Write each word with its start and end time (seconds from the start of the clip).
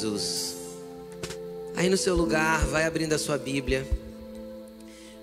Jesus. 0.00 0.56
Aí 1.76 1.90
no 1.90 1.96
seu 1.96 2.16
lugar, 2.16 2.64
vai 2.68 2.84
abrindo 2.84 3.12
a 3.12 3.18
sua 3.18 3.36
Bíblia. 3.36 3.86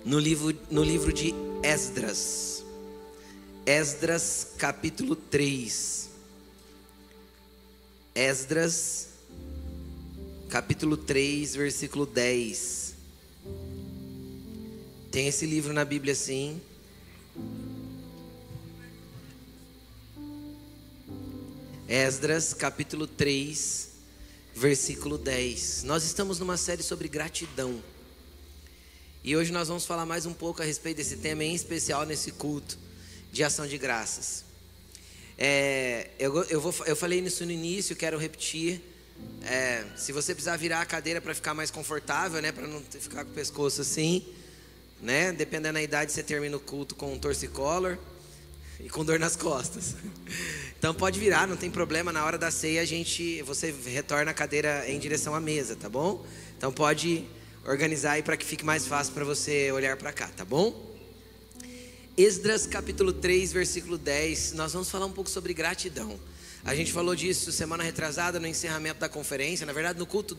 No 0.04 0.20
livro, 0.20 0.56
no 0.70 0.84
livro 0.84 1.12
de 1.12 1.34
Esdras. 1.64 2.62
Esdras, 3.66 4.52
capítulo 4.56 5.16
3. 5.16 6.10
Esdras, 8.14 9.08
capítulo 10.48 10.96
3, 10.96 11.56
versículo 11.56 12.06
10. 12.06 12.94
Tem 15.10 15.26
esse 15.26 15.44
livro 15.44 15.72
na 15.72 15.84
Bíblia 15.84 16.14
sim. 16.14 16.60
Esdras, 21.88 22.54
capítulo 22.54 23.08
3, 23.08 23.87
versículo 24.58 25.16
10. 25.16 25.84
Nós 25.84 26.02
estamos 26.02 26.40
numa 26.40 26.56
série 26.56 26.82
sobre 26.82 27.06
gratidão. 27.06 27.80
E 29.22 29.36
hoje 29.36 29.52
nós 29.52 29.68
vamos 29.68 29.86
falar 29.86 30.04
mais 30.04 30.26
um 30.26 30.34
pouco 30.34 30.60
a 30.60 30.64
respeito 30.64 30.96
desse 30.96 31.18
tema, 31.18 31.44
em 31.44 31.54
especial 31.54 32.04
nesse 32.04 32.32
culto 32.32 32.76
de 33.32 33.44
ação 33.44 33.68
de 33.68 33.78
graças. 33.78 34.44
É, 35.38 36.10
eu, 36.18 36.42
eu, 36.44 36.60
vou, 36.60 36.74
eu 36.86 36.96
falei 36.96 37.20
nisso 37.20 37.44
no 37.46 37.52
início, 37.52 37.94
quero 37.94 38.18
repetir. 38.18 38.82
É, 39.44 39.84
se 39.96 40.10
você 40.10 40.34
precisar 40.34 40.56
virar 40.56 40.80
a 40.80 40.86
cadeira 40.86 41.20
para 41.20 41.34
ficar 41.34 41.54
mais 41.54 41.70
confortável, 41.70 42.42
né, 42.42 42.50
para 42.50 42.66
não 42.66 42.82
ficar 42.82 43.24
com 43.24 43.30
o 43.30 43.34
pescoço 43.34 43.80
assim, 43.80 44.26
né, 45.00 45.30
dependendo 45.30 45.74
da 45.74 45.82
idade, 45.82 46.10
você 46.10 46.22
termina 46.22 46.56
o 46.56 46.60
culto 46.60 46.96
com 46.96 47.12
um 47.12 47.18
torcicolor 47.18 47.96
e 48.84 48.88
com 48.88 49.04
dor 49.04 49.18
nas 49.18 49.36
costas. 49.36 49.94
Então 50.78 50.94
pode 50.94 51.18
virar, 51.18 51.46
não 51.46 51.56
tem 51.56 51.70
problema. 51.70 52.12
Na 52.12 52.24
hora 52.24 52.38
da 52.38 52.50
ceia 52.50 52.82
a 52.82 52.84
gente, 52.84 53.42
você 53.42 53.74
retorna 53.86 54.30
a 54.30 54.34
cadeira 54.34 54.88
em 54.88 54.98
direção 54.98 55.34
à 55.34 55.40
mesa, 55.40 55.74
tá 55.74 55.88
bom? 55.88 56.24
Então 56.56 56.72
pode 56.72 57.24
organizar 57.66 58.12
aí 58.12 58.22
para 58.22 58.36
que 58.36 58.44
fique 58.44 58.64
mais 58.64 58.86
fácil 58.86 59.12
para 59.12 59.24
você 59.24 59.72
olhar 59.72 59.96
para 59.96 60.12
cá, 60.12 60.28
tá 60.28 60.44
bom? 60.44 60.86
Esdras 62.16 62.66
capítulo 62.66 63.12
3, 63.12 63.52
versículo 63.52 63.98
10. 63.98 64.52
Nós 64.52 64.72
vamos 64.72 64.90
falar 64.90 65.06
um 65.06 65.12
pouco 65.12 65.30
sobre 65.30 65.52
gratidão. 65.52 66.18
A 66.64 66.74
gente 66.74 66.92
falou 66.92 67.14
disso 67.14 67.52
semana 67.52 67.82
retrasada 67.84 68.40
no 68.40 68.46
encerramento 68.46 69.00
da 69.00 69.08
conferência, 69.08 69.64
na 69.64 69.72
verdade 69.72 69.98
no 69.98 70.06
culto 70.06 70.36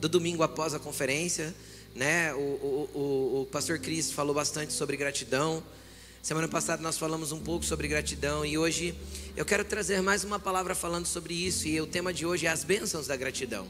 do 0.00 0.08
domingo 0.08 0.42
após 0.42 0.74
a 0.74 0.78
conferência, 0.78 1.54
né? 1.94 2.34
O, 2.34 2.38
o, 2.38 2.90
o, 2.94 3.42
o 3.42 3.46
pastor 3.46 3.78
Cris 3.78 4.10
falou 4.10 4.34
bastante 4.34 4.72
sobre 4.72 4.96
gratidão. 4.96 5.62
Semana 6.22 6.46
passada 6.46 6.80
nós 6.80 6.96
falamos 6.96 7.32
um 7.32 7.40
pouco 7.40 7.64
sobre 7.64 7.88
gratidão 7.88 8.46
e 8.46 8.56
hoje 8.56 8.94
eu 9.36 9.44
quero 9.44 9.64
trazer 9.64 10.00
mais 10.00 10.22
uma 10.22 10.38
palavra 10.38 10.72
falando 10.72 11.04
sobre 11.04 11.34
isso. 11.34 11.66
E 11.66 11.80
o 11.80 11.86
tema 11.86 12.14
de 12.14 12.24
hoje 12.24 12.46
é 12.46 12.48
as 12.48 12.62
bênçãos 12.62 13.08
da 13.08 13.16
gratidão. 13.16 13.66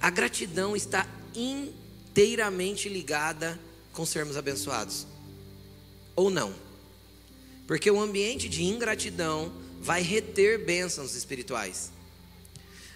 A 0.00 0.08
gratidão 0.08 0.74
está 0.74 1.06
inteiramente 1.34 2.88
ligada 2.88 3.60
com 3.92 4.06
sermos 4.06 4.38
abençoados, 4.38 5.06
ou 6.16 6.30
não? 6.30 6.54
Porque 7.66 7.90
o 7.90 8.00
ambiente 8.00 8.48
de 8.48 8.64
ingratidão 8.64 9.52
vai 9.82 10.00
reter 10.00 10.64
bênçãos 10.64 11.14
espirituais. 11.14 11.92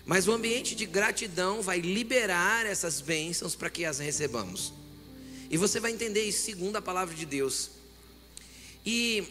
Mas 0.06 0.26
o 0.26 0.32
ambiente 0.32 0.74
de 0.74 0.86
gratidão 0.86 1.60
vai 1.60 1.80
liberar 1.80 2.64
essas 2.64 3.02
bênçãos 3.02 3.54
para 3.54 3.68
que 3.68 3.84
as 3.84 3.98
recebamos. 3.98 4.72
E 5.50 5.58
você 5.58 5.78
vai 5.78 5.92
entender 5.92 6.22
isso 6.22 6.46
segundo 6.46 6.76
a 6.76 6.82
palavra 6.82 7.14
de 7.14 7.26
Deus. 7.26 7.76
E, 8.90 9.22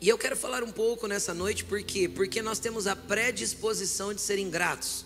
e 0.00 0.08
eu 0.08 0.16
quero 0.16 0.36
falar 0.36 0.62
um 0.62 0.70
pouco 0.70 1.08
nessa 1.08 1.34
noite, 1.34 1.64
por 1.64 1.82
quê? 1.82 2.08
Porque 2.08 2.40
nós 2.40 2.60
temos 2.60 2.86
a 2.86 2.94
predisposição 2.94 4.14
de 4.14 4.20
ser 4.20 4.38
ingratos. 4.38 5.04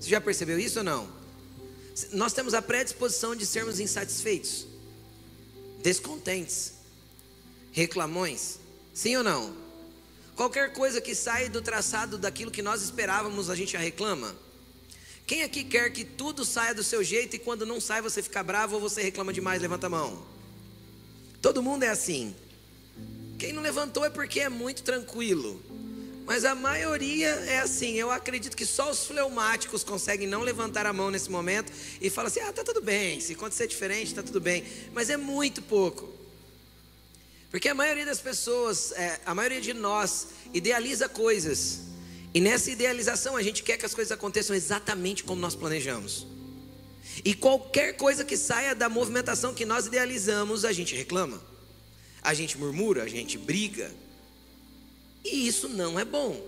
Você 0.00 0.08
já 0.08 0.18
percebeu 0.18 0.58
isso 0.58 0.78
ou 0.78 0.84
não? 0.84 1.06
Nós 2.10 2.32
temos 2.32 2.54
a 2.54 2.62
predisposição 2.62 3.36
de 3.36 3.44
sermos 3.44 3.80
insatisfeitos, 3.80 4.66
descontentes, 5.82 6.72
reclamões. 7.70 8.58
Sim 8.94 9.14
ou 9.16 9.24
não? 9.24 9.54
Qualquer 10.34 10.72
coisa 10.72 11.02
que 11.02 11.14
sai 11.14 11.50
do 11.50 11.60
traçado 11.60 12.16
daquilo 12.16 12.50
que 12.50 12.62
nós 12.62 12.80
esperávamos, 12.80 13.50
a 13.50 13.54
gente 13.54 13.72
já 13.72 13.78
reclama. 13.78 14.34
Quem 15.26 15.42
aqui 15.42 15.64
quer 15.64 15.92
que 15.92 16.02
tudo 16.02 16.46
saia 16.46 16.74
do 16.74 16.82
seu 16.82 17.04
jeito 17.04 17.36
e 17.36 17.38
quando 17.38 17.66
não 17.66 17.78
sai 17.78 18.00
você 18.00 18.22
fica 18.22 18.42
bravo 18.42 18.76
ou 18.76 18.80
você 18.80 19.02
reclama 19.02 19.34
demais? 19.34 19.60
Levanta 19.60 19.86
a 19.86 19.90
mão. 19.90 20.24
Todo 21.42 21.62
mundo 21.62 21.82
é 21.82 21.90
assim. 21.90 22.34
Quem 23.40 23.54
não 23.54 23.62
levantou 23.62 24.04
é 24.04 24.10
porque 24.10 24.40
é 24.40 24.50
muito 24.50 24.82
tranquilo. 24.82 25.62
Mas 26.26 26.44
a 26.44 26.54
maioria 26.54 27.26
é 27.26 27.60
assim. 27.60 27.94
Eu 27.94 28.10
acredito 28.10 28.54
que 28.54 28.66
só 28.66 28.90
os 28.90 29.06
fleumáticos 29.06 29.82
conseguem 29.82 30.28
não 30.28 30.42
levantar 30.42 30.84
a 30.84 30.92
mão 30.92 31.10
nesse 31.10 31.30
momento 31.30 31.72
e 32.02 32.10
falar 32.10 32.28
assim: 32.28 32.40
ah, 32.40 32.52
tá 32.52 32.62
tudo 32.62 32.82
bem. 32.82 33.18
Se 33.18 33.32
acontecer 33.32 33.66
diferente, 33.66 34.14
tá 34.14 34.22
tudo 34.22 34.42
bem. 34.42 34.62
Mas 34.92 35.08
é 35.08 35.16
muito 35.16 35.62
pouco. 35.62 36.12
Porque 37.50 37.66
a 37.70 37.74
maioria 37.74 38.04
das 38.04 38.20
pessoas, 38.20 38.92
é, 38.92 39.18
a 39.24 39.34
maioria 39.34 39.60
de 39.60 39.72
nós, 39.72 40.28
idealiza 40.52 41.08
coisas. 41.08 41.80
E 42.34 42.42
nessa 42.42 42.70
idealização 42.70 43.38
a 43.38 43.42
gente 43.42 43.62
quer 43.62 43.78
que 43.78 43.86
as 43.86 43.94
coisas 43.94 44.12
aconteçam 44.12 44.54
exatamente 44.54 45.24
como 45.24 45.40
nós 45.40 45.54
planejamos. 45.54 46.26
E 47.24 47.32
qualquer 47.32 47.96
coisa 47.96 48.22
que 48.22 48.36
saia 48.36 48.74
da 48.74 48.90
movimentação 48.90 49.54
que 49.54 49.64
nós 49.64 49.86
idealizamos, 49.86 50.66
a 50.66 50.72
gente 50.72 50.94
reclama 50.94 51.40
a 52.22 52.34
gente 52.34 52.58
murmura, 52.58 53.02
a 53.02 53.08
gente 53.08 53.38
briga. 53.38 53.90
E 55.24 55.46
isso 55.46 55.68
não 55.68 55.98
é 55.98 56.04
bom. 56.04 56.40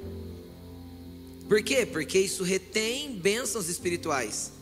Por 1.49 1.62
quê? 1.62 1.84
Porque 1.84 2.19
isso 2.19 2.43
retém 2.43 3.12
bênçãos 3.15 3.69
espirituais. 3.69 4.53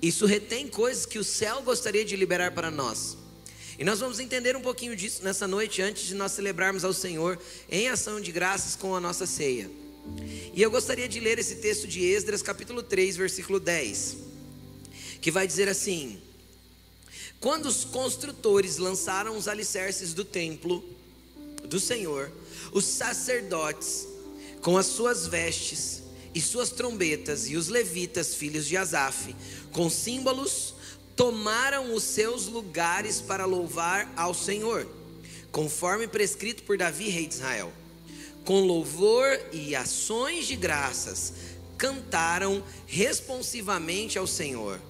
Isso 0.00 0.26
retém 0.26 0.66
coisas 0.66 1.06
que 1.06 1.18
o 1.18 1.24
céu 1.24 1.62
gostaria 1.62 2.04
de 2.04 2.16
liberar 2.16 2.52
para 2.52 2.70
nós. 2.70 3.16
E 3.78 3.84
nós 3.84 4.00
vamos 4.00 4.18
entender 4.18 4.56
um 4.56 4.60
pouquinho 4.60 4.94
disso 4.94 5.22
nessa 5.22 5.46
noite, 5.46 5.80
antes 5.80 6.04
de 6.04 6.14
nós 6.14 6.32
celebrarmos 6.32 6.84
ao 6.84 6.92
Senhor 6.92 7.38
em 7.70 7.88
ação 7.88 8.20
de 8.20 8.32
graças 8.32 8.76
com 8.76 8.94
a 8.94 9.00
nossa 9.00 9.26
ceia. 9.26 9.70
E 10.52 10.60
eu 10.60 10.70
gostaria 10.70 11.08
de 11.08 11.20
ler 11.20 11.38
esse 11.38 11.56
texto 11.56 11.86
de 11.86 12.04
Esdras, 12.04 12.42
capítulo 12.42 12.82
3, 12.82 13.16
versículo 13.16 13.60
10, 13.60 14.16
que 15.20 15.30
vai 15.30 15.46
dizer 15.46 15.68
assim: 15.68 16.20
quando 17.42 17.66
os 17.66 17.84
construtores 17.84 18.78
lançaram 18.78 19.36
os 19.36 19.48
alicerces 19.48 20.14
do 20.14 20.24
templo 20.24 20.82
do 21.64 21.80
Senhor, 21.80 22.30
os 22.72 22.84
sacerdotes, 22.84 24.06
com 24.60 24.78
as 24.78 24.86
suas 24.86 25.26
vestes 25.26 26.04
e 26.32 26.40
suas 26.40 26.70
trombetas, 26.70 27.50
e 27.50 27.56
os 27.56 27.66
levitas, 27.66 28.32
filhos 28.32 28.64
de 28.64 28.76
Asaf, 28.76 29.34
com 29.72 29.90
símbolos, 29.90 30.74
tomaram 31.16 31.92
os 31.92 32.04
seus 32.04 32.46
lugares 32.46 33.20
para 33.20 33.44
louvar 33.44 34.10
ao 34.16 34.32
Senhor, 34.32 34.88
conforme 35.50 36.06
prescrito 36.06 36.62
por 36.62 36.78
Davi, 36.78 37.08
rei 37.08 37.26
de 37.26 37.34
Israel. 37.34 37.72
Com 38.44 38.60
louvor 38.60 39.40
e 39.52 39.74
ações 39.74 40.46
de 40.46 40.54
graças, 40.54 41.32
cantaram 41.76 42.62
responsivamente 42.86 44.16
ao 44.16 44.28
Senhor. 44.28 44.80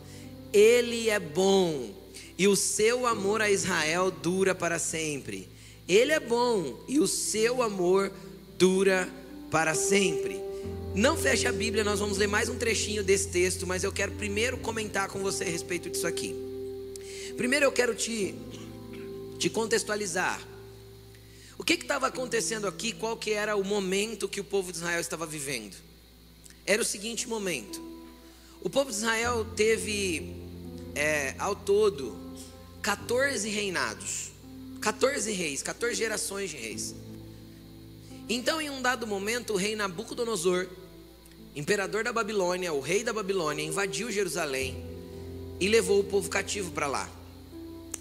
Ele 0.52 1.08
é 1.08 1.19
bom 1.19 2.01
e 2.42 2.48
o 2.48 2.56
seu 2.56 3.06
amor 3.06 3.41
a 3.41 3.48
Israel 3.48 4.10
dura 4.10 4.53
para 4.53 4.76
sempre. 4.76 5.48
Ele 5.86 6.10
é 6.10 6.19
bom 6.19 6.76
e 6.88 6.98
o 6.98 7.06
seu 7.06 7.62
amor 7.62 8.10
dura 8.58 9.08
para 9.48 9.76
sempre. 9.76 10.41
Não 10.92 11.16
feche 11.16 11.47
a 11.47 11.52
Bíblia, 11.52 11.84
nós 11.84 12.00
vamos 12.00 12.19
ler 12.19 12.26
mais 12.26 12.48
um 12.48 12.58
trechinho 12.58 13.04
desse 13.04 13.28
texto, 13.28 13.64
mas 13.64 13.84
eu 13.84 13.93
quero 13.93 14.11
primeiro 14.11 14.58
comentar 14.58 15.06
com 15.06 15.20
você 15.20 15.44
a 15.44 15.46
respeito 15.46 15.88
disso 15.88 16.05
aqui. 16.05 16.34
Primeiro 17.37 17.64
eu 17.64 17.70
quero 17.70 17.94
te, 17.94 18.34
te 19.38 19.49
contextualizar. 19.49 20.43
O 21.56 21.62
que 21.62 21.75
estava 21.75 22.08
acontecendo 22.08 22.67
aqui? 22.67 22.93
Qual 22.93 23.17
que 23.17 23.31
era 23.31 23.55
o 23.55 23.62
momento 23.62 24.28
que 24.28 24.40
o 24.40 24.44
povo 24.44 24.72
de 24.72 24.78
Israel 24.78 25.00
estava 25.00 25.26
vivendo? 25.26 25.76
Era 26.67 26.82
o 26.82 26.84
seguinte 26.84 27.28
momento. 27.28 27.81
O 28.61 28.69
povo 28.69 28.90
de 28.90 28.96
Israel 28.96 29.46
teve 29.55 30.34
é, 30.96 31.37
ao 31.38 31.55
todo 31.55 32.21
14 32.82 33.49
reinados, 33.49 34.32
14 34.81 35.31
reis, 35.31 35.62
14 35.62 35.94
gerações 35.94 36.50
de 36.50 36.56
reis. 36.56 36.96
Então, 38.29 38.61
em 38.61 38.70
um 38.70 38.82
dado 38.82 39.06
momento, 39.06 39.52
o 39.52 39.56
rei 39.56 39.76
Nabucodonosor, 39.76 40.67
imperador 41.55 42.02
da 42.02 42.12
Babilônia, 42.12 42.73
o 42.73 42.81
rei 42.81 43.05
da 43.05 43.12
Babilônia, 43.12 43.62
invadiu 43.62 44.11
Jerusalém 44.11 44.84
e 45.61 45.69
levou 45.69 46.00
o 46.00 46.05
povo 46.05 46.29
cativo 46.29 46.73
para 46.73 46.88
lá. 46.88 47.08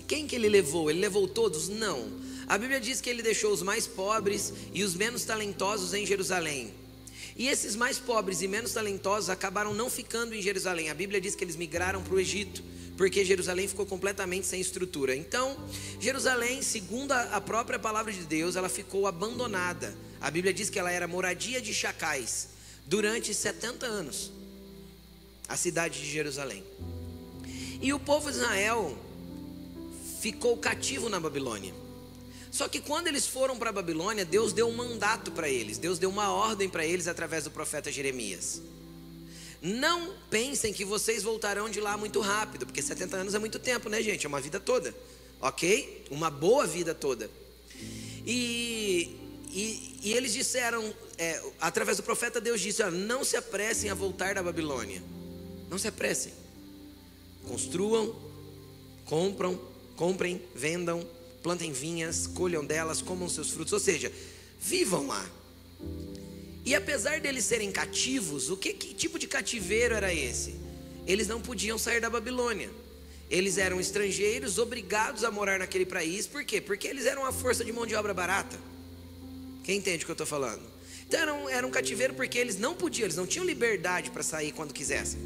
Quem 0.07 0.25
que 0.25 0.35
ele 0.35 0.49
levou? 0.49 0.89
Ele 0.89 0.99
levou 0.99 1.27
todos? 1.27 1.69
Não. 1.69 2.09
A 2.47 2.57
Bíblia 2.57 2.81
diz 2.81 2.99
que 2.99 3.09
ele 3.09 3.21
deixou 3.21 3.53
os 3.53 3.61
mais 3.61 3.85
pobres 3.85 4.51
e 4.73 4.83
os 4.83 4.95
menos 4.95 5.23
talentosos 5.23 5.93
em 5.93 6.07
Jerusalém. 6.07 6.73
E 7.41 7.47
esses 7.47 7.75
mais 7.75 7.97
pobres 7.97 8.43
e 8.43 8.47
menos 8.47 8.71
talentosos 8.71 9.27
acabaram 9.27 9.73
não 9.73 9.89
ficando 9.89 10.35
em 10.35 10.41
Jerusalém. 10.43 10.91
A 10.91 10.93
Bíblia 10.93 11.19
diz 11.19 11.33
que 11.33 11.43
eles 11.43 11.55
migraram 11.55 12.03
para 12.03 12.13
o 12.13 12.19
Egito 12.19 12.63
porque 12.95 13.25
Jerusalém 13.25 13.67
ficou 13.67 13.83
completamente 13.83 14.45
sem 14.45 14.61
estrutura. 14.61 15.15
Então, 15.15 15.57
Jerusalém, 15.99 16.61
segundo 16.61 17.13
a 17.13 17.41
própria 17.41 17.79
palavra 17.79 18.13
de 18.13 18.25
Deus, 18.25 18.55
ela 18.55 18.69
ficou 18.69 19.07
abandonada. 19.07 19.97
A 20.21 20.29
Bíblia 20.29 20.53
diz 20.53 20.69
que 20.69 20.77
ela 20.77 20.91
era 20.91 21.07
moradia 21.07 21.59
de 21.59 21.73
chacais 21.73 22.49
durante 22.85 23.33
70 23.33 23.87
anos. 23.87 24.31
a 25.47 25.57
cidade 25.57 25.99
de 25.99 26.11
Jerusalém. 26.11 26.63
E 27.81 27.91
o 27.91 27.99
povo 27.99 28.31
de 28.31 28.37
Israel 28.37 28.95
ficou 30.21 30.55
cativo 30.57 31.09
na 31.09 31.19
Babilônia. 31.19 31.80
Só 32.51 32.67
que 32.67 32.81
quando 32.81 33.07
eles 33.07 33.25
foram 33.25 33.57
para 33.57 33.69
a 33.69 33.73
Babilônia, 33.73 34.25
Deus 34.25 34.51
deu 34.51 34.67
um 34.67 34.75
mandato 34.75 35.31
para 35.31 35.49
eles, 35.49 35.77
Deus 35.77 35.97
deu 35.97 36.09
uma 36.09 36.31
ordem 36.31 36.67
para 36.67 36.85
eles 36.85 37.07
através 37.07 37.45
do 37.45 37.51
profeta 37.51 37.89
Jeremias. 37.89 38.61
Não 39.61 40.13
pensem 40.29 40.73
que 40.73 40.83
vocês 40.83 41.23
voltarão 41.23 41.69
de 41.69 41.79
lá 41.79 41.95
muito 41.95 42.19
rápido, 42.19 42.65
porque 42.65 42.81
70 42.81 43.15
anos 43.15 43.33
é 43.33 43.39
muito 43.39 43.57
tempo, 43.57 43.87
né, 43.87 44.01
gente? 44.01 44.25
É 44.25 44.29
uma 44.29 44.41
vida 44.41 44.59
toda, 44.59 44.93
ok? 45.39 46.07
Uma 46.11 46.29
boa 46.29 46.67
vida 46.67 46.93
toda. 46.93 47.29
E, 48.25 49.15
e, 49.49 49.99
e 50.03 50.13
eles 50.13 50.33
disseram, 50.33 50.93
é, 51.17 51.41
através 51.61 51.97
do 51.97 52.03
profeta, 52.03 52.41
Deus 52.41 52.59
disse: 52.59 52.83
ó, 52.83 52.91
Não 52.91 53.23
se 53.23 53.37
apressem 53.37 53.89
a 53.89 53.93
voltar 53.93 54.35
da 54.35 54.43
Babilônia, 54.43 55.01
não 55.69 55.77
se 55.77 55.87
apressem, 55.87 56.33
construam, 57.47 58.15
compram, 59.05 59.59
comprem, 59.95 60.41
vendam, 60.55 61.07
plantem 61.41 61.71
vinhas, 61.71 62.27
colham 62.27 62.63
delas, 62.63 63.01
comam 63.01 63.27
seus 63.27 63.49
frutos, 63.49 63.73
ou 63.73 63.79
seja, 63.79 64.11
vivam 64.59 65.07
lá. 65.07 65.29
E 66.63 66.75
apesar 66.75 67.19
deles 67.19 67.45
serem 67.45 67.71
cativos, 67.71 68.49
o 68.49 68.57
que, 68.57 68.73
que 68.73 68.93
tipo 68.93 69.17
de 69.17 69.27
cativeiro 69.27 69.95
era 69.95 70.13
esse? 70.13 70.55
Eles 71.07 71.27
não 71.27 71.41
podiam 71.41 71.77
sair 71.77 71.99
da 71.99 72.09
Babilônia. 72.09 72.69
Eles 73.29 73.57
eram 73.57 73.79
estrangeiros, 73.79 74.57
obrigados 74.57 75.23
a 75.23 75.31
morar 75.31 75.57
naquele 75.57 75.85
país. 75.85 76.27
Por 76.27 76.43
quê? 76.43 76.61
Porque 76.61 76.87
eles 76.87 77.05
eram 77.05 77.23
uma 77.23 77.31
força 77.31 77.65
de 77.65 77.71
mão 77.71 77.87
de 77.87 77.95
obra 77.95 78.13
barata. 78.13 78.59
Quem 79.63 79.77
entende 79.77 80.03
o 80.03 80.05
que 80.05 80.11
eu 80.11 80.13
estou 80.13 80.27
falando? 80.27 80.61
Então 81.07 81.19
era 81.19 81.33
um, 81.33 81.49
era 81.49 81.67
um 81.67 81.71
cativeiro 81.71 82.13
porque 82.13 82.37
eles 82.37 82.57
não 82.57 82.75
podiam, 82.75 83.05
eles 83.05 83.15
não 83.15 83.25
tinham 83.25 83.45
liberdade 83.45 84.11
para 84.11 84.21
sair 84.21 84.51
quando 84.51 84.73
quisessem. 84.73 85.19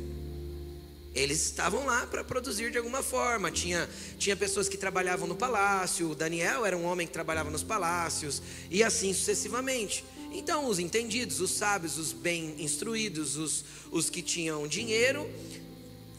Eles 1.16 1.42
estavam 1.46 1.86
lá 1.86 2.06
para 2.06 2.26
produzir 2.26 2.70
de 2.72 2.78
alguma 2.78 3.02
forma. 3.02 3.50
Tinha, 3.50 3.90
tinha 4.20 4.36
pessoas 4.36 4.68
que 4.68 4.76
trabalhavam 4.76 5.26
no 5.26 5.36
palácio. 5.36 6.12
O 6.12 6.16
Daniel 6.16 6.66
era 6.66 6.76
um 6.76 6.84
homem 6.84 7.08
que 7.08 7.14
trabalhava 7.14 7.50
nos 7.50 7.64
palácios. 7.64 8.42
E 8.70 8.84
assim 8.84 9.14
sucessivamente. 9.14 10.04
Então, 10.34 10.68
os 10.68 10.78
entendidos, 10.78 11.40
os 11.40 11.52
sábios, 11.52 11.98
os 11.98 12.12
bem 12.12 12.56
instruídos, 12.60 13.38
os, 13.38 13.64
os 13.90 14.10
que 14.10 14.22
tinham 14.22 14.68
dinheiro, 14.68 15.30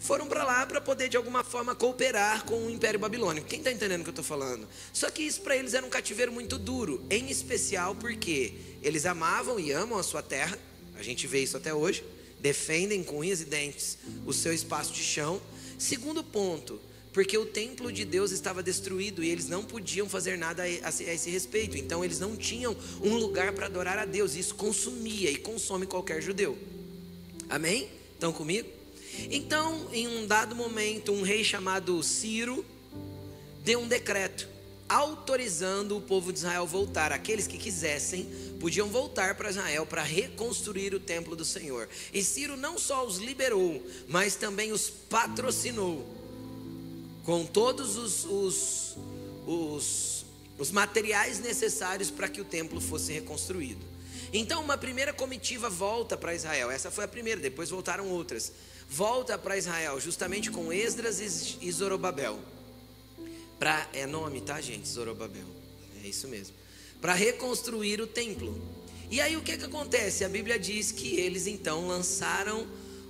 foram 0.00 0.26
para 0.26 0.42
lá 0.42 0.64
para 0.64 0.80
poder 0.80 1.10
de 1.10 1.16
alguma 1.18 1.44
forma 1.44 1.74
cooperar 1.74 2.46
com 2.46 2.66
o 2.66 2.70
Império 2.70 2.98
Babilônico. 2.98 3.46
Quem 3.46 3.58
está 3.58 3.70
entendendo 3.70 4.00
o 4.00 4.04
que 4.04 4.08
eu 4.08 4.12
estou 4.12 4.24
falando? 4.24 4.66
Só 4.94 5.10
que 5.10 5.22
isso 5.22 5.42
para 5.42 5.54
eles 5.54 5.74
era 5.74 5.84
um 5.84 5.90
cativeiro 5.90 6.32
muito 6.32 6.56
duro, 6.56 7.04
em 7.10 7.28
especial 7.28 7.94
porque 7.94 8.54
eles 8.82 9.04
amavam 9.04 9.60
e 9.60 9.72
amam 9.72 9.98
a 9.98 10.02
sua 10.02 10.22
terra. 10.22 10.58
A 10.94 11.02
gente 11.02 11.26
vê 11.26 11.42
isso 11.42 11.58
até 11.58 11.74
hoje 11.74 12.02
defendem 12.40 13.02
com 13.02 13.18
unhas 13.18 13.40
e 13.40 13.44
dentes 13.44 13.98
o 14.26 14.32
seu 14.32 14.52
espaço 14.52 14.92
de 14.92 15.02
chão. 15.02 15.40
Segundo 15.78 16.22
ponto, 16.22 16.80
porque 17.12 17.36
o 17.38 17.46
templo 17.46 17.90
de 17.90 18.04
Deus 18.04 18.30
estava 18.30 18.62
destruído 18.62 19.24
e 19.24 19.28
eles 19.30 19.48
não 19.48 19.64
podiam 19.64 20.08
fazer 20.08 20.36
nada 20.36 20.62
a 20.62 20.68
esse 20.68 21.30
respeito. 21.30 21.76
Então 21.76 22.04
eles 22.04 22.20
não 22.20 22.36
tinham 22.36 22.76
um 23.02 23.14
lugar 23.14 23.52
para 23.52 23.66
adorar 23.66 23.98
a 23.98 24.04
Deus. 24.04 24.34
Isso 24.34 24.54
consumia 24.54 25.30
e 25.30 25.36
consome 25.36 25.86
qualquer 25.86 26.20
judeu. 26.20 26.58
Amém? 27.48 27.88
Estão 28.12 28.32
comigo? 28.32 28.68
Então, 29.30 29.88
em 29.92 30.06
um 30.06 30.26
dado 30.26 30.54
momento, 30.54 31.12
um 31.12 31.22
rei 31.22 31.42
chamado 31.42 32.02
Ciro 32.02 32.64
deu 33.64 33.80
um 33.80 33.88
decreto 33.88 34.55
autorizando 34.88 35.96
o 35.96 36.00
povo 36.00 36.32
de 36.32 36.38
Israel 36.38 36.66
voltar. 36.66 37.12
Aqueles 37.12 37.46
que 37.46 37.58
quisessem 37.58 38.24
podiam 38.60 38.88
voltar 38.88 39.34
para 39.34 39.50
Israel 39.50 39.86
para 39.86 40.02
reconstruir 40.02 40.94
o 40.94 41.00
templo 41.00 41.34
do 41.34 41.44
Senhor. 41.44 41.88
E 42.12 42.22
Ciro 42.22 42.56
não 42.56 42.78
só 42.78 43.04
os 43.06 43.18
liberou, 43.18 43.84
mas 44.08 44.36
também 44.36 44.72
os 44.72 44.88
patrocinou 44.88 46.06
com 47.24 47.44
todos 47.44 47.96
os, 47.96 48.24
os, 48.24 48.96
os, 49.46 50.26
os 50.56 50.70
materiais 50.70 51.40
necessários 51.40 52.10
para 52.10 52.28
que 52.28 52.40
o 52.40 52.44
templo 52.44 52.80
fosse 52.80 53.12
reconstruído. 53.12 53.84
Então, 54.32 54.62
uma 54.62 54.78
primeira 54.78 55.12
comitiva 55.12 55.68
volta 55.68 56.16
para 56.16 56.34
Israel. 56.34 56.70
Essa 56.70 56.90
foi 56.90 57.04
a 57.04 57.08
primeira, 57.08 57.40
depois 57.40 57.70
voltaram 57.70 58.08
outras. 58.08 58.52
Volta 58.88 59.36
para 59.36 59.56
Israel, 59.56 60.00
justamente 60.00 60.50
com 60.50 60.72
Esdras 60.72 61.20
e 61.60 61.72
Zorobabel. 61.72 62.38
Pra, 63.58 63.88
é 63.92 64.06
nome, 64.06 64.40
tá, 64.40 64.60
gente? 64.60 64.88
Zorobabel. 64.88 65.46
É 66.02 66.08
isso 66.08 66.28
mesmo. 66.28 66.54
Para 67.00 67.14
reconstruir 67.14 68.00
o 68.00 68.06
templo. 68.06 68.60
E 69.10 69.20
aí 69.20 69.36
o 69.36 69.42
que, 69.42 69.56
que 69.56 69.64
acontece? 69.64 70.24
A 70.24 70.28
Bíblia 70.28 70.58
diz 70.58 70.92
que 70.92 71.16
eles 71.20 71.46
então 71.46 71.86
lançaram 71.86 72.66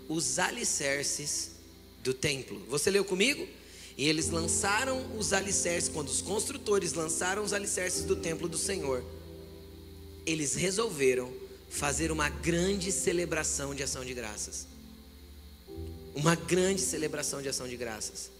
os 0.08 0.38
alicerces 0.38 1.52
do 2.02 2.12
templo. 2.12 2.62
Você 2.68 2.90
leu 2.90 3.04
comigo? 3.04 3.46
E 3.96 4.06
eles 4.08 4.28
lançaram 4.28 5.16
os 5.16 5.32
alicerces, 5.32 5.88
quando 5.88 6.08
os 6.08 6.20
construtores 6.20 6.92
lançaram 6.92 7.42
os 7.42 7.54
alicerces 7.54 8.04
do 8.04 8.14
templo 8.14 8.46
do 8.46 8.58
Senhor, 8.58 9.02
eles 10.26 10.54
resolveram 10.54 11.32
fazer 11.70 12.12
uma 12.12 12.28
grande 12.28 12.92
celebração 12.92 13.74
de 13.74 13.82
ação 13.82 14.04
de 14.04 14.12
graças. 14.12 14.66
Uma 16.14 16.34
grande 16.34 16.82
celebração 16.82 17.40
de 17.40 17.48
ação 17.48 17.66
de 17.66 17.76
graças. 17.76 18.30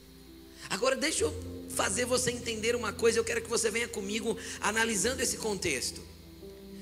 Agora 0.69 0.97
deixa 0.97 1.25
eu 1.25 1.35
fazer 1.71 2.05
você 2.05 2.31
entender 2.31 2.75
uma 2.75 2.93
coisa, 2.93 3.19
eu 3.19 3.25
quero 3.25 3.43
que 3.43 3.49
você 3.49 3.71
venha 3.71 3.89
comigo 3.89 4.37
analisando 4.61 5.23
esse 5.23 5.37
contexto. 5.37 6.01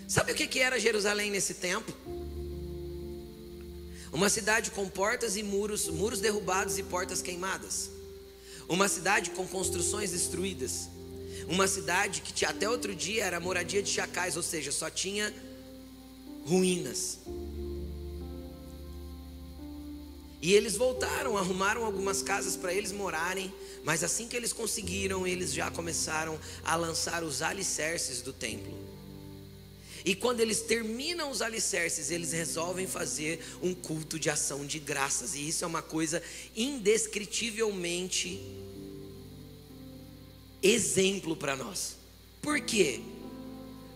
Sabe 0.06 0.32
o 0.32 0.34
que 0.34 0.60
era 0.60 0.78
Jerusalém 0.78 1.30
nesse 1.30 1.54
tempo? 1.54 1.92
Uma 4.12 4.28
cidade 4.28 4.70
com 4.70 4.88
portas 4.88 5.36
e 5.36 5.42
muros, 5.42 5.88
muros 5.88 6.20
derrubados 6.20 6.78
e 6.78 6.84
portas 6.84 7.20
queimadas. 7.20 7.90
Uma 8.68 8.86
cidade 8.86 9.30
com 9.30 9.46
construções 9.46 10.12
destruídas. 10.12 10.88
Uma 11.48 11.66
cidade 11.66 12.20
que 12.20 12.44
até 12.44 12.68
outro 12.68 12.94
dia 12.94 13.24
era 13.24 13.40
moradia 13.40 13.82
de 13.82 13.90
chacais, 13.90 14.36
ou 14.36 14.42
seja, 14.42 14.70
só 14.70 14.88
tinha 14.88 15.34
ruínas. 16.46 17.18
E 20.44 20.52
eles 20.52 20.76
voltaram, 20.76 21.38
arrumaram 21.38 21.86
algumas 21.86 22.20
casas 22.20 22.54
para 22.54 22.70
eles 22.70 22.92
morarem, 22.92 23.50
mas 23.82 24.04
assim 24.04 24.28
que 24.28 24.36
eles 24.36 24.52
conseguiram, 24.52 25.26
eles 25.26 25.54
já 25.54 25.70
começaram 25.70 26.38
a 26.62 26.76
lançar 26.76 27.24
os 27.24 27.40
alicerces 27.40 28.20
do 28.20 28.30
templo. 28.30 28.78
E 30.04 30.14
quando 30.14 30.40
eles 30.40 30.60
terminam 30.60 31.30
os 31.30 31.40
alicerces, 31.40 32.10
eles 32.10 32.32
resolvem 32.32 32.86
fazer 32.86 33.42
um 33.62 33.72
culto 33.74 34.18
de 34.18 34.28
ação 34.28 34.66
de 34.66 34.78
graças. 34.78 35.34
E 35.34 35.48
isso 35.48 35.64
é 35.64 35.66
uma 35.66 35.80
coisa 35.80 36.22
indescritivelmente 36.54 38.38
exemplo 40.62 41.34
para 41.34 41.56
nós. 41.56 41.96
Por 42.42 42.60
quê? 42.60 43.00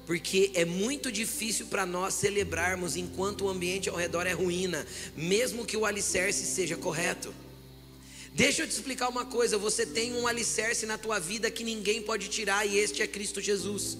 Porque 0.08 0.50
é 0.54 0.64
muito 0.64 1.12
difícil 1.12 1.66
para 1.66 1.84
nós 1.84 2.14
celebrarmos 2.14 2.96
enquanto 2.96 3.44
o 3.44 3.48
ambiente 3.50 3.90
ao 3.90 3.94
redor 3.94 4.26
é 4.26 4.32
ruína, 4.32 4.86
mesmo 5.14 5.66
que 5.66 5.76
o 5.76 5.84
alicerce 5.84 6.46
seja 6.46 6.78
correto. 6.78 7.34
Deixa 8.32 8.62
eu 8.62 8.66
te 8.66 8.70
explicar 8.70 9.10
uma 9.10 9.26
coisa: 9.26 9.58
você 9.58 9.84
tem 9.84 10.14
um 10.14 10.26
alicerce 10.26 10.86
na 10.86 10.96
tua 10.96 11.18
vida 11.18 11.50
que 11.50 11.62
ninguém 11.62 12.00
pode 12.00 12.28
tirar, 12.28 12.64
e 12.64 12.78
este 12.78 13.02
é 13.02 13.06
Cristo 13.06 13.38
Jesus. 13.38 13.98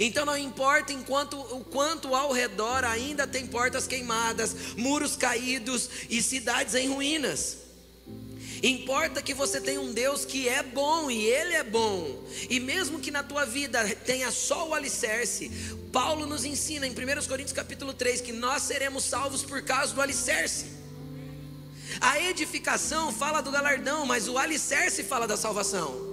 Então 0.00 0.26
não 0.26 0.36
importa 0.36 0.92
enquanto 0.92 1.38
o 1.38 1.64
quanto 1.64 2.16
ao 2.16 2.32
redor 2.32 2.82
ainda 2.82 3.24
tem 3.24 3.46
portas 3.46 3.86
queimadas, 3.86 4.74
muros 4.76 5.14
caídos 5.14 5.88
e 6.10 6.20
cidades 6.20 6.74
em 6.74 6.88
ruínas. 6.88 7.67
Importa 8.62 9.22
que 9.22 9.34
você 9.34 9.60
tenha 9.60 9.80
um 9.80 9.92
Deus 9.92 10.24
que 10.24 10.48
é 10.48 10.62
bom 10.62 11.10
e 11.10 11.26
Ele 11.26 11.54
é 11.54 11.62
bom. 11.62 12.24
E 12.50 12.58
mesmo 12.58 12.98
que 12.98 13.10
na 13.10 13.22
tua 13.22 13.44
vida 13.44 13.84
tenha 14.04 14.30
só 14.30 14.68
o 14.68 14.74
alicerce, 14.74 15.50
Paulo 15.92 16.26
nos 16.26 16.44
ensina 16.44 16.86
em 16.86 16.90
1 16.90 16.94
Coríntios 17.28 17.52
capítulo 17.52 17.92
3 17.92 18.20
que 18.20 18.32
nós 18.32 18.62
seremos 18.62 19.04
salvos 19.04 19.42
por 19.42 19.62
causa 19.62 19.94
do 19.94 20.02
alicerce. 20.02 20.66
A 22.00 22.20
edificação 22.20 23.12
fala 23.12 23.40
do 23.40 23.50
galardão, 23.50 24.04
mas 24.04 24.28
o 24.28 24.36
alicerce 24.36 25.02
fala 25.02 25.26
da 25.26 25.36
salvação. 25.36 26.06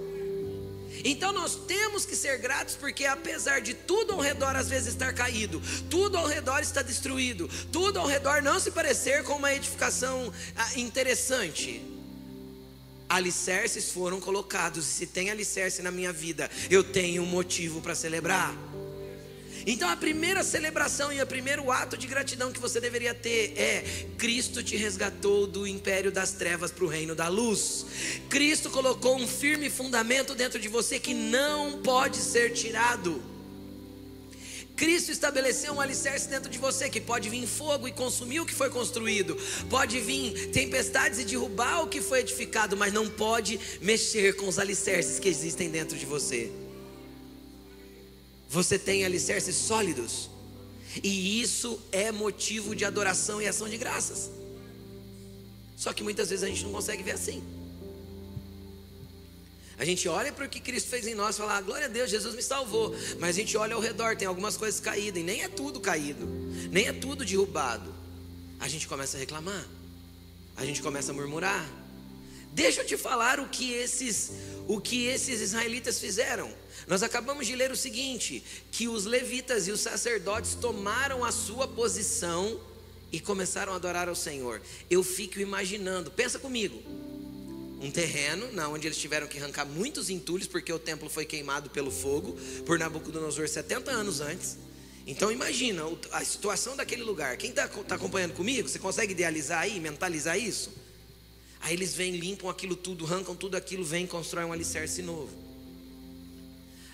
Então 1.03 1.31
nós 1.31 1.55
temos 1.55 2.03
que 2.03 2.15
ser 2.15 2.39
gratos, 2.39 2.75
porque 2.75 3.05
apesar 3.05 3.61
de 3.61 3.75
tudo 3.75 4.13
ao 4.13 4.19
redor 4.19 4.55
às 4.55 4.69
vezes 4.69 4.87
estar 4.87 5.13
caído, 5.13 5.61
tudo 5.87 6.17
ao 6.17 6.25
redor 6.25 6.59
está 6.61 6.81
destruído, 6.81 7.47
tudo 7.71 7.99
ao 7.99 8.07
redor 8.07 8.41
não 8.41 8.59
se 8.59 8.71
parecer 8.71 9.23
com 9.23 9.33
uma 9.33 9.53
edificação 9.53 10.33
ah, 10.55 10.79
interessante, 10.79 11.94
alicerces 13.09 13.91
foram 13.91 14.19
colocados, 14.19 14.85
se 14.85 15.05
tem 15.05 15.29
alicerce 15.29 15.81
na 15.81 15.91
minha 15.91 16.11
vida, 16.11 16.49
eu 16.69 16.83
tenho 16.83 17.23
um 17.23 17.25
motivo 17.25 17.81
para 17.81 17.95
celebrar. 17.95 18.55
Então 19.67 19.89
a 19.89 19.95
primeira 19.95 20.43
celebração 20.43 21.11
e 21.11 21.19
o 21.19 21.25
primeiro 21.25 21.71
ato 21.71 21.97
de 21.97 22.05
gratidão 22.05 22.51
que 22.51 22.59
você 22.59 22.79
deveria 22.79 23.15
ter 23.15 23.53
é: 23.57 23.83
Cristo 24.17 24.61
te 24.61 24.75
resgatou 24.75 25.47
do 25.47 25.65
império 25.65 26.11
das 26.11 26.33
trevas 26.33 26.71
para 26.71 26.85
o 26.85 26.87
reino 26.87 27.15
da 27.15 27.27
luz. 27.27 27.85
Cristo 28.29 28.69
colocou 28.69 29.15
um 29.17 29.27
firme 29.27 29.69
fundamento 29.69 30.35
dentro 30.35 30.59
de 30.59 30.67
você 30.67 30.99
que 30.99 31.15
não 31.15 31.81
pode 31.81 32.17
ser 32.17 32.53
tirado. 32.53 33.34
Cristo 34.75 35.11
estabeleceu 35.11 35.73
um 35.73 35.79
alicerce 35.79 36.27
dentro 36.27 36.49
de 36.49 36.57
você 36.57 36.89
que 36.89 36.99
pode 36.99 37.29
vir 37.29 37.47
fogo 37.47 37.87
e 37.87 37.91
consumir 37.91 38.41
o 38.41 38.45
que 38.45 38.53
foi 38.53 38.69
construído, 38.69 39.37
pode 39.69 39.99
vir 39.99 40.49
tempestades 40.51 41.19
e 41.19 41.23
derrubar 41.23 41.83
o 41.83 41.87
que 41.87 42.01
foi 42.01 42.19
edificado, 42.19 42.75
mas 42.75 42.91
não 42.91 43.09
pode 43.09 43.59
mexer 43.81 44.35
com 44.35 44.47
os 44.47 44.59
alicerces 44.59 45.17
que 45.17 45.29
existem 45.29 45.69
dentro 45.69 45.97
de 45.97 46.05
você. 46.05 46.51
Você 48.49 48.77
tem 48.77 49.05
alicerces 49.05 49.55
sólidos, 49.55 50.29
e 51.01 51.41
isso 51.41 51.79
é 51.91 52.11
motivo 52.11 52.75
de 52.75 52.85
adoração 52.85 53.41
e 53.41 53.47
ação 53.47 53.69
de 53.69 53.77
graças. 53.77 54.29
Só 55.77 55.93
que 55.93 56.03
muitas 56.03 56.29
vezes 56.29 56.43
a 56.43 56.47
gente 56.47 56.63
não 56.63 56.71
consegue 56.71 57.03
ver 57.03 57.11
assim. 57.11 57.43
A 59.77 59.83
gente 59.83 60.07
olha 60.07 60.31
para 60.31 60.45
o 60.45 60.49
que 60.49 60.59
Cristo 60.59 60.89
fez 60.89 61.05
em 61.05 61.13
nós 61.13 61.35
e 61.35 61.39
fala, 61.39 61.57
ah, 61.57 61.61
glória 61.61 61.85
a 61.85 61.89
Deus, 61.89 62.09
Jesus 62.09 62.33
me 62.33 62.41
salvou. 62.41 62.95
Mas 63.19 63.31
a 63.31 63.39
gente 63.39 63.57
olha 63.57 63.75
ao 63.75 63.81
redor, 63.81 64.15
tem 64.15 64.27
algumas 64.27 64.55
coisas 64.55 64.79
caídas, 64.79 65.21
e 65.21 65.25
nem 65.25 65.43
é 65.43 65.49
tudo 65.49 65.81
caído, 65.81 66.25
nem 66.71 66.87
é 66.87 66.93
tudo 66.93 67.25
derrubado. 67.25 67.93
A 68.59 68.67
gente 68.69 68.87
começa 68.87 69.17
a 69.17 69.19
reclamar, 69.19 69.65
a 70.55 70.65
gente 70.65 70.81
começa 70.81 71.11
a 71.11 71.13
murmurar. 71.13 71.67
Deixa 72.53 72.81
eu 72.81 72.87
te 72.87 72.95
falar 72.95 73.37
o 73.37 73.49
que 73.49 73.73
esses, 73.73 74.31
o 74.65 74.79
que 74.79 75.07
esses 75.07 75.41
israelitas 75.41 75.99
fizeram. 75.99 76.49
Nós 76.87 77.03
acabamos 77.03 77.45
de 77.45 77.53
ler 77.53 77.69
o 77.69 77.75
seguinte: 77.75 78.41
que 78.71 78.87
os 78.87 79.03
levitas 79.03 79.67
e 79.67 79.71
os 79.71 79.81
sacerdotes 79.81 80.55
tomaram 80.55 81.25
a 81.25 81.33
sua 81.33 81.67
posição 81.67 82.57
e 83.11 83.19
começaram 83.19 83.73
a 83.73 83.75
adorar 83.75 84.07
ao 84.07 84.15
Senhor. 84.15 84.61
Eu 84.89 85.03
fico 85.03 85.41
imaginando, 85.41 86.09
pensa 86.09 86.39
comigo 86.39 86.81
um 87.81 87.91
terreno, 87.91 88.51
na 88.51 88.69
onde 88.69 88.87
eles 88.87 88.97
tiveram 88.97 89.27
que 89.27 89.37
arrancar 89.37 89.65
muitos 89.65 90.09
entulhos, 90.09 90.47
porque 90.47 90.71
o 90.71 90.79
templo 90.79 91.09
foi 91.09 91.25
queimado 91.25 91.69
pelo 91.69 91.91
fogo 91.91 92.37
por 92.65 92.79
Nabucodonosor 92.79 93.47
70 93.47 93.91
anos 93.91 94.21
antes. 94.21 94.57
Então 95.07 95.31
imagina 95.31 95.83
a 96.11 96.25
situação 96.25 96.75
daquele 96.75 97.03
lugar. 97.03 97.37
Quem 97.37 97.51
está 97.51 97.67
tá 97.67 97.95
acompanhando 97.95 98.33
comigo, 98.33 98.67
você 98.67 98.79
consegue 98.79 99.11
idealizar 99.11 99.61
aí, 99.61 99.79
mentalizar 99.79 100.39
isso? 100.39 100.71
Aí 101.59 101.73
eles 101.73 101.93
vêm, 101.93 102.15
limpam 102.15 102.49
aquilo 102.49 102.75
tudo, 102.75 103.05
arrancam 103.05 103.35
tudo 103.35 103.55
aquilo, 103.55 103.83
vêm 103.83 104.07
constroem 104.07 104.47
um 104.47 104.53
alicerce 104.53 105.01
novo. 105.01 105.31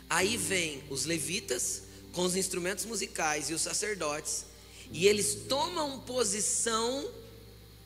Aí 0.09 0.35
vem 0.35 0.83
os 0.89 1.05
levitas 1.05 1.83
com 2.11 2.23
os 2.23 2.35
instrumentos 2.35 2.85
musicais 2.85 3.49
e 3.49 3.53
os 3.53 3.61
sacerdotes, 3.61 4.45
e 4.91 5.07
eles 5.07 5.35
tomam 5.47 6.01
posição 6.01 7.09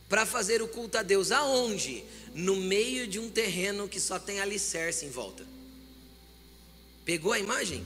para 0.07 0.25
fazer 0.25 0.61
o 0.61 0.67
culto 0.67 0.97
a 0.97 1.03
Deus. 1.03 1.31
Aonde? 1.31 2.03
no 2.35 2.57
meio 2.57 3.07
de 3.07 3.17
um 3.17 3.29
terreno 3.29 3.87
que 3.87 3.99
só 3.99 4.19
tem 4.19 4.41
alicerce 4.41 5.05
em 5.05 5.09
volta. 5.09 5.47
Pegou 7.05 7.31
a 7.31 7.39
imagem? 7.39 7.83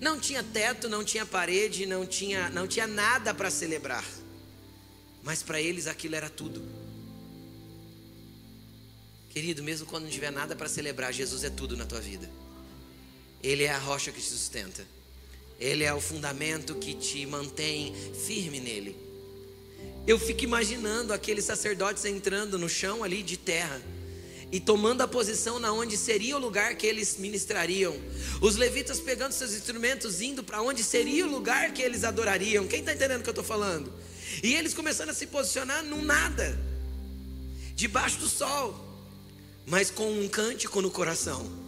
Não 0.00 0.18
tinha 0.18 0.42
teto, 0.42 0.88
não 0.88 1.04
tinha 1.04 1.24
parede, 1.24 1.86
não 1.86 2.04
tinha, 2.04 2.50
não 2.50 2.66
tinha 2.66 2.88
nada 2.88 3.32
para 3.32 3.52
celebrar. 3.52 4.04
Mas 5.22 5.44
para 5.44 5.60
eles 5.60 5.86
aquilo 5.86 6.16
era 6.16 6.28
tudo. 6.28 6.60
Querido, 9.30 9.62
mesmo 9.62 9.86
quando 9.86 10.04
não 10.04 10.10
tiver 10.10 10.32
nada 10.32 10.56
para 10.56 10.68
celebrar, 10.68 11.12
Jesus 11.12 11.44
é 11.44 11.50
tudo 11.50 11.76
na 11.76 11.86
tua 11.86 12.00
vida. 12.00 12.28
Ele 13.40 13.62
é 13.62 13.70
a 13.70 13.78
rocha 13.78 14.10
que 14.10 14.20
te 14.20 14.26
sustenta. 14.26 14.84
Ele 15.60 15.84
é 15.84 15.94
o 15.94 16.00
fundamento 16.00 16.74
que 16.74 16.94
te 16.94 17.24
mantém 17.26 17.94
firme 18.26 18.58
nele. 18.58 19.03
Eu 20.06 20.18
fico 20.18 20.44
imaginando 20.44 21.14
aqueles 21.14 21.46
sacerdotes 21.46 22.04
entrando 22.04 22.58
no 22.58 22.68
chão 22.68 23.02
ali 23.02 23.22
de 23.22 23.38
terra 23.38 23.80
e 24.52 24.60
tomando 24.60 25.00
a 25.00 25.08
posição 25.08 25.58
na 25.58 25.72
onde 25.72 25.96
seria 25.96 26.36
o 26.36 26.38
lugar 26.38 26.74
que 26.76 26.86
eles 26.86 27.16
ministrariam. 27.18 27.96
Os 28.40 28.56
levitas 28.56 29.00
pegando 29.00 29.32
seus 29.32 29.52
instrumentos 29.52 30.20
indo 30.20 30.44
para 30.44 30.60
onde 30.60 30.84
seria 30.84 31.26
o 31.26 31.30
lugar 31.30 31.72
que 31.72 31.80
eles 31.80 32.04
adorariam. 32.04 32.66
Quem 32.66 32.80
está 32.80 32.92
entendendo 32.92 33.20
o 33.20 33.22
que 33.22 33.30
eu 33.30 33.32
estou 33.32 33.44
falando? 33.44 33.90
E 34.42 34.54
eles 34.54 34.74
começando 34.74 35.08
a 35.08 35.14
se 35.14 35.26
posicionar 35.26 35.82
num 35.82 36.02
nada, 36.02 36.58
debaixo 37.74 38.18
do 38.18 38.28
sol, 38.28 38.78
mas 39.66 39.90
com 39.90 40.10
um 40.20 40.28
cântico 40.28 40.82
no 40.82 40.90
coração. 40.90 41.63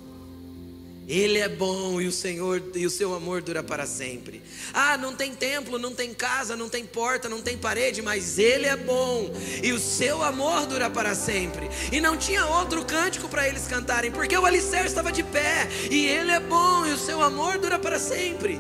Ele 1.08 1.38
é 1.38 1.48
bom 1.48 2.00
e 2.00 2.08
o 2.08 2.12
Senhor 2.12 2.60
e 2.74 2.84
o 2.84 2.90
seu 2.90 3.14
amor 3.14 3.40
dura 3.40 3.62
para 3.62 3.86
sempre. 3.86 4.42
Ah, 4.74 4.96
não 4.96 5.14
tem 5.14 5.32
templo, 5.32 5.78
não 5.78 5.94
tem 5.94 6.12
casa, 6.12 6.56
não 6.56 6.68
tem 6.68 6.84
porta, 6.84 7.28
não 7.28 7.40
tem 7.40 7.56
parede, 7.56 8.02
mas 8.02 8.40
ele 8.40 8.66
é 8.66 8.76
bom 8.76 9.32
e 9.62 9.72
o 9.72 9.78
seu 9.78 10.20
amor 10.24 10.66
dura 10.66 10.90
para 10.90 11.14
sempre. 11.14 11.70
E 11.92 12.00
não 12.00 12.16
tinha 12.16 12.44
outro 12.46 12.84
cântico 12.84 13.28
para 13.28 13.46
eles 13.46 13.68
cantarem, 13.68 14.10
porque 14.10 14.36
o 14.36 14.44
alicerce 14.44 14.88
estava 14.88 15.12
de 15.12 15.22
pé 15.22 15.68
e 15.88 16.06
ele 16.06 16.32
é 16.32 16.40
bom 16.40 16.84
e 16.84 16.92
o 16.92 16.98
seu 16.98 17.22
amor 17.22 17.58
dura 17.58 17.78
para 17.78 18.00
sempre. 18.00 18.58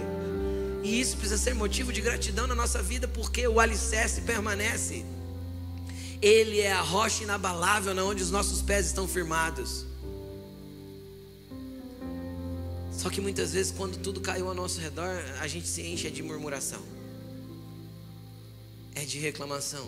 E 0.84 1.00
isso 1.00 1.16
precisa 1.16 1.36
ser 1.36 1.54
motivo 1.54 1.92
de 1.92 2.00
gratidão 2.00 2.46
na 2.46 2.54
nossa 2.54 2.80
vida, 2.80 3.08
porque 3.08 3.48
o 3.48 3.58
alicerce 3.58 4.20
permanece. 4.20 5.04
Ele 6.22 6.60
é 6.60 6.70
a 6.70 6.80
rocha 6.80 7.24
inabalável 7.24 7.92
na 7.92 8.04
onde 8.04 8.22
os 8.22 8.30
nossos 8.30 8.62
pés 8.62 8.86
estão 8.86 9.08
firmados. 9.08 9.84
Só 12.96 13.10
que 13.10 13.20
muitas 13.20 13.52
vezes, 13.52 13.72
quando 13.76 13.98
tudo 13.98 14.20
caiu 14.20 14.48
ao 14.48 14.54
nosso 14.54 14.80
redor, 14.80 15.22
a 15.40 15.46
gente 15.46 15.68
se 15.68 15.82
enche 15.82 16.10
de 16.10 16.22
murmuração, 16.22 16.80
é 18.94 19.04
de 19.04 19.18
reclamação. 19.18 19.86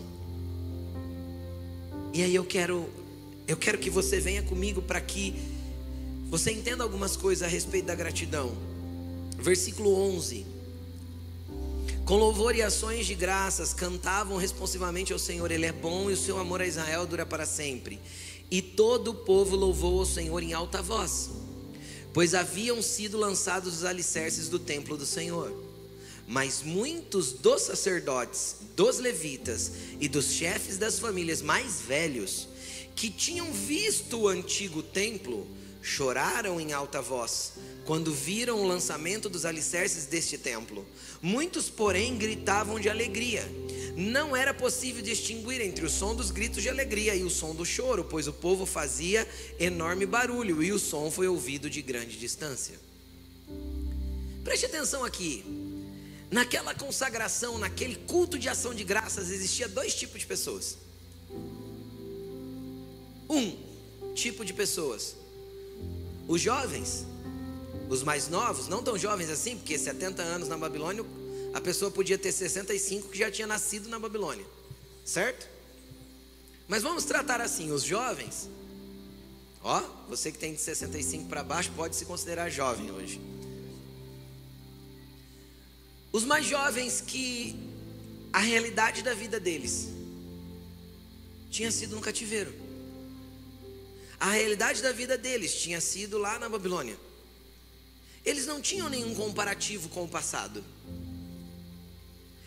E 2.13 2.21
aí 2.21 2.35
eu 2.35 2.45
quero, 2.45 2.87
eu 3.47 3.57
quero 3.57 3.79
que 3.79 3.89
você 3.89 4.19
venha 4.19 4.43
comigo 4.43 4.81
para 4.81 5.01
que 5.01 5.33
você 6.29 6.51
entenda 6.51 6.83
algumas 6.83 7.17
coisas 7.17 7.43
a 7.43 7.47
respeito 7.47 7.85
da 7.85 7.95
gratidão. 7.95 8.55
Versículo 9.39 9.95
11. 10.15 10.45
Com 12.05 12.15
louvor 12.15 12.55
e 12.55 12.61
ações 12.61 13.07
de 13.07 13.15
graças 13.15 13.73
cantavam 13.73 14.37
responsivamente 14.37 15.11
ao 15.13 15.19
Senhor, 15.19 15.49
Ele 15.51 15.65
é 15.65 15.71
bom 15.71 16.11
e 16.11 16.13
o 16.13 16.17
seu 16.17 16.37
amor 16.37 16.61
a 16.61 16.67
Israel 16.67 17.07
dura 17.07 17.25
para 17.25 17.45
sempre. 17.45 17.99
E 18.51 18.61
todo 18.61 19.11
o 19.11 19.15
povo 19.15 19.55
louvou 19.55 19.99
ao 19.99 20.05
Senhor 20.05 20.41
em 20.43 20.53
alta 20.53 20.81
voz 20.81 21.38
pois 22.13 22.33
haviam 22.33 22.81
sido 22.81 23.17
lançados 23.17 23.77
os 23.77 23.83
alicerces 23.83 24.49
do 24.49 24.59
templo 24.59 24.97
do 24.97 25.05
Senhor. 25.05 25.51
Mas 26.27 26.61
muitos 26.61 27.33
dos 27.33 27.63
sacerdotes, 27.63 28.57
dos 28.75 28.99
levitas 28.99 29.71
e 29.99 30.07
dos 30.07 30.31
chefes 30.31 30.77
das 30.77 30.99
famílias 30.99 31.41
mais 31.41 31.81
velhos, 31.81 32.47
que 32.95 33.09
tinham 33.09 33.51
visto 33.51 34.19
o 34.19 34.27
antigo 34.27 34.83
templo, 34.83 35.47
choraram 35.81 36.59
em 36.59 36.73
alta 36.73 37.01
voz 37.01 37.53
quando 37.85 38.13
viram 38.13 38.61
o 38.61 38.67
lançamento 38.67 39.29
dos 39.29 39.45
alicerces 39.45 40.05
deste 40.05 40.37
templo. 40.37 40.85
Muitos, 41.21 41.69
porém, 41.69 42.17
gritavam 42.17 42.79
de 42.79 42.89
alegria 42.89 43.47
não 43.99 44.33
era 44.33 44.53
possível 44.53 45.01
distinguir 45.01 45.59
entre 45.59 45.85
o 45.85 45.89
som 45.89 46.15
dos 46.15 46.31
gritos 46.31 46.63
de 46.63 46.69
alegria 46.69 47.13
e 47.15 47.23
o 47.23 47.29
som 47.29 47.53
do 47.53 47.65
choro, 47.65 48.05
pois 48.05 48.27
o 48.27 48.33
povo 48.33 48.65
fazia 48.65 49.27
enorme 49.59 50.05
barulho 50.05 50.63
e 50.63 50.71
o 50.71 50.79
som 50.79 51.11
foi 51.11 51.27
ouvido 51.27 51.69
de 51.69 51.81
grande 51.81 52.17
distância. 52.17 52.79
Preste 54.43 54.65
atenção 54.65 55.03
aqui. 55.03 55.43
Naquela 56.31 56.73
consagração, 56.73 57.57
naquele 57.57 57.95
culto 57.95 58.39
de 58.39 58.47
ação 58.47 58.73
de 58.73 58.83
graças, 58.85 59.31
existia 59.31 59.67
dois 59.67 59.93
tipos 59.93 60.21
de 60.21 60.25
pessoas. 60.25 60.77
Um 63.29 63.57
tipo 64.15 64.45
de 64.45 64.53
pessoas, 64.53 65.15
os 66.27 66.39
jovens, 66.39 67.05
os 67.89 68.03
mais 68.03 68.29
novos, 68.29 68.67
não 68.67 68.83
tão 68.83 68.97
jovens 68.97 69.29
assim, 69.29 69.57
porque 69.57 69.77
70 69.77 70.21
anos 70.21 70.47
na 70.47 70.55
Babilônia 70.55 71.03
a 71.53 71.59
pessoa 71.59 71.89
podia 71.89 72.17
ter 72.17 72.31
65 72.31 73.09
que 73.09 73.17
já 73.17 73.31
tinha 73.31 73.47
nascido 73.47 73.89
na 73.89 73.97
Babilônia, 73.97 74.45
certo? 75.03 75.49
Mas 76.67 76.83
vamos 76.83 77.03
tratar 77.03 77.41
assim, 77.41 77.71
os 77.71 77.81
jovens. 77.81 78.47
Ó, 79.63 79.81
você 80.07 80.31
que 80.31 80.37
tem 80.37 80.53
de 80.53 80.61
65 80.61 81.27
para 81.27 81.43
baixo 81.43 81.71
pode 81.75 81.95
se 81.95 82.05
considerar 82.05 82.49
jovem 82.51 82.91
hoje. 82.91 83.19
Os 86.11 86.23
mais 86.23 86.45
jovens 86.45 87.01
que 87.01 87.55
a 88.31 88.39
realidade 88.39 89.01
da 89.01 89.15
vida 89.15 89.39
deles 89.39 89.89
tinha 91.49 91.71
sido 91.71 91.95
no 91.95 92.01
cativeiro. 92.01 92.53
A 94.19 94.29
realidade 94.29 94.83
da 94.83 94.91
vida 94.91 95.17
deles 95.17 95.55
tinha 95.55 95.81
sido 95.81 96.19
lá 96.19 96.37
na 96.37 96.47
Babilônia. 96.47 97.08
Eles 98.25 98.45
não 98.45 98.61
tinham 98.61 98.89
nenhum 98.89 99.13
comparativo 99.15 99.89
com 99.89 100.03
o 100.03 100.07
passado. 100.07 100.63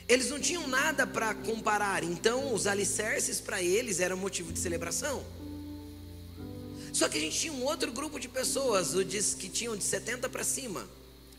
Eles 0.08 0.28
não 0.28 0.38
tinham 0.38 0.66
nada 0.66 1.06
para 1.06 1.34
comparar, 1.34 2.04
então 2.04 2.52
os 2.52 2.66
alicerces 2.66 3.40
para 3.40 3.62
eles 3.62 4.00
eram 4.00 4.16
motivo 4.16 4.52
de 4.52 4.58
celebração. 4.58 5.24
Só 6.92 7.08
que 7.08 7.16
a 7.16 7.20
gente 7.20 7.38
tinha 7.38 7.52
um 7.52 7.64
outro 7.64 7.90
grupo 7.90 8.20
de 8.20 8.28
pessoas, 8.28 8.94
os 8.94 9.34
que 9.34 9.48
tinham 9.48 9.76
de 9.76 9.84
70 9.84 10.28
para 10.28 10.44
cima, 10.44 10.86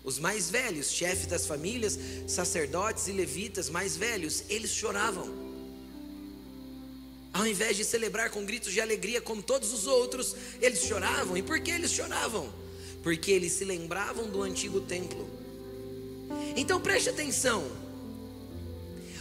os 0.04 0.18
mais 0.18 0.50
velhos, 0.50 0.92
chefes 0.92 1.28
das 1.28 1.46
famílias, 1.46 2.00
sacerdotes 2.28 3.08
e 3.08 3.12
levitas 3.12 3.70
mais 3.70 3.96
velhos, 3.96 4.44
eles 4.50 4.72
choravam. 4.72 5.54
Ao 7.32 7.46
invés 7.46 7.78
de 7.78 7.84
celebrar 7.84 8.30
com 8.32 8.46
gritos 8.46 8.74
de 8.74 8.82
alegria 8.82 9.22
como 9.22 9.42
todos 9.42 9.72
os 9.72 9.88
outros, 9.88 10.36
eles 10.62 10.82
choravam. 10.82 11.38
E 11.38 11.42
por 11.42 11.60
que 11.60 11.72
eles 11.72 11.92
choravam? 11.92 12.62
Porque 13.03 13.29
eles 13.29 13.51
se 13.51 13.65
lembravam 13.65 14.29
do 14.29 14.41
antigo 14.41 14.79
templo 14.79 15.29
Então 16.55 16.81
preste 16.81 17.10
atenção. 17.10 17.69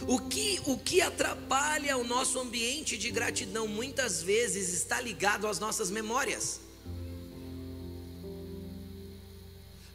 O 0.07 0.19
que, 0.19 0.59
o 0.65 0.77
que 0.77 1.01
atrapalha 1.01 1.97
o 1.97 2.03
nosso 2.03 2.39
ambiente 2.39 2.97
de 2.97 3.11
gratidão 3.11 3.67
muitas 3.67 4.21
vezes 4.21 4.73
está 4.73 4.99
ligado 4.99 5.47
às 5.47 5.59
nossas 5.59 5.91
memórias. 5.91 6.59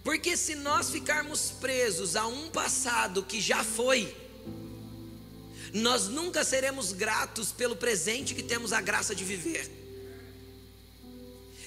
Porque 0.02 0.36
se 0.36 0.54
nós 0.54 0.88
ficarmos 0.88 1.50
presos 1.50 2.16
a 2.16 2.26
um 2.26 2.48
passado 2.48 3.22
que 3.22 3.40
já 3.40 3.62
foi, 3.62 4.16
nós 5.74 6.08
nunca 6.08 6.44
seremos 6.44 6.92
gratos 6.92 7.52
pelo 7.52 7.76
presente 7.76 8.34
que 8.34 8.42
temos 8.42 8.72
a 8.72 8.80
graça 8.80 9.14
de 9.14 9.24
viver. 9.24 9.70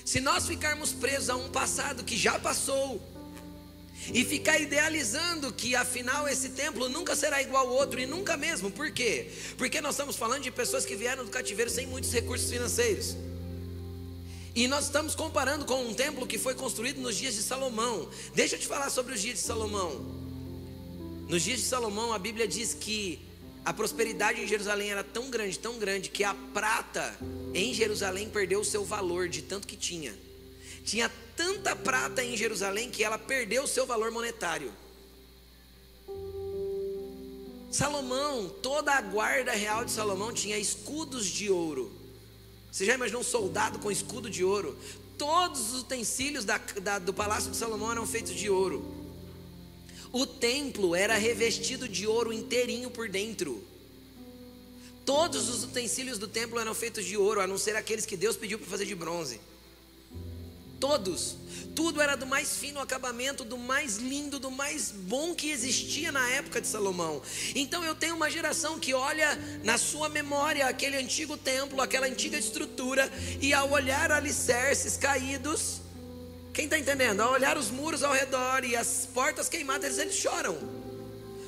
Se 0.06 0.20
nós 0.20 0.48
ficarmos 0.48 0.92
presos 0.92 1.30
a 1.30 1.36
um 1.36 1.50
passado 1.50 2.04
que 2.04 2.18
já 2.18 2.40
passou, 2.40 3.02
e 4.14 4.26
ficar 4.26 4.60
idealizando 4.60 5.54
que 5.54 5.76
afinal 5.76 6.28
esse 6.28 6.50
templo 6.50 6.90
nunca 6.90 7.16
será 7.16 7.42
igual 7.42 7.68
ao 7.68 7.74
outro 7.74 8.00
e 8.00 8.06
nunca 8.06 8.36
mesmo, 8.36 8.72
por 8.72 8.92
quê? 8.92 9.30
Porque 9.58 9.80
nós 9.80 9.94
estamos 9.94 10.16
falando 10.16 10.42
de 10.42 10.52
pessoas 10.52 10.86
que 10.86 10.96
vieram 10.96 11.24
do 11.24 11.30
cativeiro 11.30 11.70
sem 11.70 11.86
muitos 11.86 12.12
recursos 12.12 12.50
financeiros. 12.50 13.16
E 14.56 14.68
nós 14.68 14.86
estamos 14.86 15.16
comparando 15.16 15.66
com 15.66 15.86
um 15.86 15.94
templo 15.94 16.28
que 16.28 16.38
foi 16.38 16.56
construído 16.56 17.00
nos 17.00 17.16
dias 17.16 17.36
de 17.36 17.44
Salomão. 17.44 18.10
Deixa 18.34 18.56
eu 18.56 18.60
te 18.60 18.68
falar 18.68 18.90
sobre 18.90 19.14
os 19.14 19.22
dias 19.22 19.36
de 19.36 19.42
Salomão. 19.42 20.04
Nos 21.30 21.44
dias 21.44 21.60
de 21.60 21.66
Salomão, 21.66 22.12
a 22.12 22.20
Bíblia 22.20 22.48
diz 22.48 22.74
que 22.74 23.22
a 23.64 23.72
prosperidade 23.74 24.42
em 24.42 24.48
Jerusalém 24.48 24.92
era 24.92 25.04
tão 25.04 25.30
grande, 25.30 25.60
tão 25.60 25.78
grande, 25.78 26.10
que 26.10 26.24
a 26.24 26.34
prata 26.34 27.16
em 27.54 27.74
Jerusalém 27.74 28.30
perdeu 28.30 28.62
o 28.62 28.66
seu 28.66 28.84
valor 28.84 29.30
de 29.30 29.44
tanto 29.44 29.68
que 29.68 29.78
tinha. 29.78 30.14
Tinha 30.84 31.12
tanta 31.36 31.76
prata 31.76 32.24
em 32.24 32.36
Jerusalém 32.36 32.90
que 32.90 33.04
ela 33.04 33.20
perdeu 33.20 33.64
o 33.64 33.68
seu 33.68 33.86
valor 33.86 34.12
monetário. 34.12 34.74
Salomão, 37.72 38.50
toda 38.62 38.92
a 38.94 39.02
guarda 39.02 39.52
real 39.52 39.86
de 39.86 39.92
Salomão 39.92 40.34
tinha 40.34 40.58
escudos 40.58 41.26
de 41.26 41.50
ouro. 41.50 41.92
Você 42.72 42.86
já 42.86 42.96
imaginou 42.96 43.22
um 43.22 43.24
soldado 43.24 43.80
com 43.80 43.92
escudo 43.92 44.30
de 44.30 44.44
ouro? 44.44 44.78
Todos 45.18 45.74
os 45.74 45.82
utensílios 45.82 46.44
da, 46.44 46.58
da, 46.82 47.00
do 47.00 47.14
palácio 47.14 47.52
de 47.52 47.58
Salomão 47.58 47.92
eram 47.92 48.08
feitos 48.08 48.34
de 48.34 48.50
ouro. 48.50 49.01
O 50.12 50.26
templo 50.26 50.94
era 50.96 51.16
revestido 51.16 51.88
de 51.88 52.06
ouro 52.06 52.34
inteirinho 52.34 52.90
por 52.90 53.08
dentro. 53.08 53.64
Todos 55.06 55.50
os 55.50 55.64
utensílios 55.64 56.18
do 56.18 56.28
templo 56.28 56.60
eram 56.60 56.74
feitos 56.74 57.06
de 57.06 57.18
ouro, 57.18 57.42
a 57.42 57.48
não 57.48 57.58
ser 57.58 57.76
aqueles 57.76 58.06
que 58.06 58.18
Deus 58.18 58.36
pediu 58.36 58.60
para 58.60 58.70
fazer 58.70 58.86
de 58.86 58.94
bronze. 58.94 59.40
Todos. 60.80 61.36
Tudo 61.76 62.02
era 62.02 62.16
do 62.16 62.26
mais 62.26 62.58
fino 62.58 62.80
acabamento, 62.80 63.46
do 63.46 63.58
mais 63.58 63.98
lindo, 63.98 64.40
do 64.40 64.52
mais 64.52 64.92
bom 64.92 65.34
que 65.34 65.50
existia 65.50 66.12
na 66.12 66.28
época 66.30 66.60
de 66.60 66.68
Salomão. 66.68 67.22
Então 67.56 67.84
eu 67.84 67.96
tenho 67.96 68.16
uma 68.16 68.30
geração 68.30 68.80
que 68.80 68.94
olha 68.94 69.36
na 69.64 69.78
sua 69.78 70.10
memória 70.10 70.68
aquele 70.68 70.98
antigo 70.98 71.38
templo, 71.38 71.82
aquela 71.82 72.08
antiga 72.08 72.38
estrutura, 72.38 73.12
e 73.40 73.54
ao 73.54 73.72
olhar 73.72 74.12
alicerces 74.12 74.98
caídos, 74.98 75.82
quem 76.54 76.66
está 76.66 76.78
entendendo? 76.78 77.22
Ao 77.22 77.32
olhar 77.32 77.58
os 77.58 77.70
muros 77.70 78.04
ao 78.04 78.14
redor 78.14 78.64
e 78.64 78.76
as 78.76 79.08
portas 79.14 79.48
queimadas, 79.48 79.98
eles 79.98 80.16
choram. 80.16 80.58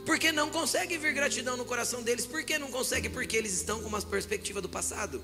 Porque 0.05 0.31
não 0.31 0.49
consegue 0.49 0.97
vir 0.97 1.13
gratidão 1.13 1.55
no 1.55 1.65
coração 1.65 2.01
deles. 2.01 2.25
Por 2.25 2.43
que 2.43 2.57
não 2.57 2.69
consegue? 2.69 3.09
Porque 3.09 3.35
eles 3.35 3.53
estão 3.53 3.81
com 3.81 3.87
uma 3.87 4.01
perspectiva 4.01 4.61
do 4.61 4.69
passado. 4.69 5.23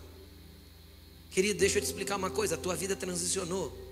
Querido, 1.32 1.60
deixa 1.60 1.78
eu 1.78 1.82
te 1.82 1.86
explicar 1.86 2.16
uma 2.16 2.30
coisa: 2.30 2.56
a 2.56 2.58
tua 2.58 2.76
vida 2.76 2.96
transicionou. 2.96 3.90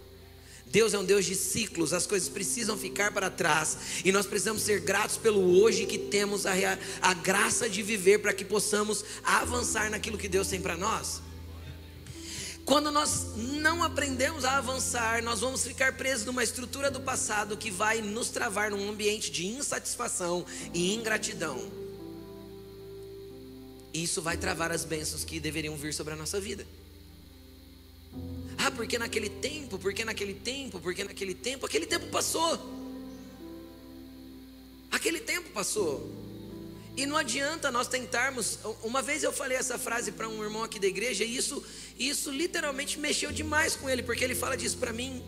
Deus 0.69 0.93
é 0.93 0.99
um 0.99 1.05
Deus 1.05 1.25
de 1.25 1.33
ciclos, 1.33 1.93
as 1.93 2.05
coisas 2.05 2.27
precisam 2.27 2.77
ficar 2.77 3.13
para 3.13 3.29
trás 3.29 3.77
e 4.03 4.11
nós 4.11 4.25
precisamos 4.25 4.61
ser 4.63 4.81
gratos 4.81 5.15
pelo 5.15 5.61
hoje 5.61 5.85
que 5.85 5.97
temos 5.97 6.45
a, 6.45 6.51
a 7.01 7.13
graça 7.13 7.69
de 7.69 7.81
viver 7.81 8.19
para 8.19 8.33
que 8.33 8.43
possamos 8.43 9.03
avançar 9.23 9.89
naquilo 9.89 10.17
que 10.17 10.27
Deus 10.27 10.49
tem 10.49 10.59
para 10.59 10.75
nós. 10.75 11.21
Quando 12.67 12.91
nós 12.91 13.27
não 13.37 13.81
aprendemos 13.81 14.43
a 14.43 14.57
avançar, 14.57 15.23
nós 15.23 15.39
vamos 15.39 15.63
ficar 15.63 15.95
presos 15.95 16.25
numa 16.25 16.43
estrutura 16.43 16.91
do 16.91 16.99
passado 16.99 17.55
que 17.55 17.71
vai 17.71 18.01
nos 18.01 18.27
travar 18.27 18.71
num 18.71 18.89
ambiente 18.89 19.31
de 19.31 19.47
insatisfação 19.47 20.45
e 20.73 20.93
ingratidão. 20.93 21.57
E 23.93 24.03
isso 24.03 24.21
vai 24.21 24.35
travar 24.35 24.69
as 24.73 24.83
bênçãos 24.83 25.23
que 25.23 25.39
deveriam 25.39 25.77
vir 25.77 25.93
sobre 25.93 26.13
a 26.13 26.17
nossa 26.17 26.41
vida. 26.41 26.67
Ah, 28.57 28.69
porque 28.69 28.97
naquele 28.97 29.29
tempo, 29.29 29.79
porque 29.79 30.03
naquele 30.03 30.33
tempo, 30.33 30.77
porque 30.81 31.05
naquele 31.05 31.33
tempo, 31.33 31.65
aquele 31.65 31.85
tempo 31.85 32.07
passou. 32.07 32.59
Aquele 34.91 35.21
tempo 35.21 35.51
passou. 35.51 36.26
E 36.97 37.05
não 37.05 37.15
adianta 37.15 37.71
nós 37.71 37.87
tentarmos. 37.87 38.57
Uma 38.81 39.03
vez 39.03 39.21
eu 39.21 39.31
falei 39.31 39.55
essa 39.55 39.77
frase 39.77 40.11
para 40.11 40.27
um 40.27 40.43
irmão 40.43 40.63
aqui 40.63 40.79
da 40.79 40.87
igreja, 40.87 41.23
e 41.23 41.37
isso, 41.37 41.63
isso 41.97 42.31
literalmente 42.31 42.99
mexeu 42.99 43.31
demais 43.31 43.75
com 43.75 43.87
ele, 43.87 44.01
porque 44.01 44.23
ele 44.23 44.33
fala 44.33 44.57
disso 44.57 44.77
para 44.77 44.91
mim. 44.91 45.23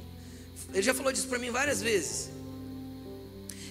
Ele 0.74 0.82
já 0.82 0.96
falou 0.96 1.12
disso 1.12 1.28
para 1.28 1.38
mim 1.38 1.52
várias 1.52 1.80
vezes. 1.80 2.32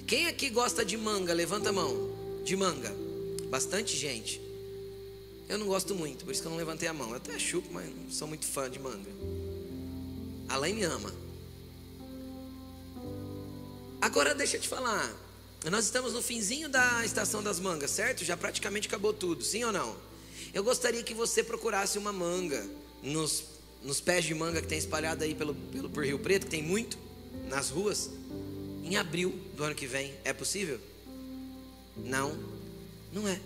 Quem 0.06 0.28
aqui 0.28 0.48
gosta 0.48 0.84
de 0.84 0.96
manga? 0.96 1.34
Levanta 1.34 1.70
a 1.70 1.72
mão. 1.72 2.08
De 2.44 2.56
manga. 2.56 2.94
Bastante 3.50 3.96
gente. 3.96 4.40
Eu 5.48 5.58
não 5.58 5.66
gosto 5.66 5.92
muito, 5.94 6.24
por 6.24 6.30
isso 6.30 6.40
que 6.40 6.46
eu 6.46 6.50
não 6.50 6.58
levantei 6.58 6.88
a 6.88 6.92
mão. 6.92 7.10
Eu 7.10 7.16
até 7.16 7.36
chupo, 7.36 7.68
mas 7.72 7.84
não 7.84 8.10
sou 8.12 8.28
muito 8.28 8.46
fã 8.46 8.70
de 8.70 8.78
manga. 8.78 9.10
A 10.48 10.60
me 10.60 10.84
ama. 10.84 11.12
Agora 14.00 14.34
deixa 14.36 14.56
eu 14.56 14.60
te 14.60 14.68
falar. 14.68 15.27
Nós 15.64 15.84
estamos 15.84 16.12
no 16.12 16.22
finzinho 16.22 16.68
da 16.68 17.04
estação 17.04 17.42
das 17.42 17.58
mangas, 17.58 17.90
certo? 17.90 18.24
Já 18.24 18.36
praticamente 18.36 18.86
acabou 18.86 19.12
tudo, 19.12 19.42
sim 19.42 19.64
ou 19.64 19.72
não? 19.72 19.96
Eu 20.54 20.62
gostaria 20.62 21.02
que 21.02 21.12
você 21.12 21.42
procurasse 21.42 21.98
uma 21.98 22.12
manga 22.12 22.64
nos, 23.02 23.44
nos 23.82 24.00
pés 24.00 24.24
de 24.24 24.34
manga 24.34 24.62
que 24.62 24.68
tem 24.68 24.78
espalhado 24.78 25.24
aí 25.24 25.34
pelo, 25.34 25.54
pelo 25.54 25.90
por 25.90 26.04
Rio 26.04 26.18
Preto, 26.18 26.44
que 26.44 26.50
tem 26.50 26.62
muito 26.62 26.96
nas 27.48 27.70
ruas, 27.70 28.08
em 28.84 28.96
abril 28.96 29.38
do 29.56 29.64
ano 29.64 29.74
que 29.74 29.86
vem. 29.86 30.14
É 30.24 30.32
possível? 30.32 30.80
Não, 31.96 32.38
não 33.12 33.26
é. 33.26 33.40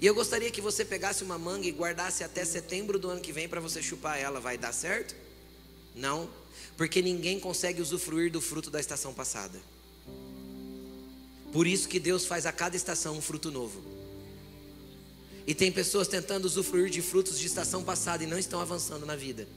E 0.00 0.06
eu 0.06 0.14
gostaria 0.14 0.50
que 0.50 0.60
você 0.60 0.84
pegasse 0.84 1.24
uma 1.24 1.38
manga 1.38 1.66
e 1.66 1.72
guardasse 1.72 2.22
até 2.22 2.44
setembro 2.44 2.98
do 2.98 3.10
ano 3.10 3.20
que 3.20 3.32
vem 3.32 3.48
para 3.48 3.60
você 3.60 3.82
chupar 3.82 4.18
ela. 4.18 4.40
Vai 4.40 4.56
dar 4.56 4.72
certo? 4.72 5.16
Não 5.94 6.28
porque 6.76 7.00
ninguém 7.00 7.40
consegue 7.40 7.80
usufruir 7.80 8.30
do 8.30 8.40
fruto 8.40 8.70
da 8.70 8.78
estação 8.78 9.12
passada. 9.14 9.58
Por 11.56 11.66
isso 11.66 11.88
que 11.88 11.98
Deus 11.98 12.26
faz 12.26 12.44
a 12.44 12.52
cada 12.52 12.76
estação 12.76 13.16
um 13.16 13.22
fruto 13.22 13.50
novo. 13.50 13.80
E 15.46 15.54
tem 15.54 15.72
pessoas 15.72 16.06
tentando 16.06 16.44
usufruir 16.44 16.90
de 16.90 17.00
frutos 17.00 17.38
de 17.38 17.46
estação 17.46 17.82
passada 17.82 18.22
e 18.22 18.26
não 18.26 18.38
estão 18.38 18.60
avançando 18.60 19.06
na 19.06 19.16
vida. 19.16 19.48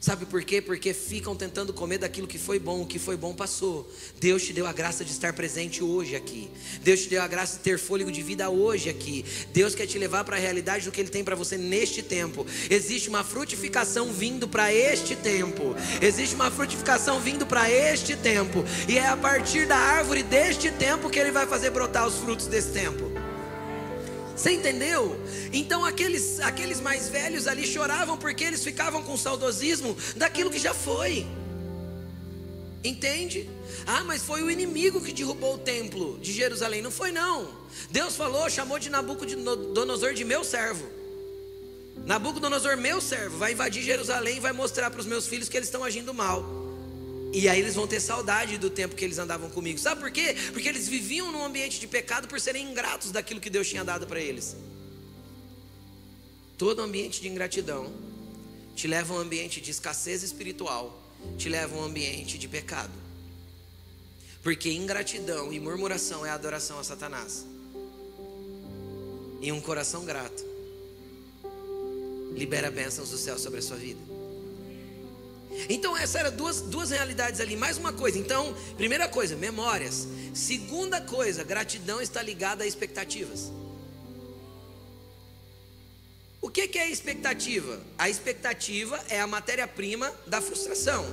Sabe 0.00 0.26
por 0.26 0.44
quê? 0.44 0.62
Porque 0.62 0.94
ficam 0.94 1.34
tentando 1.34 1.72
comer 1.72 1.98
daquilo 1.98 2.28
que 2.28 2.38
foi 2.38 2.58
bom, 2.60 2.82
o 2.82 2.86
que 2.86 3.00
foi 3.00 3.16
bom 3.16 3.34
passou. 3.34 3.90
Deus 4.20 4.44
te 4.44 4.52
deu 4.52 4.64
a 4.64 4.72
graça 4.72 5.04
de 5.04 5.10
estar 5.10 5.32
presente 5.32 5.82
hoje 5.82 6.14
aqui. 6.14 6.48
Deus 6.82 7.00
te 7.00 7.08
deu 7.08 7.20
a 7.20 7.26
graça 7.26 7.56
de 7.56 7.64
ter 7.64 7.80
fôlego 7.80 8.12
de 8.12 8.22
vida 8.22 8.48
hoje 8.48 8.88
aqui. 8.88 9.24
Deus 9.52 9.74
quer 9.74 9.86
te 9.86 9.98
levar 9.98 10.22
para 10.22 10.36
a 10.36 10.38
realidade 10.38 10.84
do 10.84 10.92
que 10.92 11.00
Ele 11.00 11.08
tem 11.08 11.24
para 11.24 11.34
você 11.34 11.56
neste 11.56 12.00
tempo. 12.00 12.46
Existe 12.70 13.08
uma 13.08 13.24
frutificação 13.24 14.12
vindo 14.12 14.46
para 14.46 14.72
este 14.72 15.16
tempo. 15.16 15.74
Existe 16.00 16.36
uma 16.36 16.50
frutificação 16.50 17.18
vindo 17.18 17.44
para 17.44 17.68
este 17.68 18.14
tempo. 18.14 18.64
E 18.88 18.98
é 18.98 19.06
a 19.08 19.16
partir 19.16 19.66
da 19.66 19.76
árvore 19.76 20.22
deste 20.22 20.70
tempo 20.70 21.10
que 21.10 21.18
Ele 21.18 21.32
vai 21.32 21.46
fazer 21.46 21.70
brotar 21.70 22.06
os 22.06 22.14
frutos 22.14 22.46
desse 22.46 22.70
tempo. 22.70 23.07
Você 24.38 24.52
entendeu? 24.52 25.20
Então 25.52 25.84
aqueles, 25.84 26.38
aqueles 26.38 26.80
mais 26.80 27.08
velhos 27.08 27.48
ali 27.48 27.66
choravam 27.66 28.16
porque 28.16 28.44
eles 28.44 28.62
ficavam 28.62 29.02
com 29.02 29.16
saudosismo 29.16 29.96
daquilo 30.14 30.48
que 30.48 30.60
já 30.60 30.72
foi. 30.72 31.26
Entende? 32.84 33.50
Ah, 33.84 34.04
mas 34.04 34.22
foi 34.22 34.44
o 34.44 34.48
inimigo 34.48 35.00
que 35.00 35.12
derrubou 35.12 35.56
o 35.56 35.58
templo 35.58 36.20
de 36.20 36.32
Jerusalém. 36.32 36.80
Não 36.80 36.92
foi, 36.92 37.10
não. 37.10 37.50
Deus 37.90 38.14
falou, 38.14 38.48
chamou 38.48 38.78
de 38.78 38.88
Nabucodonosor 38.88 40.14
de 40.14 40.24
meu 40.24 40.44
servo. 40.44 40.88
Nabucodonosor, 42.06 42.76
meu 42.76 43.00
servo, 43.00 43.38
vai 43.38 43.54
invadir 43.54 43.82
Jerusalém 43.82 44.36
e 44.36 44.40
vai 44.40 44.52
mostrar 44.52 44.88
para 44.88 45.00
os 45.00 45.06
meus 45.06 45.26
filhos 45.26 45.48
que 45.48 45.56
eles 45.56 45.66
estão 45.66 45.82
agindo 45.82 46.14
mal. 46.14 46.67
E 47.32 47.48
aí 47.48 47.60
eles 47.60 47.74
vão 47.74 47.86
ter 47.86 48.00
saudade 48.00 48.56
do 48.56 48.70
tempo 48.70 48.96
que 48.96 49.04
eles 49.04 49.18
andavam 49.18 49.50
comigo. 49.50 49.78
Sabe 49.78 50.00
por 50.00 50.10
quê? 50.10 50.34
Porque 50.52 50.68
eles 50.68 50.88
viviam 50.88 51.30
num 51.30 51.44
ambiente 51.44 51.78
de 51.78 51.86
pecado 51.86 52.26
por 52.26 52.40
serem 52.40 52.70
ingratos 52.70 53.10
daquilo 53.10 53.40
que 53.40 53.50
Deus 53.50 53.68
tinha 53.68 53.84
dado 53.84 54.06
para 54.06 54.20
eles. 54.20 54.56
Todo 56.56 56.82
ambiente 56.82 57.20
de 57.20 57.28
ingratidão 57.28 57.92
te 58.74 58.86
leva 58.86 59.12
a 59.12 59.18
um 59.18 59.20
ambiente 59.20 59.60
de 59.60 59.70
escassez 59.70 60.22
espiritual, 60.22 61.02
te 61.36 61.48
leva 61.48 61.76
a 61.76 61.80
um 61.80 61.84
ambiente 61.84 62.38
de 62.38 62.48
pecado. 62.48 62.92
Porque 64.42 64.72
ingratidão 64.72 65.52
e 65.52 65.60
murmuração 65.60 66.24
é 66.24 66.30
adoração 66.30 66.78
a 66.78 66.84
Satanás. 66.84 67.44
E 69.40 69.52
um 69.52 69.60
coração 69.60 70.04
grato 70.04 70.44
libera 72.34 72.70
bênçãos 72.70 73.10
do 73.10 73.18
céu 73.18 73.38
sobre 73.38 73.58
a 73.58 73.62
sua 73.62 73.76
vida. 73.76 74.17
Então, 75.68 75.96
essas 75.96 76.16
eram 76.16 76.36
duas, 76.36 76.60
duas 76.60 76.90
realidades 76.90 77.40
ali. 77.40 77.56
Mais 77.56 77.78
uma 77.78 77.92
coisa. 77.92 78.18
Então, 78.18 78.54
primeira 78.76 79.08
coisa, 79.08 79.36
memórias. 79.36 80.06
Segunda 80.34 81.00
coisa, 81.00 81.42
gratidão 81.42 82.00
está 82.00 82.22
ligada 82.22 82.64
a 82.64 82.66
expectativas. 82.66 83.50
O 86.40 86.50
que, 86.50 86.68
que 86.68 86.78
é 86.78 86.88
expectativa? 86.88 87.80
A 87.98 88.08
expectativa 88.08 88.98
é 89.08 89.20
a 89.20 89.26
matéria-prima 89.26 90.12
da 90.26 90.40
frustração. 90.40 91.04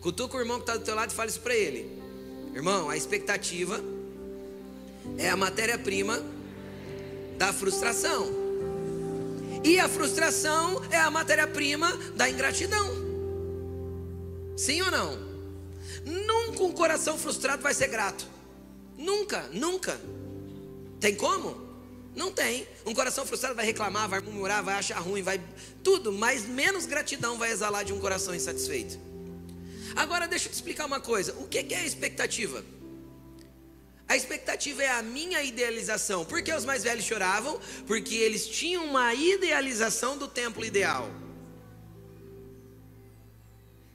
Cutuca 0.00 0.36
o 0.36 0.40
irmão 0.40 0.58
que 0.58 0.64
está 0.64 0.76
do 0.76 0.84
teu 0.84 0.94
lado 0.94 1.10
e 1.10 1.14
fala 1.14 1.30
isso 1.30 1.40
para 1.40 1.54
ele. 1.54 1.90
Irmão, 2.54 2.90
a 2.90 2.96
expectativa 2.96 3.82
é 5.16 5.30
a 5.30 5.36
matéria-prima 5.36 6.22
da 7.38 7.52
frustração. 7.52 8.43
E 9.64 9.80
a 9.80 9.88
frustração 9.88 10.82
é 10.90 10.98
a 10.98 11.10
matéria-prima 11.10 11.90
da 12.14 12.28
ingratidão. 12.28 12.86
Sim 14.56 14.82
ou 14.82 14.90
não? 14.90 15.18
Nunca 16.04 16.62
um 16.62 16.72
coração 16.72 17.16
frustrado 17.16 17.62
vai 17.62 17.72
ser 17.72 17.88
grato. 17.88 18.26
Nunca, 18.96 19.48
nunca. 19.52 19.98
Tem 21.00 21.14
como? 21.14 21.64
Não 22.14 22.30
tem. 22.30 22.68
Um 22.84 22.94
coração 22.94 23.26
frustrado 23.26 23.54
vai 23.54 23.64
reclamar, 23.64 24.08
vai 24.08 24.20
murmurar, 24.20 24.62
vai 24.62 24.74
achar 24.74 24.98
ruim, 24.98 25.22
vai 25.22 25.40
tudo, 25.82 26.12
mas 26.12 26.44
menos 26.44 26.84
gratidão 26.84 27.38
vai 27.38 27.50
exalar 27.50 27.84
de 27.84 27.92
um 27.92 27.98
coração 27.98 28.34
insatisfeito. 28.34 28.98
Agora 29.96 30.28
deixa 30.28 30.46
eu 30.48 30.52
te 30.52 30.56
explicar 30.56 30.84
uma 30.84 31.00
coisa. 31.00 31.32
O 31.40 31.48
que 31.48 31.58
é 31.58 31.78
a 31.78 31.86
expectativa? 31.86 32.64
A 34.06 34.16
expectativa 34.16 34.82
é 34.82 34.90
a 34.90 35.02
minha 35.02 35.42
idealização. 35.42 36.24
Por 36.24 36.42
que 36.42 36.52
os 36.52 36.64
mais 36.64 36.82
velhos 36.82 37.04
choravam? 37.04 37.58
Porque 37.86 38.14
eles 38.14 38.46
tinham 38.46 38.84
uma 38.84 39.14
idealização 39.14 40.18
do 40.18 40.28
templo 40.28 40.64
ideal. 40.64 41.10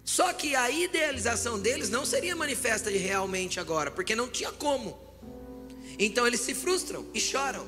Só 0.04 0.34
que 0.34 0.56
a 0.56 0.72
idealização 0.72 1.60
deles 1.60 1.90
não 1.90 2.04
seria 2.04 2.36
manifesta 2.36 2.90
realmente 2.90 3.60
agora, 3.60 3.92
porque 3.92 4.16
não 4.16 4.28
tinha 4.28 4.52
como. 4.52 5.00
Então 6.00 6.26
eles 6.26 6.40
se 6.40 6.56
frustram 6.56 7.08
e 7.14 7.20
choram. 7.20 7.68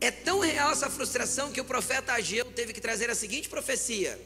É 0.00 0.10
tão 0.10 0.38
real 0.38 0.72
essa 0.72 0.88
frustração 0.88 1.52
que 1.52 1.60
o 1.60 1.64
profeta 1.64 2.12
Ageu 2.14 2.46
teve 2.46 2.72
que 2.72 2.80
trazer 2.80 3.10
a 3.10 3.14
seguinte 3.14 3.48
profecia. 3.48 4.18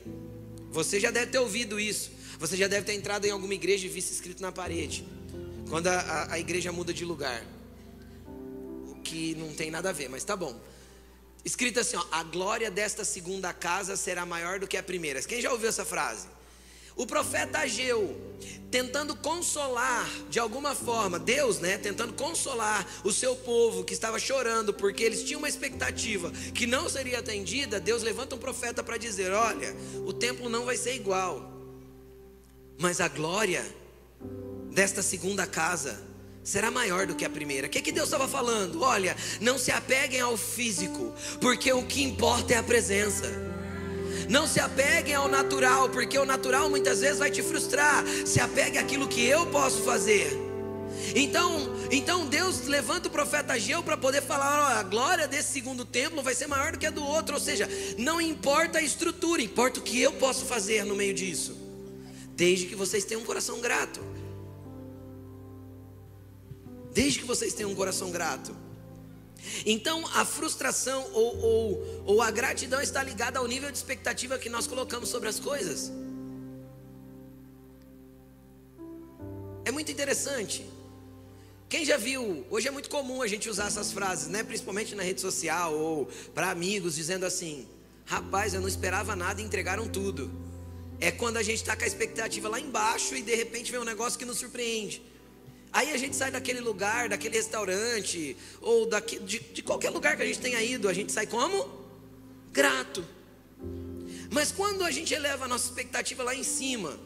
Você 0.71 1.01
já 1.01 1.11
deve 1.11 1.33
ter 1.33 1.39
ouvido 1.39 1.81
isso. 1.81 2.13
Você 2.39 2.57
já 2.57 2.69
deve 2.69 2.87
ter 2.87 2.93
entrado 2.93 3.25
em 3.25 3.31
alguma 3.31 3.55
igreja 3.55 3.87
e 3.87 3.89
visto 3.89 4.13
escrito 4.13 4.41
na 4.41 4.53
parede. 4.53 5.05
Quando 5.73 5.87
a, 5.87 6.27
a, 6.31 6.39
igreja 6.39 6.71
muda 6.71 6.93
de 6.93 7.03
lugar. 7.03 7.43
O 8.91 8.97
que 9.03 9.35
não 9.37 9.55
tem 9.55 9.71
nada 9.71 9.89
a 9.89 9.93
ver, 9.93 10.07
mas 10.07 10.23
tá 10.23 10.37
bom. 10.37 10.55
Escrito 11.47 11.81
assim: 11.81 11.97
ó, 11.97 12.05
a 12.11 12.23
glória 12.23 12.71
desta 12.71 13.07
segunda 13.07 13.55
casa 13.55 13.97
será 13.97 14.27
maior 14.27 14.61
do 14.61 14.69
que 14.69 14.77
a 14.77 14.83
primeira. 14.83 15.23
Quem 15.23 15.41
já 15.41 15.51
ouviu 15.51 15.71
essa 15.71 15.83
frase? 15.83 16.29
O 16.95 17.07
profeta 17.07 17.61
Ageu, 17.61 18.15
tentando 18.71 19.17
consolar 19.17 20.07
de 20.29 20.39
alguma 20.39 20.75
forma, 20.75 21.19
Deus, 21.19 21.59
né, 21.59 21.79
tentando 21.79 22.13
consolar 22.13 22.87
o 23.03 23.11
seu 23.11 23.35
povo 23.35 23.83
que 23.83 23.95
estava 23.95 24.19
chorando 24.19 24.75
porque 24.75 25.03
eles 25.03 25.25
tinham 25.25 25.39
uma 25.39 25.49
expectativa 25.49 26.31
que 26.53 26.67
não 26.67 26.87
seria 26.87 27.21
atendida, 27.21 27.81
Deus 27.81 28.03
levanta 28.03 28.37
um 28.37 28.39
profeta 28.39 28.85
para 28.85 28.99
dizer: 28.99 29.33
Olha, 29.33 29.75
o 30.05 30.13
templo 30.13 30.51
não 30.51 30.67
vai 30.67 30.77
ser 30.77 30.95
igual, 30.97 31.51
mas 32.79 33.01
a 33.01 33.09
glória 33.09 33.65
desta 34.73 35.03
segunda 35.03 35.47
casa 35.47 36.01
será 36.43 36.71
maior 36.71 37.07
do 37.07 37.15
que 37.15 37.25
a 37.25 37.31
primeira. 37.31 37.67
O 37.67 37.71
que, 37.71 37.81
que 37.81 37.93
Deus 37.93 38.07
estava 38.07 38.27
falando? 38.27 38.83
Olha, 38.83 39.17
não 39.41 39.59
se 39.59 39.71
apeguem 39.71 40.21
ao 40.21 40.37
físico, 40.37 41.15
porque 41.41 41.73
o 41.73 41.85
que 41.85 42.03
importa 42.03 42.55
é 42.55 42.57
a 42.57 42.63
presença. 42.63 43.31
Não 44.29 44.47
se 44.47 44.61
apeguem 44.61 45.15
ao 45.15 45.29
natural, 45.29 45.89
porque 45.89 46.19
o 46.19 46.25
natural 46.25 46.69
muitas 46.69 47.01
vezes 47.01 47.19
vai 47.19 47.31
te 47.31 47.43
frustrar. 47.43 48.05
Se 48.27 48.41
apegue 48.41 48.79
àquilo 48.79 49.07
que 49.07 49.25
eu 49.25 49.47
posso 49.47 49.83
fazer. 49.83 50.37
Então, 51.15 51.77
então 51.91 52.27
Deus 52.27 52.67
levanta 52.67 53.09
o 53.09 53.11
profeta 53.11 53.55
Ageu 53.55 53.83
para 53.83 53.97
poder 53.97 54.23
falar: 54.23 54.61
ó, 54.61 54.79
a 54.79 54.83
glória 54.83 55.29
desse 55.29 55.53
segundo 55.53 55.85
templo 55.85 56.23
vai 56.23 56.35
ser 56.35 56.47
maior 56.47 56.73
do 56.73 56.79
que 56.79 56.87
a 56.87 56.91
do 56.91 57.05
outro. 57.05 57.35
Ou 57.35 57.41
seja, 57.41 57.69
não 57.99 58.21
importa 58.21 58.79
a 58.79 58.83
estrutura, 58.83 59.43
importa 59.43 59.81
o 59.81 59.83
que 59.83 60.01
eu 60.01 60.13
posso 60.13 60.45
fazer 60.45 60.85
no 60.85 60.97
meio 60.97 61.15
disso 61.15 61.63
desde 62.35 62.67
que 62.67 62.75
vocês 62.75 63.05
tenham 63.05 63.23
um 63.23 63.25
coração 63.25 63.61
grato. 63.61 64.01
Desde 66.93 67.19
que 67.21 67.25
vocês 67.25 67.55
tenham 67.55 67.71
um 67.71 67.75
coração 67.75 68.11
grato. 68.11 68.55
Então 69.67 70.07
a 70.15 70.25
frustração 70.25 71.11
ou, 71.13 71.39
ou, 71.39 72.03
ou 72.07 72.23
a 72.23 72.31
gratidão 72.31 72.81
está 72.81 73.03
ligada 73.03 73.39
ao 73.39 73.47
nível 73.47 73.71
de 73.71 73.77
expectativa 73.77 74.39
que 74.39 74.49
nós 74.49 74.67
colocamos 74.67 75.09
sobre 75.09 75.29
as 75.29 75.41
coisas. 75.41 75.91
É 79.65 79.71
muito 79.71 79.91
interessante. 79.91 80.65
Quem 81.69 81.85
já 81.85 81.97
viu, 81.97 82.45
hoje 82.51 82.69
é 82.69 82.71
muito 82.71 82.91
comum 82.91 83.23
a 83.23 83.27
gente 83.27 83.49
usar 83.49 83.67
essas 83.67 83.93
frases, 83.93 84.29
né? 84.29 84.43
principalmente 84.43 84.95
na 84.95 85.03
rede 85.03 85.21
social 85.21 85.73
ou 85.75 86.07
para 86.35 86.51
amigos, 86.51 86.95
dizendo 86.97 87.25
assim: 87.25 87.67
rapaz, 88.05 88.55
eu 88.55 88.61
não 88.61 88.69
esperava 88.69 89.17
nada 89.17 89.41
e 89.41 89.45
entregaram 89.45 89.89
tudo. 89.89 90.31
É 91.01 91.11
quando 91.11 91.39
a 91.39 91.43
gente 91.43 91.57
está 91.57 91.75
com 91.75 91.83
a 91.83 91.87
expectativa 91.87 92.49
lá 92.49 92.61
embaixo 92.61 93.17
e 93.17 93.23
de 93.23 93.35
repente 93.35 93.73
vem 93.73 93.81
um 93.81 93.85
negócio 93.85 94.19
que 94.19 94.25
nos 94.25 94.39
surpreende. 94.39 95.03
Aí 95.73 95.93
a 95.93 95.97
gente 95.97 96.15
sai 96.15 96.31
daquele 96.31 96.61
lugar, 96.61 97.09
daquele 97.09 97.37
restaurante, 97.37 98.37
ou 98.61 98.87
daqui, 98.87 99.19
de, 99.21 99.39
de 99.39 99.63
qualquer 99.63 99.91
lugar 99.91 100.17
que 100.17 100.23
a 100.23 100.27
gente 100.27 100.41
tenha 100.41 100.63
ido, 100.63 100.89
a 100.89 100.93
gente 100.93 101.11
sai 101.11 101.27
como? 101.27 101.87
Grato. 102.53 103.05
Mas 104.31 104.53
quando 104.53 104.85
a 104.85 104.91
gente 104.91 105.15
eleva 105.15 105.47
a 105.47 105.49
nossa 105.49 105.67
expectativa 105.67 106.23
lá 106.23 106.35
em 106.35 106.43
cima, 106.43 106.99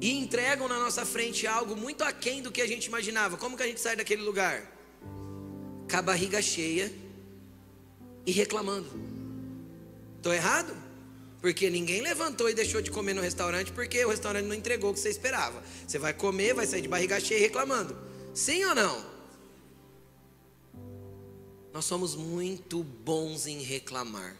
e 0.00 0.18
entregam 0.18 0.68
na 0.68 0.78
nossa 0.78 1.06
frente 1.06 1.46
algo 1.46 1.74
muito 1.74 2.04
aquém 2.04 2.42
do 2.42 2.52
que 2.52 2.60
a 2.60 2.66
gente 2.66 2.86
imaginava, 2.86 3.36
como 3.36 3.56
que 3.56 3.62
a 3.62 3.66
gente 3.66 3.80
sai 3.80 3.96
daquele 3.96 4.22
lugar? 4.22 4.62
Com 5.90 5.96
a 5.96 6.02
barriga 6.02 6.42
cheia 6.42 6.92
e 8.26 8.32
reclamando. 8.32 8.88
Estou 10.16 10.34
errado? 10.34 10.85
Porque 11.46 11.70
ninguém 11.70 12.00
levantou 12.00 12.50
e 12.50 12.54
deixou 12.54 12.82
de 12.82 12.90
comer 12.90 13.14
no 13.14 13.20
restaurante 13.20 13.70
porque 13.70 14.04
o 14.04 14.08
restaurante 14.08 14.46
não 14.46 14.54
entregou 14.56 14.90
o 14.90 14.92
que 14.92 14.98
você 14.98 15.10
esperava. 15.10 15.62
Você 15.86 15.96
vai 15.96 16.12
comer, 16.12 16.52
vai 16.54 16.66
sair 16.66 16.82
de 16.82 16.88
barriga 16.88 17.20
cheia 17.20 17.38
reclamando. 17.38 17.96
Sim 18.34 18.64
ou 18.64 18.74
não? 18.74 19.06
Nós 21.72 21.84
somos 21.84 22.16
muito 22.16 22.82
bons 22.82 23.46
em 23.46 23.62
reclamar. 23.62 24.36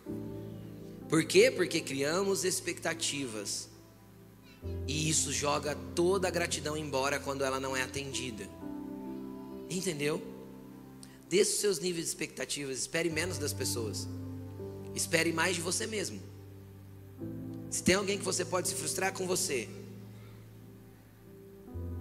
Por 1.08 1.24
quê? 1.24 1.48
Porque 1.48 1.80
criamos 1.80 2.42
expectativas. 2.44 3.68
E 4.88 5.08
isso 5.08 5.32
joga 5.32 5.76
toda 5.94 6.26
a 6.26 6.30
gratidão 6.32 6.76
embora 6.76 7.20
quando 7.20 7.44
ela 7.44 7.60
não 7.60 7.76
é 7.76 7.82
atendida. 7.82 8.48
Entendeu? 9.70 10.20
Desça 11.28 11.52
os 11.52 11.60
seus 11.60 11.78
níveis 11.78 12.06
de 12.06 12.08
expectativas, 12.08 12.80
espere 12.80 13.08
menos 13.08 13.38
das 13.38 13.52
pessoas. 13.52 14.08
Espere 14.92 15.32
mais 15.32 15.54
de 15.54 15.62
você 15.62 15.86
mesmo. 15.86 16.25
Se 17.76 17.82
tem 17.82 17.94
alguém 17.94 18.16
que 18.16 18.24
você 18.24 18.42
pode 18.42 18.68
se 18.68 18.74
frustrar 18.74 19.12
com 19.12 19.26
você, 19.26 19.68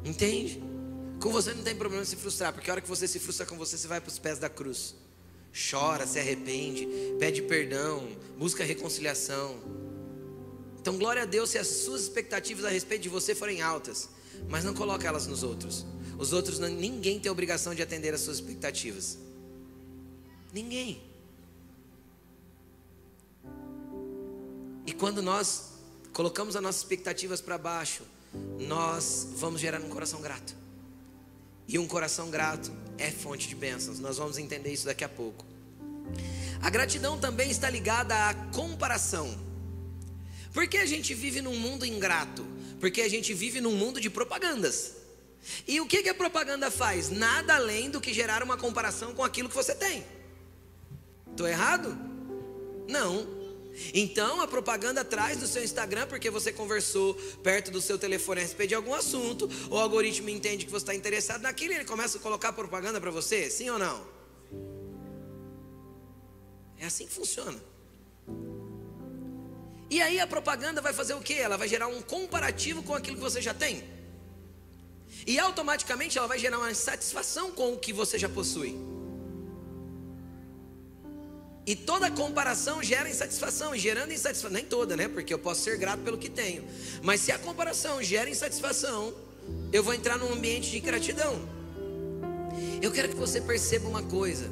entende? 0.06 0.64
Com 1.20 1.30
você 1.34 1.54
não 1.54 1.64
tem 1.64 1.76
problema 1.76 2.06
se 2.06 2.16
frustrar, 2.16 2.54
porque 2.54 2.70
a 2.70 2.74
hora 2.76 2.82
que 2.82 2.88
você 2.88 3.06
se 3.10 3.20
frustra 3.20 3.46
com 3.46 3.58
você, 3.58 3.78
você 3.78 3.86
vai 3.86 4.00
para 4.00 4.08
os 4.08 4.18
pés 4.18 4.40
da 4.40 4.48
cruz. 4.48 4.96
Chora, 5.70 6.08
se 6.08 6.18
arrepende, 6.18 6.88
pede 7.20 7.42
perdão, 7.42 8.08
busca 8.38 8.64
reconciliação. 8.64 9.60
Então, 10.80 10.98
glória 10.98 11.24
a 11.24 11.26
Deus 11.26 11.50
se 11.50 11.58
as 11.58 11.68
suas 11.68 12.04
expectativas 12.04 12.64
a 12.64 12.70
respeito 12.70 13.02
de 13.02 13.10
você 13.10 13.36
forem 13.36 13.62
altas, 13.62 14.08
mas 14.48 14.64
não 14.64 14.74
coloque 14.74 15.06
elas 15.06 15.28
nos 15.28 15.44
outros. 15.44 15.86
Os 16.18 16.32
outros, 16.32 16.58
ninguém 16.58 17.20
tem 17.20 17.30
obrigação 17.30 17.76
de 17.76 17.82
atender 17.82 18.14
às 18.14 18.22
suas 18.22 18.38
expectativas. 18.38 19.18
Ninguém. 20.54 21.15
E 24.86 24.94
quando 24.94 25.22
nós 25.22 25.74
colocamos 26.14 26.56
as 26.56 26.62
nossas 26.62 26.82
expectativas 26.82 27.42
para 27.42 27.58
baixo, 27.58 28.04
nós 28.60 29.28
vamos 29.36 29.60
gerar 29.60 29.80
um 29.82 29.90
coração 29.90 30.22
grato. 30.22 30.56
E 31.68 31.80
um 31.80 31.88
coração 31.88 32.30
grato 32.30 32.72
é 32.98 33.10
fonte 33.10 33.48
de 33.48 33.56
bênçãos. 33.56 34.00
Nós 34.00 34.18
vamos 34.18 34.38
entender 34.38 34.72
isso 34.72 34.86
daqui 34.86 35.04
a 35.04 35.10
pouco. 35.10 35.46
A 36.62 36.70
gratidão 36.70 37.18
também 37.20 37.50
está 37.50 37.70
ligada 37.70 38.30
à 38.30 38.34
comparação. 38.54 39.36
Porque 40.54 40.78
a 40.78 40.86
gente 40.86 41.14
vive 41.14 41.42
num 41.42 41.58
mundo 41.58 41.86
ingrato? 41.86 42.46
Porque 42.80 43.02
a 43.02 43.10
gente 43.10 43.34
vive 43.34 43.60
num 43.60 43.76
mundo 43.76 44.00
de 44.00 44.10
propagandas. 44.10 44.94
E 45.68 45.82
o 45.82 45.86
que, 45.86 46.04
que 46.04 46.10
a 46.10 46.14
propaganda 46.14 46.72
faz? 46.72 47.10
Nada 47.10 47.56
além 47.56 47.90
do 47.90 48.00
que 48.00 48.14
gerar 48.14 48.42
uma 48.42 48.58
comparação 48.58 49.14
com 49.14 49.24
aquilo 49.24 49.50
que 49.50 49.56
você 49.56 49.76
tem. 49.76 50.04
Estou 51.32 51.48
errado? 51.48 51.98
Não. 52.88 53.35
Então 53.94 54.42
a 54.42 54.48
propaganda 54.48 55.04
traz 55.04 55.38
do 55.38 55.48
seu 55.48 55.64
Instagram 55.64 56.08
porque 56.08 56.30
você 56.30 56.52
conversou 56.52 57.14
perto 57.44 57.72
do 57.72 57.82
seu 57.82 57.98
telefone 57.98 58.40
a 58.40 58.44
respeito 58.44 58.70
de 58.70 58.76
algum 58.76 58.94
assunto, 58.94 59.50
o 59.70 59.78
algoritmo 59.78 60.30
entende 60.30 60.66
que 60.66 60.72
você 60.72 60.84
está 60.84 60.96
interessado 60.96 61.42
naquilo 61.42 61.74
e 61.74 61.76
ele 61.78 61.86
começa 61.86 62.18
a 62.18 62.22
colocar 62.22 62.54
propaganda 62.54 63.00
para 63.00 63.12
você, 63.12 63.50
sim 63.50 63.70
ou 63.70 63.80
não? 63.80 64.06
É 66.78 66.86
assim 66.86 67.06
que 67.06 67.14
funciona. 67.14 67.60
E 69.90 70.02
aí 70.02 70.20
a 70.20 70.28
propaganda 70.28 70.82
vai 70.82 70.94
fazer 70.94 71.14
o 71.14 71.22
quê? 71.22 71.36
Ela 71.36 71.58
vai 71.58 71.68
gerar 71.68 71.88
um 71.88 72.02
comparativo 72.02 72.82
com 72.84 72.94
aquilo 72.94 73.18
que 73.18 73.22
você 73.22 73.42
já 73.42 73.54
tem. 73.54 73.84
E 75.26 75.40
automaticamente 75.40 76.18
ela 76.18 76.28
vai 76.28 76.40
gerar 76.40 76.58
uma 76.58 76.72
insatisfação 76.72 77.52
com 77.52 77.74
o 77.74 77.78
que 77.78 77.94
você 77.94 78.18
já 78.18 78.28
possui. 78.28 78.76
E 81.68 81.76
toda 81.76 82.12
comparação 82.12 82.84
gera 82.84 83.10
insatisfação, 83.10 83.74
e 83.74 83.80
gerando 83.80 84.14
insatisfação, 84.14 84.52
nem 84.52 84.64
toda, 84.64 84.96
né? 84.96 85.08
Porque 85.08 85.34
eu 85.34 85.40
posso 85.40 85.62
ser 85.64 85.78
grato 85.78 86.02
pelo 86.02 86.18
que 86.18 86.30
tenho. 86.30 86.64
Mas 87.02 87.22
se 87.22 87.32
a 87.32 87.40
comparação 87.40 88.04
gera 88.04 88.30
insatisfação, 88.30 89.14
eu 89.74 89.84
vou 89.84 89.94
entrar 89.94 90.18
num 90.18 90.32
ambiente 90.32 90.70
de 90.70 90.78
ingratidão. 90.78 91.42
Eu 92.82 92.92
quero 92.92 93.10
que 93.10 93.16
você 93.16 93.42
perceba 93.42 93.88
uma 93.88 94.04
coisa: 94.04 94.48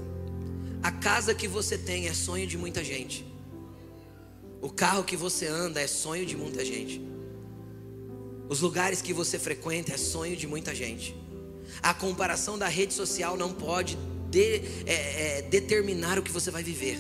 a 0.82 0.92
casa 0.92 1.36
que 1.36 1.48
você 1.48 1.78
tem 1.78 2.08
é 2.08 2.14
sonho 2.14 2.48
de 2.48 2.58
muita 2.58 2.84
gente, 2.84 3.24
o 4.60 4.70
carro 4.70 5.04
que 5.04 5.16
você 5.16 5.46
anda 5.46 5.80
é 5.80 5.86
sonho 5.86 6.26
de 6.26 6.36
muita 6.36 6.66
gente, 6.66 7.00
os 8.50 8.60
lugares 8.60 9.04
que 9.04 9.14
você 9.14 9.38
frequenta 9.38 9.94
é 9.94 9.98
sonho 9.98 10.36
de 10.36 10.48
muita 10.48 10.74
gente. 10.74 11.16
A 11.82 11.94
comparação 11.94 12.58
da 12.58 12.68
rede 12.68 12.94
social 12.94 13.38
não 13.38 13.54
pode 13.54 13.98
de, 14.34 14.62
é, 14.88 15.38
é, 15.38 15.42
determinar 15.44 16.18
o 16.18 16.24
que 16.24 16.32
você 16.32 16.50
vai 16.50 16.64
viver. 16.64 16.98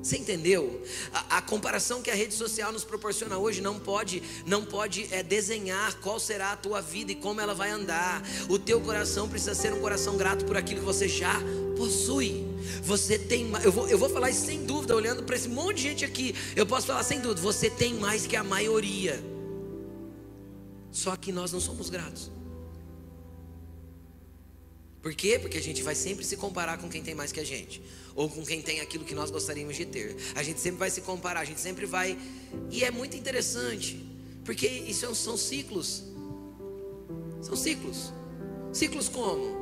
Você 0.00 0.16
entendeu? 0.16 0.82
A, 1.12 1.38
a, 1.38 1.42
comparação 1.42 2.02
que 2.02 2.10
a 2.10 2.14
rede 2.14 2.34
social 2.34 2.72
nos 2.72 2.84
proporciona 2.84 3.36
hoje 3.36 3.60
não 3.60 3.78
pode, 3.78 4.22
não 4.46 4.64
pode 4.64 5.08
é, 5.12 5.22
desenhar 5.22 5.94
qual 6.00 6.20
será 6.20 6.52
a 6.52 6.56
tua 6.56 6.80
vida 6.80 7.12
e 7.12 7.14
como 7.16 7.40
ela 7.40 7.54
vai 7.54 7.70
andar. 7.70 8.22
O 8.48 8.58
teu 8.58 8.80
coração 8.80 9.28
precisa 9.28 9.54
ser 9.54 9.72
um 9.72 9.80
coração 9.80 10.16
grato 10.16 10.44
por 10.44 10.56
aquilo 10.56 10.80
que 10.80 10.86
você 10.86 11.08
já 11.08 11.34
possui. 11.76 12.46
Você 12.82 13.18
tem, 13.18 13.50
eu 13.64 13.72
vou, 13.72 13.88
eu 13.88 13.98
vou 13.98 14.08
falar 14.08 14.30
isso 14.30 14.46
sem 14.46 14.64
dúvida, 14.64 14.94
olhando 14.94 15.24
para 15.24 15.34
esse 15.34 15.48
monte 15.48 15.76
de 15.76 15.82
gente 15.82 16.04
aqui. 16.04 16.34
Eu 16.54 16.66
posso 16.66 16.86
falar 16.86 17.02
sem 17.02 17.20
dúvida, 17.20 17.40
você 17.40 17.68
tem 17.68 17.94
mais 17.94 18.26
que 18.26 18.36
a 18.36 18.44
maioria. 18.44 19.22
Só 20.92 21.16
que 21.16 21.32
nós 21.32 21.52
não 21.52 21.60
somos 21.60 21.90
gratos. 21.90 22.30
Por 25.02 25.12
quê? 25.14 25.36
Porque 25.36 25.58
a 25.58 25.60
gente 25.60 25.82
vai 25.82 25.96
sempre 25.96 26.24
se 26.24 26.36
comparar 26.36 26.78
com 26.78 26.88
quem 26.88 27.02
tem 27.02 27.12
mais 27.12 27.32
que 27.32 27.40
a 27.40 27.44
gente, 27.44 27.82
ou 28.14 28.30
com 28.30 28.46
quem 28.46 28.62
tem 28.62 28.80
aquilo 28.80 29.04
que 29.04 29.16
nós 29.16 29.32
gostaríamos 29.32 29.76
de 29.76 29.84
ter. 29.84 30.16
A 30.36 30.44
gente 30.44 30.60
sempre 30.60 30.78
vai 30.78 30.90
se 30.90 31.00
comparar, 31.00 31.40
a 31.40 31.44
gente 31.44 31.60
sempre 31.60 31.84
vai. 31.84 32.16
E 32.70 32.84
é 32.84 32.90
muito 32.90 33.16
interessante, 33.16 34.00
porque 34.44 34.68
isso 34.68 35.12
são 35.16 35.36
ciclos. 35.36 36.04
São 37.42 37.56
ciclos. 37.56 38.12
Ciclos 38.72 39.08
como? 39.08 39.60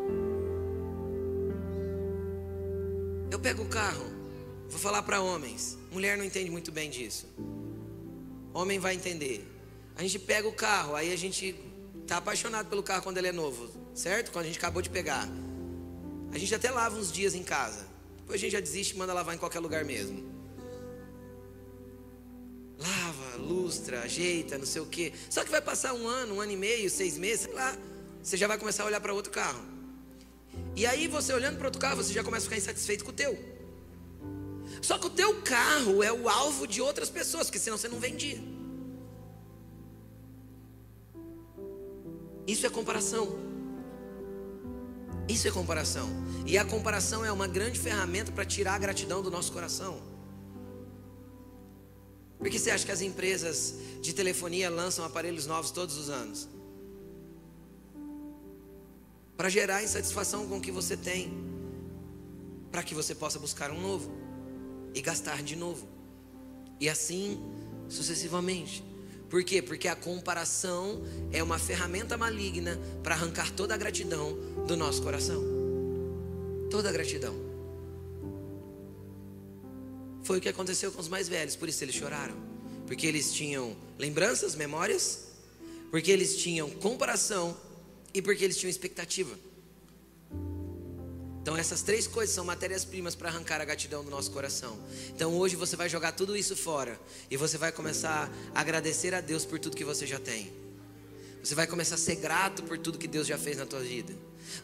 Eu 3.30 3.40
pego 3.40 3.62
o 3.62 3.68
carro, 3.68 4.04
vou 4.68 4.78
falar 4.78 5.02
para 5.02 5.22
homens. 5.22 5.78
Mulher 5.90 6.18
não 6.18 6.24
entende 6.24 6.50
muito 6.50 6.70
bem 6.70 6.90
disso. 6.90 7.26
Homem 8.52 8.78
vai 8.78 8.94
entender. 8.94 9.42
A 9.96 10.02
gente 10.02 10.18
pega 10.18 10.46
o 10.46 10.52
carro, 10.52 10.94
aí 10.94 11.10
a 11.10 11.16
gente 11.16 11.56
tá 12.06 12.18
apaixonado 12.18 12.68
pelo 12.68 12.82
carro 12.82 13.02
quando 13.02 13.16
ele 13.16 13.28
é 13.28 13.32
novo 13.32 13.79
certo? 13.94 14.30
Quando 14.30 14.44
a 14.44 14.48
gente 14.48 14.58
acabou 14.58 14.82
de 14.82 14.90
pegar. 14.90 15.28
A 16.32 16.38
gente 16.38 16.54
até 16.54 16.70
lava 16.70 16.96
uns 16.96 17.10
dias 17.10 17.34
em 17.34 17.42
casa. 17.42 17.86
Depois 18.18 18.40
a 18.40 18.42
gente 18.42 18.52
já 18.52 18.60
desiste 18.60 18.94
e 18.94 18.98
manda 18.98 19.12
lavar 19.12 19.34
em 19.34 19.38
qualquer 19.38 19.60
lugar 19.60 19.84
mesmo. 19.84 20.30
Lava, 22.78 23.36
lustra, 23.36 24.02
ajeita, 24.02 24.56
não 24.56 24.66
sei 24.66 24.80
o 24.80 24.86
quê. 24.86 25.12
Só 25.28 25.44
que 25.44 25.50
vai 25.50 25.60
passar 25.60 25.92
um 25.92 26.06
ano, 26.06 26.36
um 26.36 26.40
ano 26.40 26.52
e 26.52 26.56
meio, 26.56 26.88
seis 26.88 27.18
meses, 27.18 27.42
sei 27.42 27.52
lá. 27.52 27.76
Você 28.22 28.36
já 28.36 28.46
vai 28.46 28.58
começar 28.58 28.84
a 28.84 28.86
olhar 28.86 29.00
para 29.00 29.12
outro 29.12 29.32
carro. 29.32 29.62
E 30.76 30.86
aí 30.86 31.08
você 31.08 31.32
olhando 31.32 31.56
para 31.58 31.66
outro 31.66 31.80
carro, 31.80 31.96
você 31.96 32.12
já 32.12 32.22
começa 32.22 32.46
a 32.46 32.48
ficar 32.48 32.56
insatisfeito 32.56 33.04
com 33.04 33.10
o 33.10 33.14
teu. 33.14 33.38
Só 34.80 34.96
que 34.98 35.06
o 35.06 35.10
teu 35.10 35.42
carro 35.42 36.02
é 36.02 36.12
o 36.12 36.28
alvo 36.28 36.66
de 36.66 36.80
outras 36.80 37.10
pessoas, 37.10 37.46
porque 37.46 37.58
senão 37.58 37.76
você 37.76 37.88
não 37.88 37.98
vendia. 37.98 38.38
Isso 42.46 42.66
é 42.66 42.70
comparação. 42.70 43.49
Isso 45.30 45.46
é 45.46 45.50
comparação. 45.52 46.08
E 46.44 46.58
a 46.58 46.64
comparação 46.64 47.24
é 47.24 47.30
uma 47.30 47.46
grande 47.46 47.78
ferramenta 47.78 48.32
para 48.32 48.44
tirar 48.44 48.74
a 48.74 48.78
gratidão 48.78 49.22
do 49.22 49.30
nosso 49.30 49.52
coração. 49.52 50.02
Por 52.36 52.50
que 52.50 52.58
você 52.58 52.70
acha 52.72 52.84
que 52.84 52.90
as 52.90 53.00
empresas 53.00 53.76
de 54.02 54.12
telefonia 54.12 54.68
lançam 54.68 55.04
aparelhos 55.04 55.46
novos 55.46 55.70
todos 55.70 55.96
os 55.96 56.10
anos? 56.10 56.48
Para 59.36 59.48
gerar 59.48 59.84
insatisfação 59.84 60.48
com 60.48 60.58
o 60.58 60.60
que 60.60 60.72
você 60.72 60.96
tem, 60.96 61.32
para 62.72 62.82
que 62.82 62.94
você 62.94 63.14
possa 63.14 63.38
buscar 63.38 63.70
um 63.70 63.80
novo 63.80 64.10
e 64.92 65.00
gastar 65.00 65.42
de 65.44 65.54
novo, 65.54 65.86
e 66.80 66.88
assim 66.88 67.40
sucessivamente. 67.88 68.82
Por 69.28 69.44
quê? 69.44 69.62
Porque 69.62 69.86
a 69.86 69.94
comparação 69.94 71.02
é 71.30 71.40
uma 71.40 71.58
ferramenta 71.58 72.16
maligna 72.16 72.80
para 73.02 73.14
arrancar 73.14 73.52
toda 73.52 73.74
a 73.74 73.76
gratidão 73.76 74.36
do 74.66 74.76
nosso 74.76 75.02
coração. 75.02 75.42
Toda 76.70 76.92
gratidão. 76.92 77.34
Foi 80.22 80.38
o 80.38 80.40
que 80.40 80.48
aconteceu 80.48 80.92
com 80.92 81.00
os 81.00 81.08
mais 81.08 81.28
velhos, 81.28 81.56
por 81.56 81.68
isso 81.68 81.82
eles 81.82 81.94
choraram. 81.94 82.36
Porque 82.86 83.06
eles 83.06 83.32
tinham 83.32 83.76
lembranças, 83.98 84.54
memórias, 84.54 85.30
porque 85.90 86.10
eles 86.10 86.36
tinham 86.36 86.70
comparação 86.70 87.56
e 88.14 88.22
porque 88.22 88.44
eles 88.44 88.56
tinham 88.56 88.70
expectativa. 88.70 89.36
Então, 91.42 91.56
essas 91.56 91.82
três 91.82 92.06
coisas 92.06 92.34
são 92.34 92.44
matérias-primas 92.44 93.14
para 93.14 93.28
arrancar 93.28 93.60
a 93.60 93.64
gratidão 93.64 94.04
do 94.04 94.10
nosso 94.10 94.30
coração. 94.30 94.78
Então, 95.08 95.34
hoje 95.34 95.56
você 95.56 95.74
vai 95.74 95.88
jogar 95.88 96.12
tudo 96.12 96.36
isso 96.36 96.54
fora 96.54 97.00
e 97.30 97.36
você 97.36 97.56
vai 97.56 97.72
começar 97.72 98.30
a 98.54 98.60
agradecer 98.60 99.14
a 99.14 99.20
Deus 99.20 99.44
por 99.44 99.58
tudo 99.58 99.76
que 99.76 99.84
você 99.84 100.06
já 100.06 100.20
tem. 100.20 100.52
Você 101.42 101.54
vai 101.54 101.66
começar 101.66 101.94
a 101.94 101.98
ser 101.98 102.16
grato 102.16 102.62
por 102.62 102.76
tudo 102.76 102.98
que 102.98 103.08
Deus 103.08 103.26
já 103.26 103.38
fez 103.38 103.56
na 103.56 103.64
tua 103.64 103.80
vida. 103.80 104.12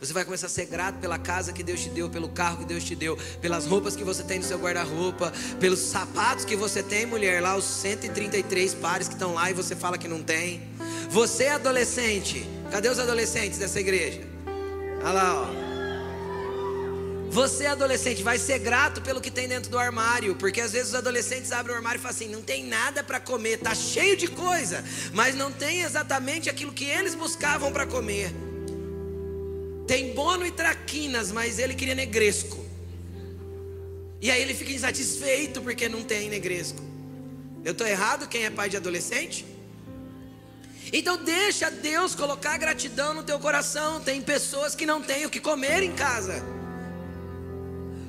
Você 0.01 0.13
vai 0.13 0.25
começar 0.25 0.47
a 0.47 0.51
ser 0.51 0.67
grato 0.67 0.99
pela 0.99 1.19
casa 1.19 1.53
que 1.53 1.63
Deus 1.63 1.81
te 1.81 1.89
deu, 1.89 2.09
pelo 2.09 2.29
carro 2.29 2.59
que 2.59 2.65
Deus 2.65 2.85
te 2.85 2.95
deu, 2.95 3.17
pelas 3.41 3.67
roupas 3.67 3.97
que 3.97 4.05
você 4.05 4.23
tem 4.23 4.39
no 4.39 4.45
seu 4.45 4.59
guarda-roupa, 4.59 5.33
pelos 5.59 5.81
sapatos 5.81 6.45
que 6.45 6.57
você 6.57 6.83
tem, 6.83 7.07
mulher, 7.07 7.41
lá 7.43 7.57
os 7.57 7.65
133 7.65 8.75
pares 8.75 9.09
que 9.09 9.15
estão 9.15 9.35
lá 9.35 9.51
e 9.51 9.55
você 9.55 9.75
fala 9.75 9.99
que 9.99 10.09
não 10.09 10.23
tem. 10.23 10.63
Você 11.11 11.45
é 11.45 11.53
adolescente. 11.53 12.47
Cadê 12.71 12.89
os 12.89 12.99
adolescentes 12.99 13.59
dessa 13.59 13.81
igreja? 13.81 14.21
Olha 15.03 15.13
lá, 15.13 15.43
ó. 15.43 15.67
Você, 17.37 17.65
é 17.65 17.69
adolescente, 17.69 18.23
vai 18.23 18.39
ser 18.39 18.59
grato 18.59 19.03
pelo 19.03 19.21
que 19.21 19.31
tem 19.31 19.47
dentro 19.47 19.71
do 19.71 19.79
armário, 19.79 20.35
porque 20.37 20.59
às 20.59 20.73
vezes 20.73 20.89
os 20.89 20.95
adolescentes 20.95 21.53
abrem 21.53 21.75
o 21.75 21.77
armário 21.77 21.99
e 21.99 22.01
falam 22.01 22.17
assim: 22.17 22.29
não 22.29 22.41
tem 22.41 22.65
nada 22.65 23.05
para 23.05 23.21
comer, 23.21 23.59
tá 23.59 23.75
cheio 23.75 24.17
de 24.17 24.27
coisa, 24.27 24.83
mas 25.13 25.35
não 25.35 25.53
tem 25.53 25.83
exatamente 25.83 26.49
aquilo 26.49 26.73
que 26.73 26.87
eles 26.87 27.15
buscavam 27.15 27.71
para 27.71 27.87
comer. 27.87 28.33
Tem 29.87 30.13
bono 30.15 30.45
e 30.45 30.51
traquinas, 30.51 31.31
mas 31.31 31.59
ele 31.59 31.75
queria 31.75 31.95
negresco. 31.95 32.65
E 34.21 34.31
aí 34.31 34.43
ele 34.43 34.55
fica 34.55 34.73
insatisfeito 34.73 35.63
porque 35.63 35.89
não 35.89 36.03
tem 36.03 36.29
negresco. 36.29 36.81
Eu 37.65 37.73
estou 37.73 37.87
errado 37.87 38.29
quem 38.29 38.45
é 38.45 38.51
pai 38.51 38.69
de 38.69 38.77
adolescente? 38.77 39.45
Então 40.93 41.17
deixa 41.17 41.71
Deus 41.71 42.15
colocar 42.15 42.57
gratidão 42.59 43.15
no 43.15 43.23
teu 43.23 43.39
coração. 43.39 44.01
Tem 44.01 44.21
pessoas 44.23 44.75
que 44.75 44.87
não 44.87 45.03
têm 45.03 45.27
o 45.27 45.31
que 45.31 45.41
comer 45.41 45.83
em 45.83 45.93
casa. 45.93 46.43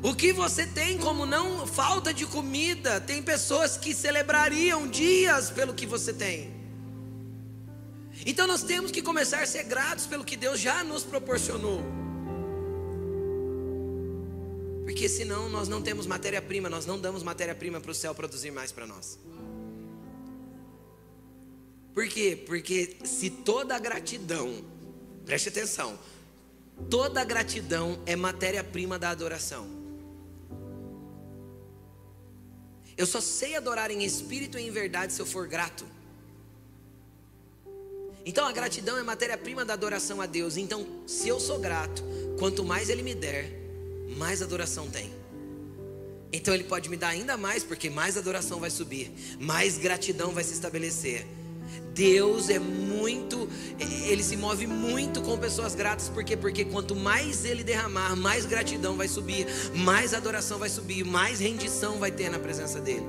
O 0.02 0.14
que 0.14 0.32
você 0.32 0.66
tem 0.66 0.98
como 0.98 1.26
não 1.26 1.66
falta 1.66 2.14
de 2.14 2.26
comida, 2.26 3.02
tem 3.02 3.22
pessoas 3.22 3.78
que 3.78 3.94
celebrariam 3.94 4.88
dias 4.88 5.50
pelo 5.50 5.74
que 5.74 5.86
você 5.86 6.14
tem. 6.14 6.57
Então 8.30 8.46
nós 8.46 8.62
temos 8.62 8.92
que 8.92 9.02
começar 9.02 9.42
a 9.42 9.46
ser 9.46 9.64
gratos 9.64 10.06
pelo 10.06 10.26
que 10.26 10.36
Deus 10.36 10.60
já 10.60 10.84
nos 10.84 11.06
proporcionou. 11.06 11.82
Porque 14.84 15.08
senão 15.08 15.48
nós 15.48 15.70
não 15.70 15.82
temos 15.82 16.06
matéria-prima, 16.06 16.70
nós 16.70 16.86
não 16.86 17.00
damos 17.00 17.24
matéria-prima 17.24 17.80
para 17.80 17.90
o 17.90 17.96
céu 17.96 18.14
produzir 18.14 18.52
mais 18.52 18.70
para 18.70 18.86
nós. 18.86 19.18
Por 21.94 22.06
quê? 22.10 22.36
Porque 22.46 22.98
se 23.06 23.30
toda 23.30 23.80
gratidão, 23.80 24.62
preste 25.26 25.48
atenção, 25.48 25.98
toda 26.90 27.24
gratidão 27.24 27.98
é 28.06 28.18
matéria-prima 28.18 29.00
da 29.00 29.10
adoração. 29.10 29.70
Eu 32.98 33.06
só 33.06 33.22
sei 33.22 33.56
adorar 33.56 33.90
em 33.90 34.04
espírito 34.04 34.60
e 34.60 34.68
em 34.68 34.72
verdade 34.72 35.14
se 35.14 35.22
eu 35.22 35.26
for 35.26 35.48
grato. 35.48 35.96
Então 38.28 38.46
a 38.46 38.52
gratidão 38.52 38.98
é 38.98 39.04
matéria-prima 39.04 39.64
da 39.64 39.72
adoração 39.72 40.20
a 40.20 40.26
Deus. 40.26 40.58
Então, 40.58 40.86
se 41.08 41.30
eu 41.30 41.40
sou 41.40 41.60
grato, 41.60 42.04
quanto 42.38 42.62
mais 42.62 42.90
Ele 42.90 43.02
me 43.02 43.16
der, 43.16 43.50
mais 44.18 44.42
adoração 44.42 44.90
tem. 44.90 45.10
Então 46.34 46.54
Ele 46.54 46.66
pode 46.66 46.90
me 46.90 46.98
dar 46.98 47.08
ainda 47.08 47.38
mais, 47.38 47.64
porque 47.64 47.90
mais 47.90 48.18
adoração 48.18 48.60
vai 48.60 48.70
subir, 48.70 49.10
mais 49.40 49.78
gratidão 49.78 50.32
vai 50.32 50.44
se 50.44 50.52
estabelecer. 50.52 51.26
Deus 51.94 52.50
é 52.50 52.60
muito, 52.60 53.48
ele 53.80 54.22
se 54.22 54.36
move 54.36 54.68
muito 54.68 55.22
com 55.22 55.38
pessoas 55.38 55.74
gratas, 55.74 56.10
por 56.10 56.22
quê? 56.22 56.36
Porque 56.36 56.66
quanto 56.66 56.98
mais 56.98 57.46
ele 57.46 57.64
derramar, 57.64 58.14
mais 58.18 58.46
gratidão 58.46 58.98
vai 58.98 59.08
subir, 59.08 59.48
mais 59.74 60.14
adoração 60.14 60.60
vai 60.60 60.70
subir, 60.70 61.06
mais 61.06 61.40
rendição 61.40 61.98
vai 61.98 62.12
ter 62.12 62.30
na 62.30 62.40
presença 62.40 62.82
dele. 62.82 63.08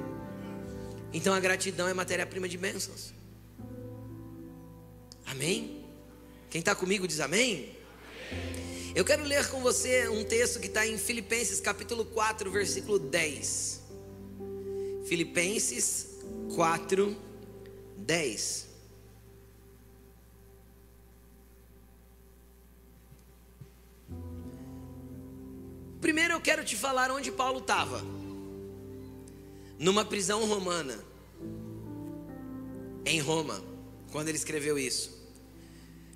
Então 1.13 1.35
a 1.35 1.41
gratidão 1.41 1.89
é 1.89 1.93
matéria-prima 1.93 2.49
de 2.49 2.57
bênçãos. 2.57 3.18
Amém? 5.31 5.85
Quem 6.49 6.61
está 6.61 6.75
comigo 6.75 7.07
diz 7.07 7.21
amém? 7.21 7.77
Eu 8.95 9.05
quero 9.05 9.23
ler 9.25 9.47
com 9.51 9.61
você 9.61 10.09
um 10.09 10.25
texto 10.25 10.59
que 10.59 10.67
está 10.67 10.87
em 10.87 10.97
Filipenses 10.97 11.61
capítulo 11.61 12.07
4, 12.07 12.51
versículo 12.51 12.99
10. 12.99 13.83
Filipenses 15.07 16.19
4, 16.55 17.15
10. 17.99 18.69
Primeiro 26.01 26.33
eu 26.33 26.41
quero 26.41 26.65
te 26.65 26.75
falar 26.75 27.11
onde 27.11 27.31
Paulo 27.31 27.59
estava. 27.59 28.03
Numa 29.79 30.07
prisão 30.07 30.47
romana. 30.47 30.99
Em 33.05 33.21
Roma, 33.21 33.63
quando 34.11 34.29
ele 34.29 34.39
escreveu 34.39 34.79
isso. 34.79 35.18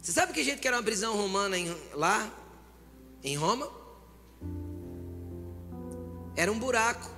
Você 0.03 0.11
sabe 0.11 0.33
que 0.33 0.43
jeito 0.43 0.61
que 0.61 0.67
era 0.67 0.77
uma 0.77 0.83
prisão 0.83 1.17
romana 1.17 1.57
em, 1.57 1.75
lá 1.95 2.29
em 3.23 3.37
Roma? 3.37 3.71
Era 6.35 6.51
um 6.51 6.59
buraco 6.59 7.09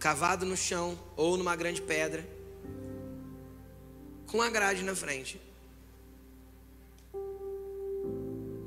cavado 0.00 0.44
no 0.44 0.56
chão 0.56 0.98
ou 1.16 1.36
numa 1.36 1.54
grande 1.54 1.80
pedra, 1.80 2.28
com 4.26 4.38
uma 4.38 4.50
grade 4.50 4.82
na 4.82 4.96
frente, 4.96 5.40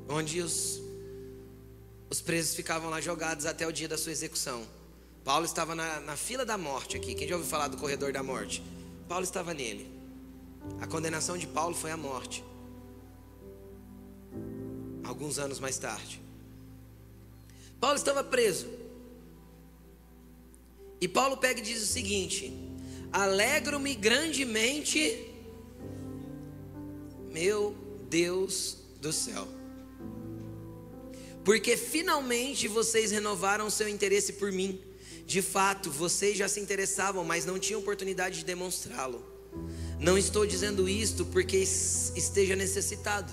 onde 0.08 0.40
os 0.40 0.80
os 2.10 2.22
presos 2.22 2.54
ficavam 2.54 2.88
lá 2.88 3.02
jogados 3.02 3.44
até 3.44 3.66
o 3.66 3.72
dia 3.72 3.86
da 3.86 3.98
sua 3.98 4.12
execução. 4.12 4.66
Paulo 5.22 5.44
estava 5.44 5.74
na, 5.74 6.00
na 6.00 6.16
fila 6.16 6.42
da 6.42 6.56
morte 6.56 6.96
aqui. 6.96 7.14
Quem 7.14 7.28
já 7.28 7.36
ouviu 7.36 7.50
falar 7.50 7.68
do 7.68 7.76
corredor 7.76 8.14
da 8.14 8.22
morte? 8.22 8.62
Paulo 9.06 9.24
estava 9.24 9.52
nele. 9.52 9.86
A 10.80 10.86
condenação 10.86 11.36
de 11.36 11.46
Paulo 11.46 11.74
foi 11.74 11.90
a 11.90 11.98
morte. 11.98 12.42
Alguns 15.08 15.38
anos 15.38 15.58
mais 15.58 15.78
tarde. 15.78 16.20
Paulo 17.80 17.96
estava 17.96 18.22
preso. 18.22 18.66
E 21.00 21.08
Paulo 21.08 21.36
pega 21.38 21.60
e 21.60 21.62
diz 21.62 21.82
o 21.82 21.86
seguinte: 21.86 22.52
Alegro-me 23.10 23.94
grandemente, 23.94 25.32
meu 27.32 27.74
Deus 28.10 28.76
do 29.00 29.12
céu 29.12 29.48
porque 31.48 31.78
finalmente 31.78 32.68
vocês 32.68 33.10
renovaram 33.10 33.70
seu 33.70 33.88
interesse 33.88 34.34
por 34.34 34.52
mim. 34.52 34.78
De 35.24 35.40
fato, 35.40 35.90
vocês 35.90 36.36
já 36.36 36.46
se 36.46 36.60
interessavam, 36.60 37.24
mas 37.24 37.46
não 37.46 37.58
tinham 37.58 37.80
oportunidade 37.80 38.40
de 38.40 38.44
demonstrá-lo. 38.44 39.24
Não 39.98 40.18
estou 40.18 40.46
dizendo 40.46 40.86
isto 40.86 41.24
porque 41.24 41.56
esteja 41.56 42.54
necessitado, 42.54 43.32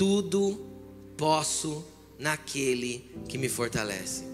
Tudo 0.00 0.58
posso 1.14 1.84
naquele 2.18 3.04
que 3.28 3.36
me 3.36 3.50
fortalece. 3.50 4.24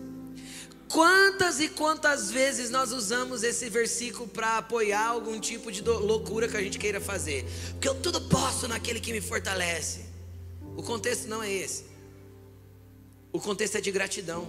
Quantas 0.88 1.58
e 1.58 1.68
quantas 1.68 2.30
vezes 2.30 2.70
nós 2.70 2.92
usamos 2.92 3.42
esse 3.42 3.68
versículo 3.68 4.28
para 4.28 4.58
apoiar 4.58 5.08
algum 5.08 5.40
tipo 5.40 5.72
de 5.72 5.82
loucura 5.82 6.46
que 6.46 6.56
a 6.56 6.62
gente 6.62 6.78
queira 6.78 7.00
fazer? 7.00 7.44
Porque 7.72 7.88
eu 7.88 7.96
tudo 7.96 8.20
posso 8.28 8.68
naquele 8.68 9.00
que 9.00 9.12
me 9.12 9.20
fortalece. 9.20 10.04
O 10.76 10.84
contexto 10.84 11.26
não 11.26 11.42
é 11.42 11.52
esse. 11.52 11.86
O 13.32 13.40
contexto 13.40 13.76
é 13.76 13.80
de 13.80 13.90
gratidão. 13.90 14.46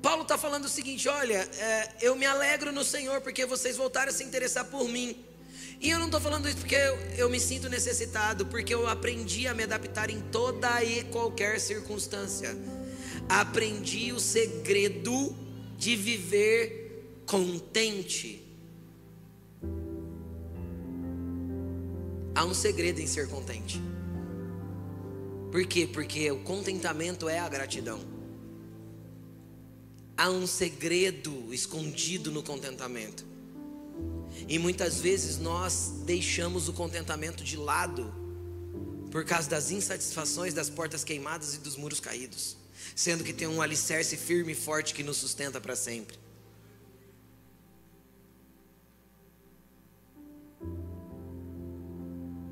Paulo 0.00 0.22
está 0.22 0.38
falando 0.38 0.66
o 0.66 0.68
seguinte: 0.68 1.08
olha, 1.08 1.48
é, 1.58 1.96
eu 2.00 2.14
me 2.14 2.26
alegro 2.26 2.70
no 2.70 2.84
Senhor 2.84 3.20
porque 3.22 3.44
vocês 3.44 3.76
voltaram 3.76 4.10
a 4.10 4.14
se 4.14 4.22
interessar 4.22 4.66
por 4.66 4.88
mim. 4.88 5.16
E 5.84 5.90
eu 5.90 5.98
não 5.98 6.06
estou 6.06 6.18
falando 6.18 6.48
isso 6.48 6.56
porque 6.56 6.74
eu, 6.74 6.96
eu, 7.18 7.28
me 7.28 7.38
sinto 7.38 7.68
necessitado, 7.68 8.46
porque 8.46 8.74
eu 8.74 8.88
aprendi 8.88 9.46
a 9.46 9.52
me 9.52 9.64
adaptar 9.64 10.08
em 10.08 10.18
toda 10.18 10.82
e 10.82 11.04
qualquer 11.04 11.60
circunstância. 11.60 12.56
Aprendi 13.28 14.10
o 14.10 14.18
segredo 14.18 15.36
de 15.76 15.94
viver 15.94 17.20
contente. 17.26 18.42
Há 22.34 22.46
um 22.46 22.54
segredo 22.54 23.02
em 23.02 23.06
ser 23.06 23.28
contente. 23.28 23.78
Por 25.52 25.66
quê? 25.66 25.86
Porque 25.86 26.30
o 26.30 26.38
contentamento 26.38 27.28
é 27.28 27.38
a 27.38 27.48
gratidão. 27.50 28.00
Há 30.16 30.30
um 30.30 30.46
segredo 30.46 31.52
escondido 31.52 32.32
no 32.32 32.42
contentamento. 32.42 33.33
E 34.48 34.58
muitas 34.58 35.00
vezes 35.00 35.38
nós 35.38 35.92
deixamos 36.04 36.68
o 36.68 36.72
contentamento 36.72 37.42
de 37.42 37.56
lado 37.56 38.12
por 39.10 39.24
causa 39.24 39.48
das 39.48 39.70
insatisfações, 39.70 40.52
das 40.52 40.68
portas 40.68 41.04
queimadas 41.04 41.54
e 41.54 41.58
dos 41.58 41.76
muros 41.76 42.00
caídos, 42.00 42.56
sendo 42.96 43.22
que 43.22 43.32
tem 43.32 43.46
um 43.46 43.62
alicerce 43.62 44.16
firme 44.16 44.52
e 44.52 44.54
forte 44.56 44.92
que 44.92 45.02
nos 45.02 45.16
sustenta 45.16 45.60
para 45.60 45.76
sempre. 45.76 46.18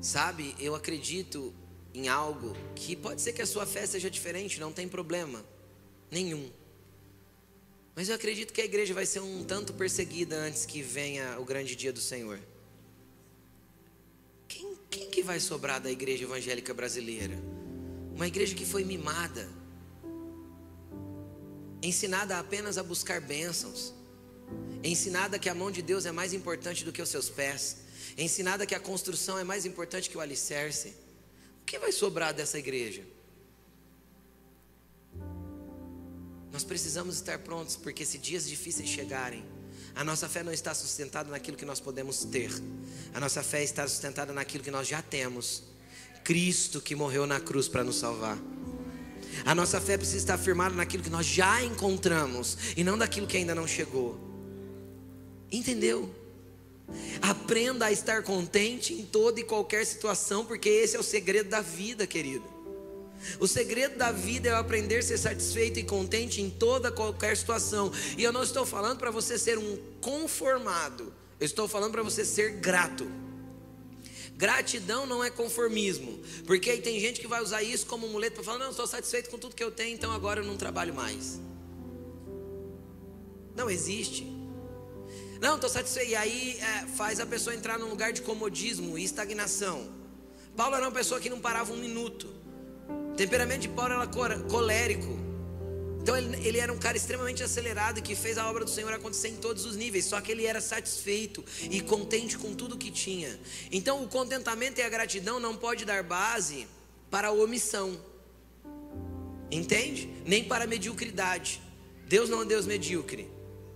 Sabe, 0.01 0.55
eu 0.59 0.75
acredito 0.75 1.53
em 1.93 2.07
algo 2.09 2.55
que 2.75 2.95
pode 2.95 3.21
ser 3.21 3.33
que 3.33 3.41
a 3.41 3.45
sua 3.45 3.65
fé 3.65 3.85
seja 3.85 4.09
diferente, 4.09 4.59
não 4.59 4.71
tem 4.71 4.87
problema 4.87 5.43
nenhum. 6.09 6.49
Mas 7.95 8.09
eu 8.09 8.15
acredito 8.15 8.51
que 8.51 8.61
a 8.61 8.65
igreja 8.65 8.93
vai 8.93 9.05
ser 9.05 9.19
um 9.19 9.43
tanto 9.43 9.73
perseguida 9.73 10.35
antes 10.35 10.65
que 10.65 10.81
venha 10.81 11.39
o 11.39 11.45
grande 11.45 11.75
dia 11.75 11.93
do 11.93 12.01
Senhor. 12.01 12.39
Quem, 14.47 14.77
quem 14.89 15.09
que 15.09 15.21
vai 15.21 15.39
sobrar 15.39 15.79
da 15.79 15.91
igreja 15.91 16.23
evangélica 16.23 16.73
brasileira? 16.73 17.37
Uma 18.15 18.27
igreja 18.27 18.55
que 18.55 18.65
foi 18.65 18.83
mimada, 18.83 19.47
ensinada 21.81 22.39
apenas 22.39 22.77
a 22.77 22.83
buscar 22.83 23.21
bênçãos, 23.21 23.93
ensinada 24.83 25.37
que 25.37 25.49
a 25.49 25.55
mão 25.55 25.69
de 25.69 25.81
Deus 25.81 26.05
é 26.05 26.11
mais 26.11 26.33
importante 26.33 26.83
do 26.83 26.91
que 26.91 27.01
os 27.01 27.09
seus 27.09 27.29
pés, 27.29 27.77
ensinada 28.17 28.65
que 28.65 28.75
a 28.75 28.79
construção 28.79 29.37
é 29.37 29.43
mais 29.43 29.65
importante 29.65 30.09
que 30.09 30.17
o 30.17 30.21
alicerce. 30.21 30.95
O 31.61 31.65
que 31.65 31.77
vai 31.77 31.91
sobrar 31.91 32.33
dessa 32.33 32.57
igreja? 32.57 33.03
Nós 36.53 36.63
precisamos 36.63 37.15
estar 37.15 37.39
prontos, 37.39 37.75
porque 37.75 38.05
se 38.05 38.19
dias 38.19 38.47
difíceis 38.47 38.87
chegarem, 38.87 39.43
a 39.95 40.03
nossa 40.03 40.29
fé 40.29 40.43
não 40.43 40.53
está 40.53 40.73
sustentada 40.73 41.31
naquilo 41.31 41.57
que 41.57 41.65
nós 41.65 41.79
podemos 41.79 42.23
ter, 42.25 42.51
a 43.11 43.19
nossa 43.19 43.41
fé 43.41 43.63
está 43.63 43.87
sustentada 43.87 44.31
naquilo 44.31 44.63
que 44.63 44.71
nós 44.71 44.87
já 44.87 45.01
temos 45.01 45.63
Cristo 46.23 46.79
que 46.79 46.95
morreu 46.95 47.25
na 47.25 47.39
cruz 47.39 47.67
para 47.67 47.83
nos 47.83 47.97
salvar. 47.97 48.37
A 49.45 49.55
nossa 49.55 49.81
fé 49.81 49.97
precisa 49.97 50.17
estar 50.19 50.37
firmada 50.37 50.75
naquilo 50.75 51.03
que 51.03 51.09
nós 51.09 51.25
já 51.25 51.63
encontramos 51.63 52.57
e 52.77 52.83
não 52.83 52.97
daquilo 52.97 53.27
que 53.27 53.35
ainda 53.35 53.55
não 53.55 53.67
chegou. 53.67 54.17
Entendeu? 55.51 56.13
Aprenda 57.21 57.87
a 57.87 57.91
estar 57.91 58.21
contente 58.21 58.93
em 58.93 59.05
toda 59.05 59.39
e 59.39 59.43
qualquer 59.43 59.85
situação, 59.85 60.45
porque 60.45 60.69
esse 60.69 60.95
é 60.95 60.99
o 60.99 61.03
segredo 61.03 61.49
da 61.49 61.61
vida, 61.61 62.05
querido. 62.05 62.52
O 63.39 63.47
segredo 63.47 63.97
da 63.97 64.11
vida 64.11 64.49
é 64.49 64.53
aprender 64.53 64.97
a 64.97 65.01
ser 65.01 65.17
satisfeito 65.17 65.79
e 65.79 65.83
contente 65.83 66.41
em 66.41 66.49
toda 66.49 66.91
qualquer 66.91 67.35
situação. 67.37 67.91
E 68.17 68.23
eu 68.23 68.31
não 68.31 68.43
estou 68.43 68.65
falando 68.65 68.99
para 68.99 69.11
você 69.11 69.37
ser 69.37 69.57
um 69.57 69.77
conformado, 70.01 71.13
eu 71.39 71.45
estou 71.45 71.67
falando 71.67 71.91
para 71.91 72.03
você 72.03 72.25
ser 72.25 72.53
grato. 72.53 73.09
Gratidão 74.35 75.05
não 75.05 75.23
é 75.23 75.29
conformismo, 75.29 76.19
porque 76.45 76.69
aí 76.69 76.81
tem 76.81 76.99
gente 76.99 77.21
que 77.21 77.27
vai 77.27 77.41
usar 77.41 77.61
isso 77.61 77.85
como 77.85 78.07
muleta 78.07 78.35
para 78.35 78.43
falar: 78.43 78.59
não, 78.59 78.71
estou 78.71 78.87
satisfeito 78.87 79.29
com 79.29 79.37
tudo 79.37 79.55
que 79.55 79.63
eu 79.63 79.71
tenho, 79.71 79.93
então 79.93 80.11
agora 80.11 80.41
eu 80.41 80.45
não 80.45 80.57
trabalho 80.57 80.93
mais. 80.93 81.39
Não 83.55 83.69
existe. 83.69 84.25
Não, 85.39 85.55
estou 85.55 85.69
satisfeito. 85.69 86.11
E 86.11 86.15
aí 86.15 86.57
é, 86.59 86.87
faz 86.87 87.19
a 87.19 87.25
pessoa 87.25 87.55
entrar 87.55 87.77
num 87.77 87.89
lugar 87.89 88.11
de 88.11 88.21
comodismo 88.21 88.97
e 88.97 89.03
estagnação. 89.03 89.89
Paulo 90.55 90.75
era 90.75 90.85
uma 90.85 90.91
pessoa 90.91 91.19
que 91.19 91.29
não 91.29 91.39
parava 91.39 91.71
um 91.73 91.77
minuto. 91.77 92.27
Temperamento 93.15 93.61
de 93.61 93.69
Paulo 93.69 93.93
era 93.93 94.39
colérico. 94.39 95.23
Então 96.01 96.17
ele, 96.17 96.35
ele, 96.45 96.57
era 96.57 96.73
um 96.73 96.77
cara 96.77 96.97
extremamente 96.97 97.41
acelerado 97.41 98.01
que 98.01 98.13
fez 98.13 98.37
a 98.37 98.49
obra 98.49 98.65
do 98.65 98.69
Senhor 98.69 98.91
acontecer 98.91 99.29
em 99.29 99.37
todos 99.37 99.65
os 99.65 99.77
níveis, 99.77 100.03
só 100.03 100.19
que 100.19 100.31
ele 100.31 100.45
era 100.45 100.59
satisfeito 100.59 101.45
e 101.71 101.79
contente 101.79 102.37
com 102.37 102.53
tudo 102.53 102.77
que 102.77 102.91
tinha. 102.91 103.39
Então 103.71 104.03
o 104.03 104.07
contentamento 104.07 104.79
e 104.79 104.83
a 104.83 104.89
gratidão 104.89 105.39
não 105.39 105.55
pode 105.55 105.85
dar 105.85 106.03
base 106.03 106.67
para 107.09 107.29
a 107.29 107.31
omissão. 107.31 107.97
Entende? 109.49 110.09
Nem 110.25 110.43
para 110.43 110.65
a 110.65 110.67
mediocridade. 110.67 111.61
Deus 112.05 112.29
não 112.29 112.39
é 112.39 112.43
um 112.43 112.47
Deus 112.47 112.65
medíocre. 112.65 113.29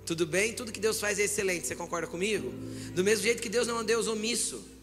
Tudo 0.05 0.25
bem? 0.25 0.53
Tudo 0.53 0.71
que 0.71 0.79
Deus 0.79 0.99
faz 0.99 1.19
é 1.19 1.23
excelente. 1.23 1.67
Você 1.67 1.75
concorda 1.75 2.07
comigo? 2.07 2.51
Do 2.93 3.03
mesmo 3.03 3.23
jeito 3.23 3.41
que 3.41 3.49
Deus 3.49 3.67
não 3.67 3.77
é 3.77 3.81
um 3.81 3.85
Deus 3.85 4.07
omisso. 4.07 4.76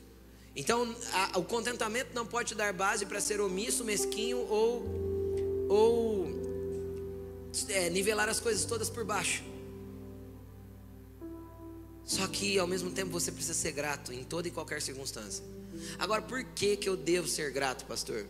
Então, 0.56 0.94
a, 1.12 1.38
o 1.38 1.44
contentamento 1.44 2.14
não 2.14 2.24
pode 2.24 2.50
te 2.50 2.54
dar 2.54 2.72
base 2.72 3.04
para 3.06 3.20
ser 3.20 3.40
omisso, 3.40 3.84
mesquinho 3.84 4.38
ou, 4.38 5.66
ou 5.68 6.44
é, 7.68 7.90
nivelar 7.90 8.28
as 8.28 8.38
coisas 8.38 8.64
todas 8.64 8.88
por 8.88 9.04
baixo. 9.04 9.42
Só 12.04 12.26
que 12.28 12.58
ao 12.58 12.66
mesmo 12.66 12.90
tempo 12.90 13.10
você 13.10 13.32
precisa 13.32 13.54
ser 13.54 13.72
grato 13.72 14.12
em 14.12 14.22
toda 14.22 14.46
e 14.46 14.50
qualquer 14.50 14.80
circunstância. 14.80 15.44
Agora, 15.98 16.22
por 16.22 16.44
que, 16.44 16.76
que 16.76 16.88
eu 16.88 16.96
devo 16.96 17.26
ser 17.26 17.50
grato, 17.50 17.84
pastor? 17.86 18.26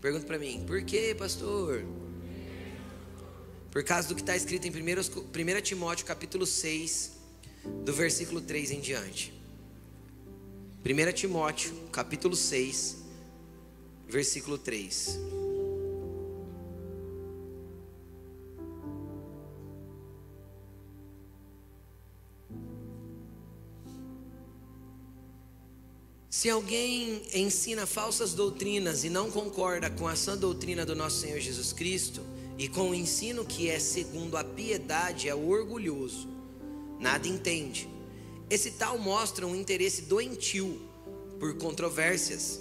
Pergunta 0.00 0.24
para 0.24 0.38
mim, 0.38 0.64
por 0.66 0.82
que, 0.82 1.14
pastor? 1.14 1.84
Por 3.70 3.84
causa 3.84 4.08
do 4.08 4.14
que 4.14 4.22
está 4.22 4.36
escrito 4.36 4.66
em 4.66 4.70
1 4.70 5.60
Timóteo 5.60 6.06
capítulo 6.06 6.46
6, 6.46 7.12
do 7.84 7.92
versículo 7.92 8.40
3 8.40 8.70
em 8.70 8.80
diante. 8.80 9.37
1 10.84 11.12
Timóteo, 11.12 11.74
capítulo 11.90 12.36
6, 12.36 12.98
versículo 14.08 14.56
3. 14.56 15.18
Se 26.30 26.48
alguém 26.48 27.22
ensina 27.34 27.84
falsas 27.84 28.32
doutrinas 28.32 29.02
e 29.02 29.10
não 29.10 29.32
concorda 29.32 29.90
com 29.90 30.06
a 30.06 30.14
sã 30.14 30.36
doutrina 30.36 30.86
do 30.86 30.94
nosso 30.94 31.20
Senhor 31.20 31.40
Jesus 31.40 31.72
Cristo, 31.72 32.22
e 32.56 32.68
com 32.68 32.90
o 32.90 32.94
ensino 32.94 33.44
que 33.44 33.68
é 33.68 33.80
segundo 33.80 34.36
a 34.36 34.44
piedade, 34.44 35.28
é 35.28 35.34
orgulhoso, 35.34 36.28
nada 37.00 37.26
entende 37.26 37.97
esse 38.50 38.72
tal 38.72 38.98
mostra 38.98 39.46
um 39.46 39.54
interesse 39.54 40.02
doentio 40.02 40.80
por 41.38 41.56
controvérsias, 41.58 42.60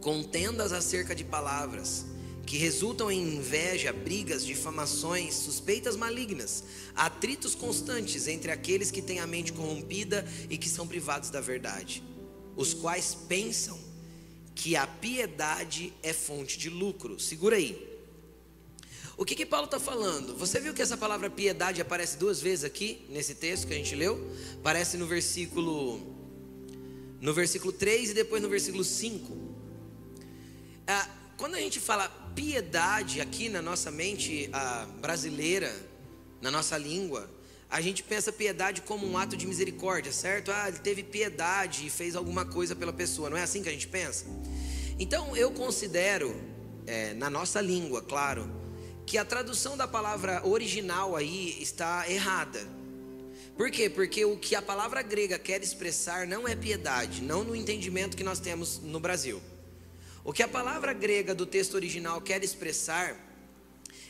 contendas 0.00 0.72
acerca 0.72 1.14
de 1.14 1.24
palavras, 1.24 2.06
que 2.44 2.56
resultam 2.56 3.10
em 3.10 3.36
inveja, 3.36 3.92
brigas, 3.92 4.44
difamações, 4.44 5.34
suspeitas 5.34 5.96
malignas, 5.96 6.64
atritos 6.94 7.54
constantes 7.54 8.26
entre 8.26 8.50
aqueles 8.50 8.90
que 8.90 9.02
têm 9.02 9.20
a 9.20 9.26
mente 9.26 9.52
corrompida 9.52 10.26
e 10.48 10.56
que 10.56 10.68
são 10.68 10.86
privados 10.88 11.30
da 11.30 11.40
verdade, 11.40 12.02
os 12.56 12.72
quais 12.72 13.14
pensam 13.14 13.78
que 14.54 14.74
a 14.74 14.86
piedade 14.86 15.92
é 16.02 16.12
fonte 16.12 16.58
de 16.58 16.68
lucro. 16.68 17.20
Segura 17.20 17.56
aí. 17.56 17.87
O 19.18 19.24
que, 19.24 19.34
que 19.34 19.44
Paulo 19.44 19.64
está 19.64 19.80
falando? 19.80 20.36
Você 20.36 20.60
viu 20.60 20.72
que 20.72 20.80
essa 20.80 20.96
palavra 20.96 21.28
piedade 21.28 21.80
aparece 21.80 22.16
duas 22.16 22.40
vezes 22.40 22.64
aqui 22.64 23.04
nesse 23.08 23.34
texto 23.34 23.66
que 23.66 23.74
a 23.74 23.76
gente 23.76 23.92
leu? 23.96 24.30
Aparece 24.60 24.96
no 24.96 25.08
versículo 25.08 26.00
no 27.20 27.34
versículo 27.34 27.72
3 27.72 28.10
e 28.10 28.14
depois 28.14 28.40
no 28.40 28.48
versículo 28.48 28.84
5. 28.84 29.36
Ah, 30.86 31.08
quando 31.36 31.56
a 31.56 31.58
gente 31.58 31.80
fala 31.80 32.08
piedade 32.36 33.20
aqui 33.20 33.48
na 33.48 33.60
nossa 33.60 33.90
mente 33.90 34.48
ah, 34.52 34.86
brasileira, 35.00 35.74
na 36.40 36.52
nossa 36.52 36.78
língua, 36.78 37.28
a 37.68 37.80
gente 37.80 38.04
pensa 38.04 38.30
piedade 38.30 38.82
como 38.82 39.04
um 39.04 39.18
ato 39.18 39.36
de 39.36 39.48
misericórdia, 39.48 40.12
certo? 40.12 40.52
Ah, 40.52 40.68
ele 40.68 40.78
teve 40.78 41.02
piedade 41.02 41.84
e 41.84 41.90
fez 41.90 42.14
alguma 42.14 42.44
coisa 42.44 42.76
pela 42.76 42.92
pessoa, 42.92 43.28
não 43.28 43.36
é 43.36 43.42
assim 43.42 43.64
que 43.64 43.68
a 43.68 43.72
gente 43.72 43.88
pensa? 43.88 44.26
Então 44.96 45.36
eu 45.36 45.50
considero, 45.50 46.40
é, 46.86 47.14
na 47.14 47.28
nossa 47.28 47.60
língua, 47.60 48.00
claro, 48.00 48.57
que 49.08 49.16
a 49.16 49.24
tradução 49.24 49.74
da 49.74 49.88
palavra 49.88 50.46
original 50.46 51.16
aí 51.16 51.56
está 51.62 52.06
errada. 52.10 52.60
Por 53.56 53.70
quê? 53.70 53.88
Porque 53.88 54.22
o 54.26 54.36
que 54.36 54.54
a 54.54 54.60
palavra 54.60 55.00
grega 55.00 55.38
quer 55.38 55.62
expressar 55.62 56.26
não 56.26 56.46
é 56.46 56.54
piedade, 56.54 57.22
não 57.22 57.42
no 57.42 57.56
entendimento 57.56 58.18
que 58.18 58.22
nós 58.22 58.38
temos 58.38 58.80
no 58.80 59.00
Brasil. 59.00 59.40
O 60.22 60.30
que 60.30 60.42
a 60.42 60.46
palavra 60.46 60.92
grega 60.92 61.34
do 61.34 61.46
texto 61.46 61.72
original 61.72 62.20
quer 62.20 62.44
expressar 62.44 63.16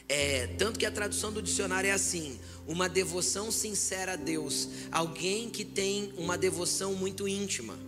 é, 0.08 0.48
tanto 0.58 0.80
que 0.80 0.86
a 0.86 0.90
tradução 0.90 1.32
do 1.32 1.40
dicionário 1.40 1.88
é 1.88 1.92
assim: 1.92 2.40
uma 2.66 2.88
devoção 2.88 3.52
sincera 3.52 4.14
a 4.14 4.16
Deus, 4.16 4.68
alguém 4.90 5.48
que 5.48 5.64
tem 5.64 6.12
uma 6.16 6.36
devoção 6.36 6.94
muito 6.94 7.28
íntima. 7.28 7.78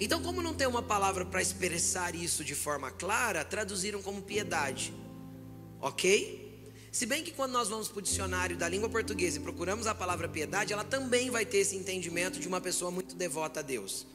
Então, 0.00 0.20
como 0.20 0.42
não 0.42 0.54
tem 0.54 0.66
uma 0.66 0.82
palavra 0.82 1.24
para 1.24 1.40
expressar 1.40 2.16
isso 2.16 2.42
de 2.42 2.56
forma 2.56 2.90
clara, 2.90 3.44
traduziram 3.44 4.02
como 4.02 4.20
piedade. 4.20 4.92
Ok? 5.80 6.46
Se 6.96 7.04
bem 7.04 7.22
que 7.22 7.30
quando 7.30 7.52
nós 7.52 7.68
vamos 7.68 7.88
para 7.88 7.98
o 7.98 8.02
dicionário 8.02 8.56
da 8.56 8.66
língua 8.66 8.88
portuguesa 8.88 9.36
e 9.36 9.40
procuramos 9.42 9.86
a 9.86 9.94
palavra 9.94 10.26
piedade, 10.28 10.72
ela 10.72 10.82
também 10.82 11.28
vai 11.28 11.44
ter 11.44 11.58
esse 11.58 11.76
entendimento 11.76 12.40
de 12.40 12.48
uma 12.48 12.58
pessoa 12.58 12.90
muito 12.90 13.14
devota 13.14 13.60
a 13.60 13.62
Deus. 13.62 14.06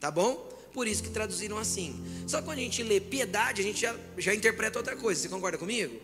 Tá 0.00 0.10
bom? 0.10 0.34
Por 0.72 0.88
isso 0.88 1.04
que 1.04 1.10
traduziram 1.10 1.56
assim. 1.56 1.94
Só 2.26 2.38
que 2.38 2.44
quando 2.46 2.58
a 2.58 2.62
gente 2.62 2.82
lê 2.82 3.00
piedade, 3.00 3.60
a 3.60 3.64
gente 3.64 3.80
já, 3.80 3.96
já 4.16 4.34
interpreta 4.34 4.76
outra 4.76 4.96
coisa. 4.96 5.20
Você 5.20 5.28
concorda 5.28 5.56
comigo? 5.56 6.00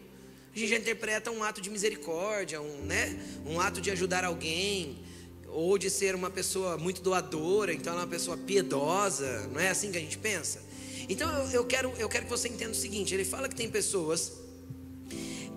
A 0.54 0.56
gente 0.56 0.68
já 0.68 0.76
interpreta 0.76 1.32
um 1.32 1.42
ato 1.42 1.60
de 1.60 1.68
misericórdia, 1.68 2.60
um, 2.60 2.84
né? 2.84 3.18
um 3.44 3.60
ato 3.60 3.80
de 3.80 3.90
ajudar 3.90 4.24
alguém, 4.24 5.02
ou 5.48 5.76
de 5.76 5.90
ser 5.90 6.14
uma 6.14 6.30
pessoa 6.30 6.78
muito 6.78 7.00
doadora, 7.00 7.72
então 7.74 7.92
ela 7.92 8.02
é 8.02 8.04
uma 8.04 8.10
pessoa 8.10 8.36
piedosa. 8.36 9.48
Não 9.48 9.58
é 9.58 9.70
assim 9.70 9.90
que 9.90 9.98
a 9.98 10.00
gente 10.00 10.18
pensa? 10.18 10.62
Então 11.08 11.28
eu, 11.36 11.50
eu, 11.50 11.64
quero, 11.64 11.92
eu 11.98 12.08
quero 12.08 12.26
que 12.26 12.30
você 12.30 12.46
entenda 12.48 12.70
o 12.70 12.76
seguinte: 12.76 13.12
ele 13.12 13.24
fala 13.24 13.48
que 13.48 13.56
tem 13.56 13.68
pessoas 13.68 14.43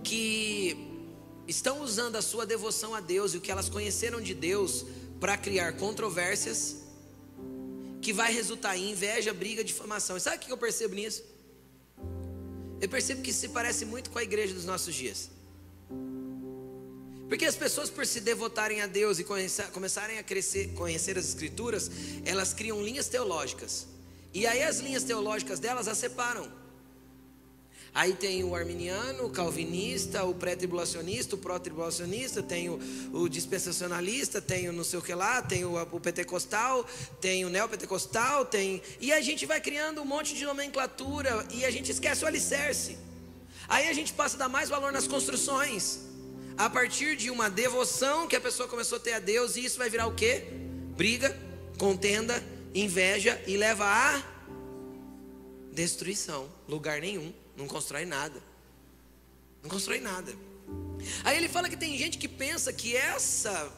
que 0.08 0.78
estão 1.47 1.82
usando 1.82 2.16
a 2.16 2.22
sua 2.22 2.45
devoção 2.45 2.95
a 2.95 3.01
Deus 3.01 3.34
e 3.34 3.38
o 3.38 3.41
que 3.41 3.51
elas 3.51 3.68
conheceram 3.68 4.22
de 4.22 4.34
Deus 4.34 4.86
para 5.20 5.36
criar 5.36 5.74
controvérsias 5.74 6.78
que 8.01 8.14
vai 8.14 8.32
resultar 8.32 8.78
em 8.78 8.91
inveja, 8.91 9.34
briga, 9.34 9.66
difamação. 9.66 10.16
E 10.16 10.22
sabe 10.22 10.38
o 10.38 10.39
que 10.39 10.49
eu 10.49 10.58
percebo 10.58 10.95
nisso? 10.95 11.24
Eu 12.80 12.88
percebo 12.88 13.22
que 13.22 13.32
isso 13.32 13.41
se 13.41 13.49
parece 13.49 13.84
muito 13.84 14.10
com 14.10 14.18
a 14.18 14.24
igreja 14.24 14.53
dos 14.53 14.64
nossos 14.64 14.95
dias. 14.95 15.30
Porque 17.28 17.43
as 17.43 17.58
pessoas, 17.58 17.89
por 17.89 18.05
se 18.05 18.22
devotarem 18.22 18.80
a 18.80 18.88
Deus 18.88 19.20
e 19.20 19.26
começarem 19.74 20.20
a 20.20 20.24
crescer, 20.24 20.70
conhecer 20.74 21.18
as 21.18 21.28
Escrituras, 21.28 21.91
elas 22.24 22.53
criam 22.53 22.82
linhas 22.82 23.10
teológicas. 23.10 23.88
E 24.34 24.47
aí 24.47 24.64
as 24.64 24.80
linhas 24.80 25.03
teológicas 25.03 25.60
delas 25.60 25.89
as 25.89 25.97
separam. 25.97 26.49
Aí 27.98 28.14
tem 28.14 28.43
o 28.43 28.54
arminiano, 28.54 29.26
o 29.26 29.30
calvinista, 29.32 30.24
o 30.24 30.36
pré-tribulacionista, 30.36 31.34
o 31.34 31.38
pró-tribulacionista, 31.39 32.43
tem 32.43 32.70
o, 32.70 32.80
o, 33.12 33.28
dispensacionalista, 33.28 34.39
tem 34.39 34.70
o 34.70 34.72
não 34.72 34.84
sei 34.84 35.00
o 35.00 35.02
que 35.02 35.16
lá, 35.16 35.41
tem 35.41 35.66
o, 35.66 35.82
o 35.82 36.00
pentecostal, 36.00 36.86
tem 37.20 37.43
o 37.43 37.50
neopentecostal, 37.50 38.45
tem. 38.45 38.84
E 39.02 39.12
a 39.12 39.20
gente 39.20 39.48
vai 39.48 39.60
criando 39.60 40.00
um 40.00 40.06
monte 40.06 40.36
de 40.36 40.45
nomenclatura 40.45 41.43
e 41.52 41.66
a 41.66 41.72
gente 41.72 41.91
esquece 41.91 42.24
o 42.24 42.28
alicerce. 42.28 43.00
Aí 43.68 43.89
a 43.89 43.93
gente 43.93 44.14
passa 44.14 44.36
a 44.36 44.39
dar 44.41 44.48
mais 44.48 44.70
valor 44.70 44.91
nas 44.91 45.08
construções. 45.08 46.02
A 46.56 46.70
partir 46.70 47.16
de 47.16 47.32
uma 47.32 47.50
devoção 47.50 48.28
que 48.28 48.36
a 48.36 48.41
pessoa 48.41 48.70
começou 48.70 48.98
a 49.00 49.02
ter 49.02 49.14
a 49.14 49.20
Deus, 49.20 49.56
e 49.56 49.66
isso 49.66 49.80
vai 49.80 49.89
virar 49.89 50.06
o 50.06 50.14
quê? 50.14 50.43
Briga, 50.95 51.36
contenda, 51.80 52.43
inveja 52.76 53.41
e 53.48 53.58
leva 53.58 53.86
a 53.86 54.22
destruição. 55.74 56.48
Lugar 56.68 57.02
nenhum. 57.02 57.34
Não 57.58 57.68
constrói 57.68 58.05
nada. 58.05 58.41
Não 59.64 59.70
constrói 59.70 59.99
nada. 59.99 60.34
Aí 61.24 61.36
ele 61.36 61.49
fala 61.49 61.68
que 61.68 61.76
tem 61.76 61.97
gente 61.97 62.18
que 62.18 62.28
pensa 62.28 62.72
que 62.72 62.95
essa 62.95 63.72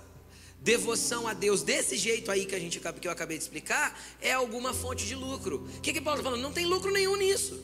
devoção 0.62 1.28
a 1.28 1.34
Deus 1.34 1.64
desse 1.64 1.96
jeito 1.96 2.30
aí 2.30 2.46
que 2.46 2.54
a 2.54 2.60
gente 2.60 2.80
que 2.80 3.08
eu 3.08 3.12
acabei 3.12 3.38
de 3.38 3.44
explicar 3.44 3.98
é 4.22 4.34
alguma 4.34 4.74
fonte 4.74 5.06
de 5.06 5.16
lucro. 5.16 5.68
O 5.78 5.82
que 5.82 5.94
que 5.94 6.02
Paulo 6.02 6.20
está 6.20 6.30
falando? 6.30 6.44
Não 6.44 6.52
tem 6.52 6.66
lucro 6.66 6.92
nenhum 6.92 7.16
nisso. 7.16 7.60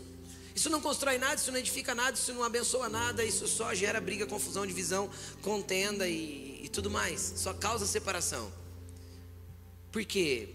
Isso 0.56 0.70
não 0.70 0.80
constrói 0.80 1.18
nada, 1.18 1.36
isso 1.36 1.52
não 1.52 1.60
edifica 1.60 1.94
nada, 1.94 2.16
isso 2.16 2.34
não 2.34 2.42
abençoa 2.42 2.88
nada, 2.88 3.26
isso 3.26 3.46
só 3.46 3.74
gera 3.74 4.00
briga, 4.00 4.26
confusão, 4.26 4.66
divisão, 4.66 5.10
contenda 5.42 6.08
e, 6.08 6.62
e 6.64 6.70
tudo 6.70 6.90
mais. 6.90 7.34
Só 7.36 7.54
causa 7.54 7.86
separação. 7.86 8.50
Por 9.92 10.06
quê? 10.06 10.48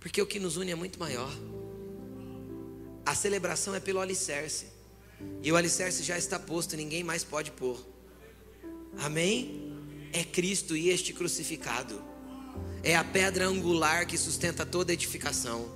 Porque 0.00 0.22
o 0.22 0.26
que 0.26 0.40
nos 0.40 0.56
une 0.56 0.70
é 0.70 0.74
muito 0.74 0.98
maior. 0.98 1.30
A 3.04 3.14
celebração 3.14 3.74
é 3.74 3.80
pelo 3.80 4.00
alicerce. 4.00 4.77
E 5.42 5.50
o 5.50 5.56
alicerce 5.56 6.02
já 6.02 6.18
está 6.18 6.38
posto, 6.38 6.76
ninguém 6.76 7.02
mais 7.02 7.24
pode 7.24 7.50
pôr. 7.50 7.78
Amém? 8.98 9.72
É 10.12 10.24
Cristo 10.24 10.76
e 10.76 10.88
este 10.88 11.12
crucificado. 11.12 12.02
É 12.82 12.96
a 12.96 13.04
pedra 13.04 13.46
angular 13.46 14.06
que 14.06 14.16
sustenta 14.16 14.64
toda 14.64 14.92
edificação. 14.92 15.68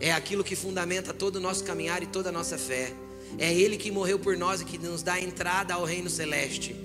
É 0.00 0.12
aquilo 0.12 0.44
que 0.44 0.56
fundamenta 0.56 1.12
todo 1.12 1.36
o 1.36 1.40
nosso 1.40 1.64
caminhar 1.64 2.02
e 2.02 2.06
toda 2.06 2.28
a 2.28 2.32
nossa 2.32 2.58
fé. 2.58 2.92
É 3.38 3.52
Ele 3.52 3.76
que 3.76 3.90
morreu 3.90 4.18
por 4.18 4.36
nós 4.36 4.60
e 4.60 4.64
que 4.64 4.78
nos 4.78 5.02
dá 5.02 5.14
a 5.14 5.20
entrada 5.20 5.74
ao 5.74 5.84
reino 5.84 6.10
celeste. 6.10 6.76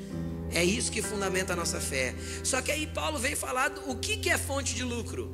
É 0.52 0.64
isso 0.64 0.92
que 0.92 1.02
fundamenta 1.02 1.54
a 1.54 1.56
nossa 1.56 1.80
fé. 1.80 2.16
Só 2.44 2.62
que 2.62 2.72
aí 2.72 2.88
Paulo 2.88 3.20
vem 3.20 3.36
falar 3.36 3.72
o 3.88 3.96
que, 3.96 4.18
que 4.18 4.30
é 4.30 4.38
fonte 4.38 4.74
de 4.74 4.84
lucro. 4.84 5.32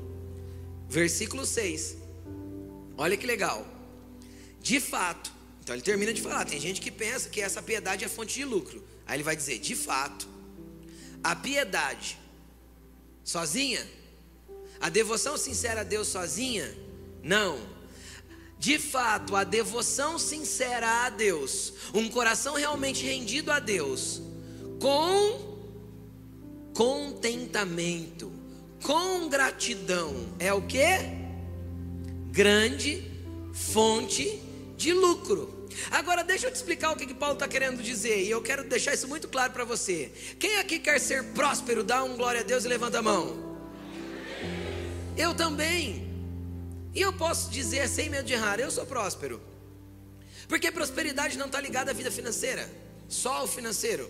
Versículo 0.89 1.45
6. 1.45 1.97
Olha 2.97 3.16
que 3.16 3.26
legal. 3.26 3.66
De 4.62 4.80
fato, 4.80 5.32
então 5.66 5.74
ele 5.74 5.82
termina 5.82 6.13
de 6.13 6.22
falar. 6.22 6.45
Tem 6.45 6.59
gente 6.59 6.80
que 6.80 6.91
pensa 6.91 7.28
que 7.28 7.41
essa 7.41 7.59
piedade 7.59 8.05
é 8.05 8.07
fonte 8.07 8.36
de 8.36 8.45
lucro. 8.45 8.84
Aí 9.03 9.16
ele 9.16 9.24
vai 9.24 9.36
dizer: 9.36 9.57
de 9.57 9.76
fato, 9.76 10.30
a 11.24 11.36
piedade 11.36 12.20
sozinha, 13.24 13.84
a 14.80 14.89
devoção 14.89 15.36
sincera 15.36 15.82
a 15.82 15.84
Deus 15.84 16.07
sozinha, 16.07 16.72
não. 17.24 17.57
De 18.59 18.78
fato, 18.78 19.36
a 19.36 19.43
devoção 19.43 20.20
sincera 20.20 21.07
a 21.07 21.09
Deus, 21.09 21.74
um 21.95 22.09
coração 22.09 22.53
realmente 22.53 23.03
rendido 23.03 23.51
a 23.51 23.59
Deus, 23.59 24.22
com 24.80 25.57
contentamento, 26.76 28.32
com 28.84 29.28
gratidão, 29.28 30.13
é 30.38 30.53
o 30.53 30.61
que? 30.61 30.86
Grande 32.30 33.03
fonte 33.51 34.39
de 34.78 34.93
lucro. 34.93 35.55
Agora 35.91 36.23
deixa 36.23 36.47
eu 36.47 36.51
te 36.51 36.55
explicar 36.55 36.91
o 36.91 36.95
que, 36.95 37.05
que 37.05 37.13
Paulo 37.13 37.36
está 37.36 37.47
querendo 37.47 37.82
dizer, 37.82 38.23
e 38.23 38.30
eu 38.30 38.41
quero 38.41 38.63
deixar 38.63 38.93
isso 38.93 39.07
muito 39.07 39.28
claro 39.28 39.53
para 39.53 39.63
você. 39.63 40.11
Quem 40.39 40.57
aqui 40.57 40.80
quer 40.80 40.99
ser 40.99 41.23
próspero, 41.34 41.84
dá 41.84 42.03
um 42.03 42.15
glória 42.15 42.41
a 42.41 42.43
Deus 42.43 42.65
e 42.65 42.67
levanta 42.67 42.99
a 42.99 43.01
mão. 43.01 43.57
Eu 45.17 45.34
também. 45.34 46.05
E 46.93 47.01
eu 47.01 47.13
posso 47.13 47.49
dizer 47.49 47.88
sem 47.89 48.09
medo 48.09 48.26
de 48.26 48.34
errar, 48.34 48.59
eu 48.59 48.71
sou 48.71 48.86
próspero. 48.86 49.41
Porque 50.47 50.71
prosperidade 50.71 51.38
não 51.38 51.47
está 51.47 51.59
ligada 51.59 51.91
à 51.91 51.93
vida 51.93 52.11
financeira, 52.11 52.69
só 53.07 53.34
ao 53.38 53.47
financeiro. 53.47 54.09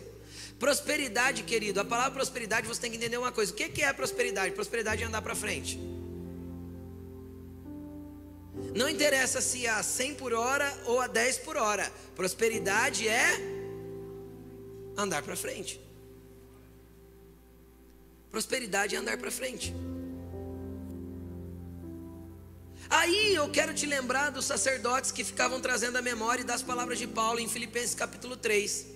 Prosperidade, 0.59 1.43
querido, 1.43 1.79
a 1.79 1.85
palavra 1.85 2.11
prosperidade 2.11 2.67
você 2.67 2.81
tem 2.81 2.91
que 2.91 2.97
entender 2.97 3.17
uma 3.17 3.31
coisa: 3.31 3.51
o 3.51 3.55
que 3.55 3.81
é 3.81 3.91
prosperidade? 3.91 4.53
Prosperidade 4.53 5.03
é 5.03 5.05
andar 5.05 5.21
para 5.21 5.35
frente. 5.35 5.79
Não 8.75 8.89
interessa 8.89 9.39
se 9.41 9.65
é 9.65 9.69
a 9.69 9.81
100 9.81 10.15
por 10.15 10.33
hora 10.33 10.71
ou 10.85 10.99
a 10.99 11.07
10 11.07 11.39
por 11.39 11.55
hora. 11.55 11.91
Prosperidade 12.15 13.07
é 13.07 13.39
andar 14.97 15.23
para 15.23 15.35
frente. 15.35 15.79
Prosperidade 18.31 18.95
é 18.95 18.97
andar 18.97 19.17
para 19.17 19.31
frente. 19.31 19.73
Aí 22.89 23.33
eu 23.33 23.49
quero 23.49 23.73
te 23.73 23.85
lembrar 23.85 24.29
dos 24.29 24.45
sacerdotes 24.45 25.11
que 25.11 25.23
ficavam 25.23 25.59
trazendo 25.59 25.97
a 25.97 26.01
memória 26.01 26.43
das 26.43 26.61
palavras 26.61 26.99
de 26.99 27.07
Paulo 27.07 27.39
em 27.39 27.47
Filipenses 27.47 27.95
capítulo 27.95 28.37
3, 28.37 28.87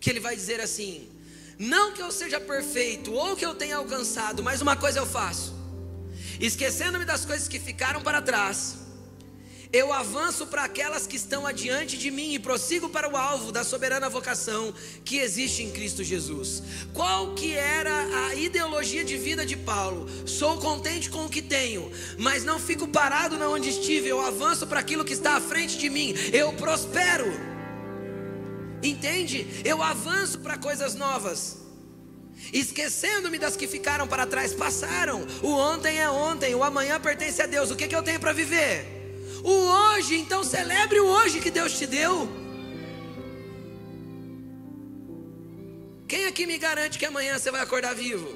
que 0.00 0.10
ele 0.10 0.20
vai 0.20 0.36
dizer 0.36 0.60
assim: 0.60 1.08
Não 1.58 1.92
que 1.92 2.02
eu 2.02 2.12
seja 2.12 2.40
perfeito 2.40 3.12
ou 3.12 3.34
que 3.36 3.46
eu 3.46 3.54
tenha 3.54 3.76
alcançado, 3.76 4.42
mas 4.42 4.60
uma 4.60 4.76
coisa 4.76 4.98
eu 4.98 5.06
faço, 5.06 5.54
esquecendo-me 6.38 7.04
das 7.04 7.24
coisas 7.24 7.48
que 7.48 7.58
ficaram 7.58 8.02
para 8.02 8.20
trás 8.20 8.83
eu 9.74 9.92
avanço 9.92 10.46
para 10.46 10.62
aquelas 10.62 11.04
que 11.04 11.16
estão 11.16 11.44
adiante 11.44 11.98
de 11.98 12.08
mim 12.08 12.32
e 12.32 12.38
prossigo 12.38 12.88
para 12.88 13.10
o 13.10 13.16
alvo 13.16 13.50
da 13.50 13.64
soberana 13.64 14.08
vocação 14.08 14.72
que 15.04 15.18
existe 15.18 15.64
em 15.64 15.72
Cristo 15.72 16.04
Jesus. 16.04 16.62
Qual 16.92 17.34
que 17.34 17.54
era 17.54 18.24
a 18.24 18.36
ideologia 18.36 19.04
de 19.04 19.16
vida 19.16 19.44
de 19.44 19.56
Paulo? 19.56 20.08
Sou 20.28 20.58
contente 20.58 21.10
com 21.10 21.24
o 21.24 21.28
que 21.28 21.42
tenho, 21.42 21.90
mas 22.16 22.44
não 22.44 22.60
fico 22.60 22.86
parado 22.86 23.36
na 23.36 23.48
onde 23.48 23.68
estive, 23.68 24.08
eu 24.08 24.20
avanço 24.20 24.64
para 24.64 24.78
aquilo 24.78 25.04
que 25.04 25.12
está 25.12 25.38
à 25.38 25.40
frente 25.40 25.76
de 25.76 25.90
mim. 25.90 26.14
Eu 26.32 26.52
prospero. 26.52 27.26
Entende? 28.80 29.60
Eu 29.64 29.82
avanço 29.82 30.38
para 30.38 30.56
coisas 30.56 30.94
novas. 30.94 31.58
Esquecendo-me 32.52 33.40
das 33.40 33.56
que 33.56 33.66
ficaram 33.66 34.06
para 34.06 34.24
trás, 34.24 34.54
passaram. 34.54 35.26
O 35.42 35.48
ontem 35.48 35.98
é 35.98 36.08
ontem, 36.08 36.54
o 36.54 36.62
amanhã 36.62 37.00
pertence 37.00 37.42
a 37.42 37.46
Deus. 37.46 37.72
O 37.72 37.76
que, 37.76 37.88
que 37.88 37.96
eu 37.96 38.04
tenho 38.04 38.20
para 38.20 38.32
viver? 38.32 38.93
O 39.44 39.50
hoje, 39.50 40.16
então 40.18 40.42
celebre 40.42 40.98
o 40.98 41.06
hoje 41.06 41.38
que 41.38 41.50
Deus 41.50 41.78
te 41.78 41.86
deu. 41.86 42.26
Quem 46.08 46.26
aqui 46.26 46.46
me 46.46 46.56
garante 46.56 46.98
que 46.98 47.04
amanhã 47.04 47.38
você 47.38 47.50
vai 47.50 47.60
acordar 47.60 47.94
vivo? 47.94 48.26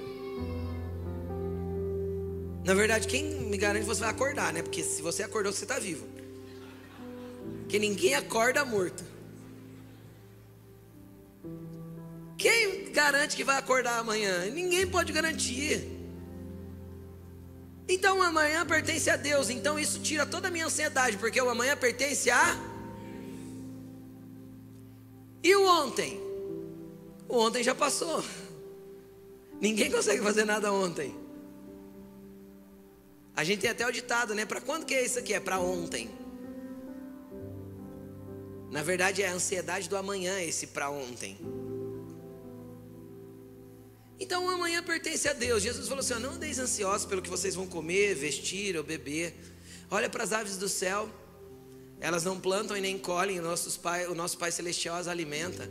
Na 2.62 2.74
verdade, 2.74 3.08
quem 3.08 3.24
me 3.24 3.56
garante 3.56 3.86
que 3.86 3.88
você 3.88 4.02
vai 4.02 4.10
acordar, 4.10 4.52
né? 4.52 4.62
Porque 4.62 4.82
se 4.82 5.00
você 5.00 5.22
acordou, 5.22 5.50
você 5.50 5.64
está 5.64 5.78
vivo. 5.78 6.06
Porque 7.60 7.78
ninguém 7.78 8.14
acorda 8.14 8.62
morto. 8.64 9.02
Quem 12.36 12.92
garante 12.92 13.34
que 13.34 13.44
vai 13.44 13.56
acordar 13.56 13.98
amanhã? 13.98 14.44
Ninguém 14.50 14.86
pode 14.86 15.12
garantir. 15.12 15.97
Então 17.88 18.18
o 18.18 18.22
amanhã 18.22 18.66
pertence 18.66 19.08
a 19.08 19.16
Deus, 19.16 19.48
então 19.48 19.78
isso 19.78 19.98
tira 20.00 20.26
toda 20.26 20.48
a 20.48 20.50
minha 20.50 20.66
ansiedade, 20.66 21.16
porque 21.16 21.40
o 21.40 21.48
amanhã 21.48 21.74
pertence 21.74 22.30
a. 22.30 22.56
E 25.42 25.54
o 25.56 25.66
ontem? 25.66 26.20
O 27.26 27.38
ontem 27.38 27.62
já 27.62 27.74
passou. 27.74 28.22
Ninguém 29.58 29.90
consegue 29.90 30.22
fazer 30.22 30.44
nada 30.44 30.70
ontem. 30.70 31.14
A 33.34 33.42
gente 33.42 33.60
tem 33.60 33.70
até 33.70 33.86
o 33.86 33.92
ditado, 33.92 34.34
né? 34.34 34.44
Para 34.44 34.60
quando 34.60 34.84
que 34.84 34.94
é 34.94 35.04
isso 35.04 35.18
aqui? 35.18 35.32
É 35.32 35.40
para 35.40 35.58
ontem. 35.58 36.10
Na 38.70 38.82
verdade 38.82 39.22
é 39.22 39.28
a 39.28 39.32
ansiedade 39.32 39.88
do 39.88 39.96
amanhã 39.96 40.38
esse 40.40 40.66
para 40.66 40.90
ontem. 40.90 41.38
Então 44.20 44.46
o 44.46 44.50
amanhã 44.50 44.82
pertence 44.82 45.28
a 45.28 45.32
Deus. 45.32 45.62
Jesus 45.62 45.86
falou 45.86 46.00
assim: 46.00 46.14
não 46.14 46.32
andeis 46.32 46.58
ansiosos 46.58 47.06
pelo 47.06 47.22
que 47.22 47.30
vocês 47.30 47.54
vão 47.54 47.66
comer, 47.66 48.14
vestir 48.14 48.76
ou 48.76 48.82
beber. 48.82 49.34
Olha 49.90 50.10
para 50.10 50.24
as 50.24 50.32
aves 50.32 50.56
do 50.56 50.68
céu, 50.68 51.08
elas 52.00 52.24
não 52.24 52.38
plantam 52.38 52.76
e 52.76 52.80
nem 52.80 52.98
colhem, 52.98 53.40
pai, 53.82 54.06
o 54.06 54.14
nosso 54.14 54.36
Pai 54.36 54.52
Celestial 54.52 54.96
as 54.96 55.08
alimenta. 55.08 55.68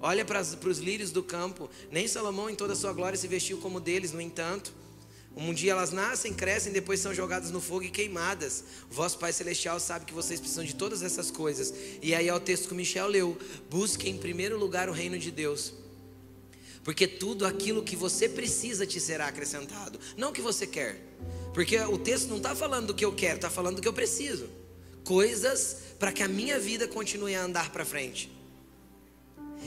Olha 0.00 0.24
para, 0.24 0.40
os 0.40 0.78
lírios 0.78 1.10
do 1.10 1.22
campo, 1.22 1.68
nem 1.90 2.06
Salomão 2.08 2.48
em 2.48 2.54
toda 2.54 2.72
a 2.72 2.76
sua 2.76 2.92
glória 2.92 3.18
se 3.18 3.26
vestiu 3.26 3.58
como 3.58 3.80
deles, 3.80 4.12
no 4.12 4.20
entanto. 4.20 4.72
Um 5.36 5.54
dia 5.54 5.72
elas 5.72 5.92
nascem, 5.92 6.34
crescem, 6.34 6.72
depois 6.72 6.98
são 6.98 7.14
jogadas 7.14 7.50
no 7.50 7.60
fogo 7.60 7.84
e 7.84 7.90
queimadas. 7.90 8.64
Vosso 8.90 9.18
Pai 9.18 9.32
Celestial 9.32 9.78
sabe 9.78 10.04
que 10.04 10.12
vocês 10.12 10.40
precisam 10.40 10.64
de 10.64 10.74
todas 10.74 11.02
essas 11.02 11.30
coisas. 11.30 11.72
E 12.02 12.14
aí 12.14 12.26
é 12.26 12.34
o 12.34 12.40
texto 12.40 12.66
que 12.66 12.72
o 12.72 12.76
Michel 12.76 13.06
leu: 13.06 13.38
busque 13.70 14.08
em 14.08 14.18
primeiro 14.18 14.58
lugar 14.58 14.88
o 14.88 14.92
reino 14.92 15.18
de 15.18 15.30
Deus 15.30 15.72
porque 16.88 17.06
tudo 17.06 17.44
aquilo 17.44 17.82
que 17.82 17.94
você 17.94 18.26
precisa 18.26 18.86
te 18.86 18.98
será 18.98 19.26
acrescentado, 19.26 20.00
não 20.16 20.30
o 20.30 20.32
que 20.32 20.40
você 20.40 20.66
quer. 20.66 20.98
Porque 21.52 21.78
o 21.80 21.98
texto 21.98 22.28
não 22.28 22.38
está 22.38 22.54
falando 22.54 22.86
do 22.86 22.94
que 22.94 23.04
eu 23.04 23.14
quero, 23.14 23.36
está 23.36 23.50
falando 23.50 23.76
do 23.76 23.82
que 23.82 23.88
eu 23.88 23.92
preciso. 23.92 24.48
Coisas 25.04 25.80
para 25.98 26.10
que 26.12 26.22
a 26.22 26.28
minha 26.28 26.58
vida 26.58 26.88
continue 26.88 27.34
a 27.34 27.42
andar 27.42 27.70
para 27.72 27.84
frente. 27.84 28.32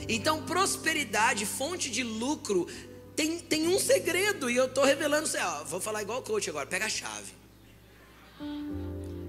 Então, 0.08 0.42
prosperidade, 0.42 1.46
fonte 1.46 1.92
de 1.92 2.02
lucro, 2.02 2.66
tem, 3.14 3.38
tem 3.38 3.68
um 3.68 3.78
segredo, 3.78 4.50
e 4.50 4.56
eu 4.56 4.66
estou 4.66 4.82
revelando, 4.82 5.30
ó, 5.38 5.62
vou 5.62 5.80
falar 5.80 6.02
igual 6.02 6.18
o 6.18 6.22
coach 6.22 6.50
agora, 6.50 6.66
pega 6.66 6.86
a 6.86 6.88
chave. 6.88 7.32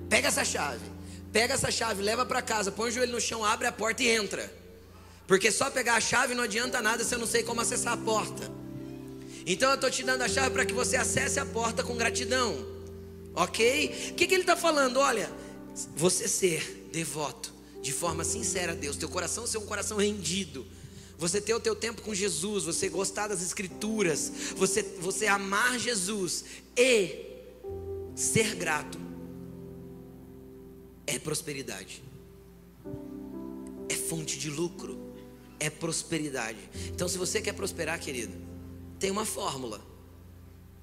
Pega 0.09 0.29
essa 0.29 0.43
chave. 0.43 0.83
Pega 1.31 1.53
essa 1.53 1.69
chave, 1.69 2.01
leva 2.01 2.25
para 2.25 2.41
casa, 2.41 2.71
põe 2.71 2.89
o 2.89 2.91
joelho 2.91 3.11
no 3.11 3.21
chão, 3.21 3.45
abre 3.45 3.67
a 3.67 3.71
porta 3.71 4.01
e 4.01 4.07
entra. 4.07 4.62
Porque 5.27 5.51
só 5.51 5.69
pegar 5.69 5.95
a 5.95 6.01
chave 6.01 6.35
não 6.35 6.43
adianta 6.43 6.81
nada 6.81 7.03
se 7.03 7.13
eu 7.15 7.19
não 7.19 7.27
sei 7.27 7.43
como 7.43 7.61
acessar 7.61 7.93
a 7.93 7.97
porta. 7.97 8.51
Então 9.45 9.69
eu 9.69 9.75
estou 9.75 9.89
te 9.89 10.03
dando 10.03 10.21
a 10.21 10.29
chave 10.29 10.51
para 10.51 10.65
que 10.65 10.73
você 10.73 10.95
acesse 10.95 11.39
a 11.39 11.45
porta 11.45 11.83
com 11.83 11.95
gratidão. 11.95 12.65
Ok? 13.35 14.11
O 14.11 14.13
que, 14.15 14.27
que 14.27 14.33
ele 14.33 14.43
está 14.43 14.55
falando? 14.55 14.97
Olha, 14.97 15.31
você 15.95 16.27
ser 16.27 16.89
devoto 16.91 17.53
de 17.81 17.91
forma 17.91 18.23
sincera 18.23 18.71
a 18.71 18.75
Deus, 18.75 18.95
teu 18.95 19.09
coração 19.09 19.45
ser 19.45 19.57
um 19.57 19.65
coração 19.65 19.97
rendido. 19.97 20.65
Você 21.17 21.39
ter 21.39 21.53
o 21.53 21.59
teu 21.59 21.75
tempo 21.75 22.01
com 22.01 22.13
Jesus, 22.13 22.65
você 22.65 22.89
gostar 22.89 23.27
das 23.27 23.41
escrituras, 23.41 24.31
você, 24.55 24.81
você 24.99 25.27
amar 25.27 25.79
Jesus 25.79 26.45
e 26.75 27.33
ser 28.15 28.55
grato 28.55 28.99
é 31.05 31.19
prosperidade, 31.19 32.03
é 33.89 33.95
fonte 33.95 34.37
de 34.37 34.49
lucro 34.49 35.02
é 35.63 35.69
prosperidade. 35.69 36.59
Então, 36.89 37.07
se 37.07 37.17
você 37.17 37.41
quer 37.41 37.53
prosperar, 37.53 37.97
querido, 37.97 38.33
tem 38.99 39.09
uma 39.09 39.25
fórmula. 39.25 39.81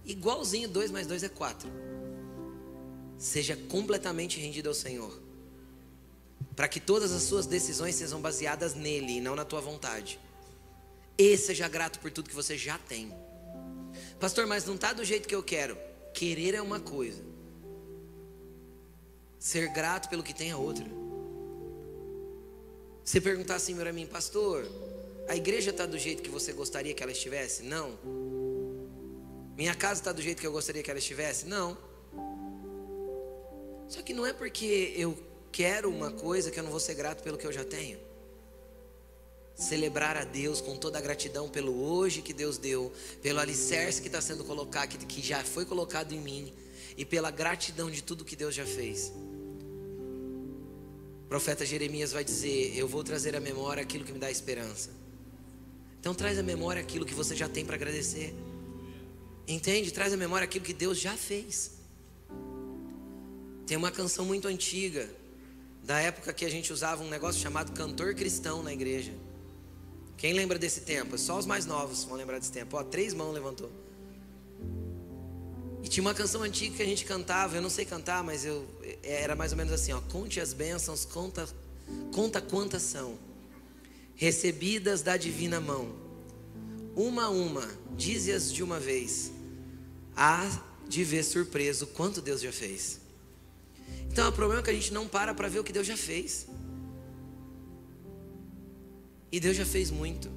Igualzinho 0.06 0.68
2 0.68 0.90
mais 0.90 1.06
2 1.06 1.22
é 1.22 1.28
4. 1.28 1.70
Seja 3.18 3.54
completamente 3.68 4.40
rendido 4.40 4.70
ao 4.70 4.74
Senhor. 4.74 5.20
Para 6.56 6.66
que 6.66 6.80
todas 6.80 7.12
as 7.12 7.22
suas 7.24 7.44
decisões 7.44 7.94
sejam 7.94 8.22
baseadas 8.22 8.74
nele 8.74 9.18
e 9.18 9.20
não 9.20 9.36
na 9.36 9.44
tua 9.44 9.60
vontade. 9.60 10.18
E 11.18 11.36
seja 11.36 11.68
grato 11.68 12.00
por 12.00 12.10
tudo 12.10 12.30
que 12.30 12.34
você 12.34 12.56
já 12.56 12.78
tem. 12.78 13.12
Pastor, 14.18 14.46
mas 14.46 14.64
não 14.64 14.76
está 14.76 14.94
do 14.94 15.04
jeito 15.04 15.28
que 15.28 15.34
eu 15.34 15.42
quero. 15.42 15.76
Querer 16.14 16.54
é 16.54 16.62
uma 16.62 16.80
coisa. 16.80 17.22
Ser 19.38 19.68
grato 19.68 20.08
pelo 20.08 20.22
que 20.22 20.34
tem 20.34 20.50
é 20.50 20.56
outra. 20.56 20.86
Você 23.04 23.20
perguntar 23.20 23.56
assim 23.56 23.74
para 23.74 23.92
mim, 23.92 24.06
pastor, 24.06 24.66
a 25.28 25.36
igreja 25.36 25.70
está 25.70 25.86
do 25.86 25.98
jeito 25.98 26.22
que 26.22 26.30
você 26.30 26.52
gostaria 26.52 26.92
que 26.94 27.02
ela 27.02 27.12
estivesse? 27.12 27.62
Não. 27.62 27.98
Minha 29.56 29.74
casa 29.74 30.00
está 30.00 30.12
do 30.12 30.22
jeito 30.22 30.40
que 30.40 30.46
eu 30.46 30.52
gostaria 30.52 30.82
que 30.82 30.90
ela 30.90 30.98
estivesse? 30.98 31.46
Não. 31.46 31.76
Só 33.88 34.02
que 34.02 34.14
não 34.14 34.24
é 34.24 34.32
porque 34.32 34.94
eu 34.96 35.18
quero 35.50 35.90
uma 35.90 36.12
coisa 36.12 36.50
que 36.50 36.58
eu 36.58 36.62
não 36.62 36.70
vou 36.70 36.80
ser 36.80 36.94
grato 36.94 37.22
pelo 37.22 37.36
que 37.36 37.46
eu 37.46 37.52
já 37.52 37.64
tenho. 37.64 37.98
Celebrar 39.54 40.16
a 40.16 40.24
Deus 40.24 40.60
com 40.60 40.76
toda 40.76 40.98
a 40.98 41.00
gratidão 41.00 41.48
pelo 41.48 41.82
hoje 41.82 42.22
que 42.22 42.32
Deus 42.32 42.56
deu, 42.56 42.92
pelo 43.20 43.40
alicerce 43.40 44.00
que 44.00 44.06
está 44.08 44.20
sendo 44.20 44.44
colocado, 44.44 44.96
que 45.06 45.20
já 45.20 45.44
foi 45.44 45.66
colocado 45.66 46.12
em 46.12 46.20
mim, 46.20 46.54
e 46.96 47.04
pela 47.04 47.30
gratidão 47.30 47.90
de 47.90 48.02
tudo 48.02 48.24
que 48.24 48.36
Deus 48.36 48.54
já 48.54 48.64
fez. 48.64 49.12
Profeta 51.30 51.64
Jeremias 51.64 52.10
vai 52.10 52.24
dizer: 52.24 52.76
Eu 52.76 52.88
vou 52.88 53.04
trazer 53.04 53.36
à 53.36 53.40
memória 53.40 53.80
aquilo 53.80 54.04
que 54.04 54.12
me 54.12 54.18
dá 54.18 54.28
esperança. 54.28 54.90
Então 56.00 56.12
traz 56.12 56.36
à 56.36 56.42
memória 56.42 56.82
aquilo 56.82 57.06
que 57.06 57.14
você 57.14 57.36
já 57.36 57.48
tem 57.48 57.64
para 57.64 57.76
agradecer. 57.76 58.34
Entende? 59.46 59.92
Traz 59.92 60.12
à 60.12 60.16
memória 60.16 60.44
aquilo 60.44 60.64
que 60.64 60.74
Deus 60.74 60.98
já 60.98 61.16
fez. 61.16 61.78
Tem 63.64 63.76
uma 63.76 63.92
canção 63.92 64.24
muito 64.24 64.48
antiga, 64.48 65.08
da 65.84 66.00
época 66.00 66.32
que 66.32 66.44
a 66.44 66.50
gente 66.50 66.72
usava 66.72 67.04
um 67.04 67.08
negócio 67.08 67.40
chamado 67.40 67.70
cantor 67.74 68.12
cristão 68.12 68.60
na 68.60 68.72
igreja. 68.72 69.12
Quem 70.16 70.32
lembra 70.32 70.58
desse 70.58 70.80
tempo? 70.80 71.16
Só 71.16 71.38
os 71.38 71.46
mais 71.46 71.64
novos 71.64 72.02
vão 72.02 72.16
lembrar 72.16 72.40
desse 72.40 72.50
tempo. 72.50 72.76
Ó, 72.76 72.82
três 72.82 73.14
mãos 73.14 73.32
levantou. 73.32 73.70
E 75.82 75.88
tinha 75.88 76.02
uma 76.02 76.14
canção 76.14 76.42
antiga 76.42 76.76
que 76.76 76.82
a 76.82 76.86
gente 76.86 77.04
cantava, 77.04 77.56
eu 77.56 77.62
não 77.62 77.70
sei 77.70 77.84
cantar, 77.84 78.22
mas 78.22 78.44
eu 78.44 78.66
era 79.02 79.34
mais 79.34 79.52
ou 79.52 79.58
menos 79.58 79.72
assim, 79.72 79.92
ó, 79.92 80.00
conte 80.00 80.40
as 80.40 80.52
bênçãos, 80.52 81.04
conta, 81.04 81.48
conta 82.12 82.40
quantas 82.40 82.82
são 82.82 83.18
recebidas 84.14 85.00
da 85.00 85.16
divina 85.16 85.60
mão. 85.60 85.94
Uma 86.94 87.24
a 87.24 87.30
uma, 87.30 87.66
dize-as 87.96 88.52
de 88.52 88.62
uma 88.62 88.78
vez. 88.78 89.32
Há 90.14 90.62
de 90.86 91.04
ver 91.04 91.22
surpreso 91.22 91.86
quanto 91.86 92.20
Deus 92.20 92.40
já 92.40 92.52
fez. 92.52 93.00
Então 94.10 94.28
o 94.28 94.32
problema 94.32 94.60
é 94.60 94.64
que 94.64 94.70
a 94.70 94.74
gente 94.74 94.92
não 94.92 95.06
para 95.06 95.32
para 95.32 95.48
ver 95.48 95.60
o 95.60 95.64
que 95.64 95.72
Deus 95.72 95.86
já 95.86 95.96
fez. 95.96 96.46
E 99.30 99.38
Deus 99.38 99.56
já 99.56 99.64
fez 99.64 99.90
muito. 99.90 100.28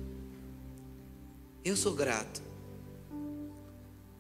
Eu 1.66 1.76
sou 1.76 1.94
grato. 1.94 2.43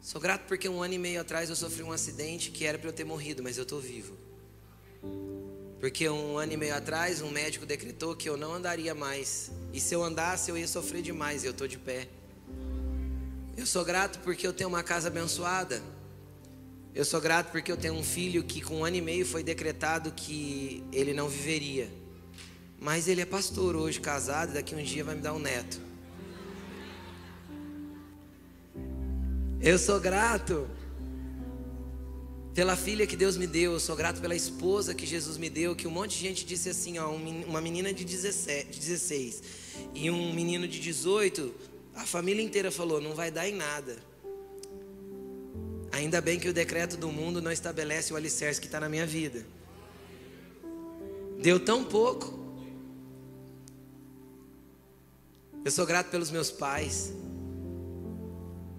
Sou 0.03 0.19
grato 0.19 0.43
porque 0.49 0.67
um 0.67 0.83
ano 0.83 0.95
e 0.95 0.97
meio 0.97 1.21
atrás 1.21 1.49
eu 1.49 1.55
sofri 1.55 1.81
um 1.81 1.89
acidente 1.93 2.51
que 2.51 2.65
era 2.65 2.77
para 2.77 2.89
eu 2.89 2.93
ter 2.93 3.05
morrido, 3.05 3.41
mas 3.41 3.55
eu 3.57 3.63
estou 3.63 3.79
vivo. 3.79 4.17
Porque 5.79 6.09
um 6.09 6.37
ano 6.37 6.51
e 6.51 6.57
meio 6.57 6.75
atrás 6.75 7.21
um 7.21 7.31
médico 7.31 7.65
decretou 7.65 8.13
que 8.13 8.27
eu 8.27 8.35
não 8.35 8.53
andaria 8.53 8.93
mais. 8.93 9.49
E 9.71 9.79
se 9.79 9.95
eu 9.95 10.03
andasse 10.03 10.51
eu 10.51 10.57
ia 10.57 10.67
sofrer 10.67 11.01
demais 11.01 11.43
e 11.43 11.47
eu 11.47 11.51
estou 11.51 11.69
de 11.69 11.77
pé. 11.77 12.09
Eu 13.55 13.65
sou 13.65 13.85
grato 13.85 14.19
porque 14.19 14.45
eu 14.45 14.51
tenho 14.51 14.67
uma 14.67 14.83
casa 14.83 15.07
abençoada. 15.07 15.81
Eu 16.93 17.05
sou 17.05 17.21
grato 17.21 17.49
porque 17.49 17.71
eu 17.71 17.77
tenho 17.77 17.93
um 17.93 18.03
filho 18.03 18.43
que 18.43 18.59
com 18.59 18.79
um 18.79 18.85
ano 18.85 18.97
e 18.97 19.01
meio 19.01 19.25
foi 19.25 19.41
decretado 19.41 20.11
que 20.11 20.83
ele 20.91 21.13
não 21.13 21.29
viveria. 21.29 21.89
Mas 22.77 23.07
ele 23.07 23.21
é 23.21 23.25
pastor 23.25 23.73
hoje, 23.73 24.01
casado, 24.01 24.51
e 24.51 24.55
daqui 24.55 24.75
um 24.75 24.83
dia 24.83 25.05
vai 25.05 25.15
me 25.15 25.21
dar 25.21 25.33
um 25.33 25.39
neto. 25.39 25.92
Eu 29.65 29.79
sou 29.79 29.97
grato 29.97 30.67
pela 32.53 32.75
filha 32.75 33.07
que 33.07 33.15
Deus 33.15 33.37
me 33.37 33.47
deu, 33.47 33.71
eu 33.71 33.79
sou 33.79 33.95
grato 33.95 34.19
pela 34.19 34.35
esposa 34.35 34.93
que 34.93 35.05
Jesus 35.05 35.37
me 35.37 35.49
deu, 35.49 35.73
que 35.73 35.87
um 35.87 35.91
monte 35.91 36.17
de 36.17 36.19
gente 36.19 36.45
disse 36.45 36.67
assim, 36.67 36.99
ó, 36.99 37.09
uma 37.09 37.61
menina 37.61 37.93
de 37.93 38.03
17, 38.03 38.77
16 38.77 39.43
e 39.93 40.11
um 40.11 40.33
menino 40.33 40.67
de 40.67 40.81
18, 40.81 41.49
a 41.95 42.05
família 42.05 42.43
inteira 42.43 42.71
falou, 42.71 42.99
não 42.99 43.15
vai 43.15 43.31
dar 43.31 43.47
em 43.47 43.55
nada. 43.55 43.95
Ainda 45.93 46.19
bem 46.19 46.37
que 46.37 46.49
o 46.49 46.53
decreto 46.53 46.97
do 46.97 47.07
mundo 47.07 47.41
não 47.41 47.51
estabelece 47.51 48.11
o 48.11 48.17
alicerce 48.17 48.59
que 48.59 48.67
está 48.67 48.81
na 48.81 48.89
minha 48.89 49.05
vida. 49.05 49.45
Deu 51.41 51.57
tão 51.57 51.85
pouco. 51.85 52.37
Eu 55.63 55.71
sou 55.71 55.85
grato 55.85 56.09
pelos 56.09 56.29
meus 56.29 56.51
pais. 56.51 57.13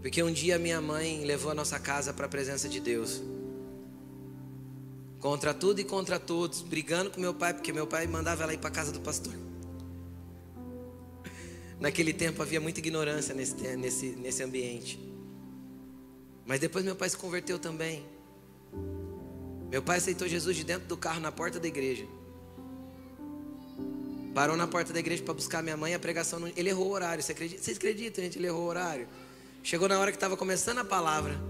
Porque 0.05 0.23
um 0.23 0.31
dia 0.31 0.59
minha 0.59 0.83
mãe 0.83 1.25
levou 1.25 1.51
a 1.51 1.55
nossa 1.55 1.79
casa 1.79 2.13
para 2.13 2.27
a 2.27 2.29
presença 2.29 2.69
de 2.69 2.79
Deus. 2.79 3.23
Contra 5.19 5.55
tudo 5.55 5.81
e 5.81 5.85
contra 5.85 6.21
todos, 6.21 6.61
brigando 6.61 7.11
com 7.11 7.19
meu 7.19 7.33
pai, 7.33 7.55
porque 7.55 7.73
meu 7.73 7.87
pai 7.87 8.07
mandava 8.07 8.43
ela 8.43 8.53
ir 8.53 8.59
para 8.59 8.69
a 8.69 8.71
casa 8.71 8.93
do 8.93 9.01
pastor. 9.01 9.33
Naquele 11.81 12.13
tempo 12.13 12.43
havia 12.43 12.61
muita 12.61 12.81
ignorância 12.81 13.35
nesse, 13.35 13.55
nesse, 13.79 14.09
nesse 14.09 14.43
ambiente. 14.43 15.01
Mas 16.45 16.61
depois 16.61 16.85
meu 16.85 16.95
pai 16.95 17.09
se 17.09 17.17
converteu 17.17 17.59
também. 17.59 18.05
Meu 19.71 19.83
pai 19.83 19.97
aceitou 19.97 20.29
Jesus 20.29 20.55
de 20.55 20.65
dentro 20.65 20.87
do 20.87 20.99
carro 20.99 21.21
na 21.21 21.33
porta 21.33 21.59
da 21.59 21.67
igreja. 21.67 22.07
Parou 24.35 24.55
na 24.55 24.67
porta 24.67 24.93
da 24.93 25.01
igreja 25.01 25.23
para 25.23 25.33
buscar 25.33 25.63
minha 25.63 25.79
mãe. 25.79 25.95
A 25.95 25.99
pregação, 25.99 26.39
não... 26.39 26.49
ele 26.55 26.69
errou 26.69 26.89
o 26.89 26.91
horário. 26.91 27.23
Você 27.23 27.33
acredita? 27.33 27.63
Vocês 27.63 27.79
acreditam, 27.79 28.23
gente? 28.23 28.39
Ele 28.39 28.49
errou 28.49 28.65
o 28.65 28.67
horário. 28.67 29.09
Chegou 29.65 29.89
na 29.89 29.99
hora 29.99 30.13
que 30.13 30.17
estava 30.19 30.37
começando 30.37 30.81
a 30.81 30.85
palavra. 30.85 31.41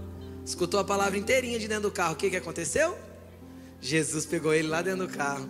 Escutou 0.45 0.79
a 0.79 0.85
palavra 0.85 1.17
inteirinha 1.17 1.59
de 1.59 1.67
dentro 1.67 1.89
do 1.89 1.91
carro. 1.91 2.13
O 2.13 2.15
que, 2.15 2.29
que 2.29 2.37
aconteceu? 2.37 2.97
Jesus 3.81 4.25
pegou 4.25 4.53
ele 4.53 4.69
lá 4.69 4.81
dentro 4.81 5.05
do 5.05 5.13
carro. 5.13 5.49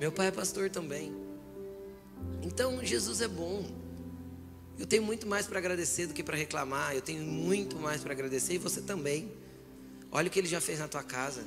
Meu 0.00 0.10
pai 0.10 0.26
é 0.26 0.30
pastor 0.32 0.68
também. 0.68 1.14
Então 2.42 2.84
Jesus 2.84 3.20
é 3.20 3.28
bom. 3.28 3.64
Eu 4.76 4.88
tenho 4.88 5.04
muito 5.04 5.24
mais 5.24 5.46
para 5.46 5.60
agradecer 5.60 6.08
do 6.08 6.12
que 6.12 6.24
para 6.24 6.36
reclamar. 6.36 6.96
Eu 6.96 7.00
tenho 7.00 7.22
muito 7.22 7.76
mais 7.76 8.02
para 8.02 8.12
agradecer 8.12 8.54
e 8.54 8.58
você 8.58 8.80
também. 8.80 9.30
Olha 10.10 10.26
o 10.26 10.30
que 10.32 10.40
ele 10.40 10.48
já 10.48 10.60
fez 10.60 10.80
na 10.80 10.88
tua 10.88 11.04
casa. 11.04 11.44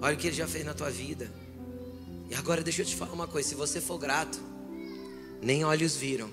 Olha 0.00 0.14
o 0.14 0.18
que 0.18 0.26
ele 0.26 0.36
já 0.36 0.48
fez 0.48 0.64
na 0.64 0.72
tua 0.72 0.88
vida. 0.88 1.30
E 2.30 2.34
agora 2.34 2.62
deixa 2.62 2.80
eu 2.80 2.86
te 2.86 2.96
falar 2.96 3.12
uma 3.12 3.28
coisa: 3.28 3.50
se 3.50 3.54
você 3.54 3.78
for 3.78 3.98
grato, 3.98 4.40
nem 5.42 5.64
olhos 5.64 5.94
viram, 5.94 6.30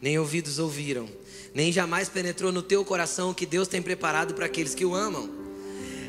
nem 0.00 0.18
ouvidos 0.18 0.58
ouviram, 0.58 1.08
nem 1.54 1.72
jamais 1.72 2.08
penetrou 2.08 2.52
no 2.52 2.62
teu 2.62 2.84
coração 2.84 3.30
o 3.30 3.34
que 3.34 3.46
Deus 3.46 3.68
tem 3.68 3.82
preparado 3.82 4.34
para 4.34 4.46
aqueles 4.46 4.74
que 4.74 4.84
o 4.84 4.94
amam. 4.94 5.38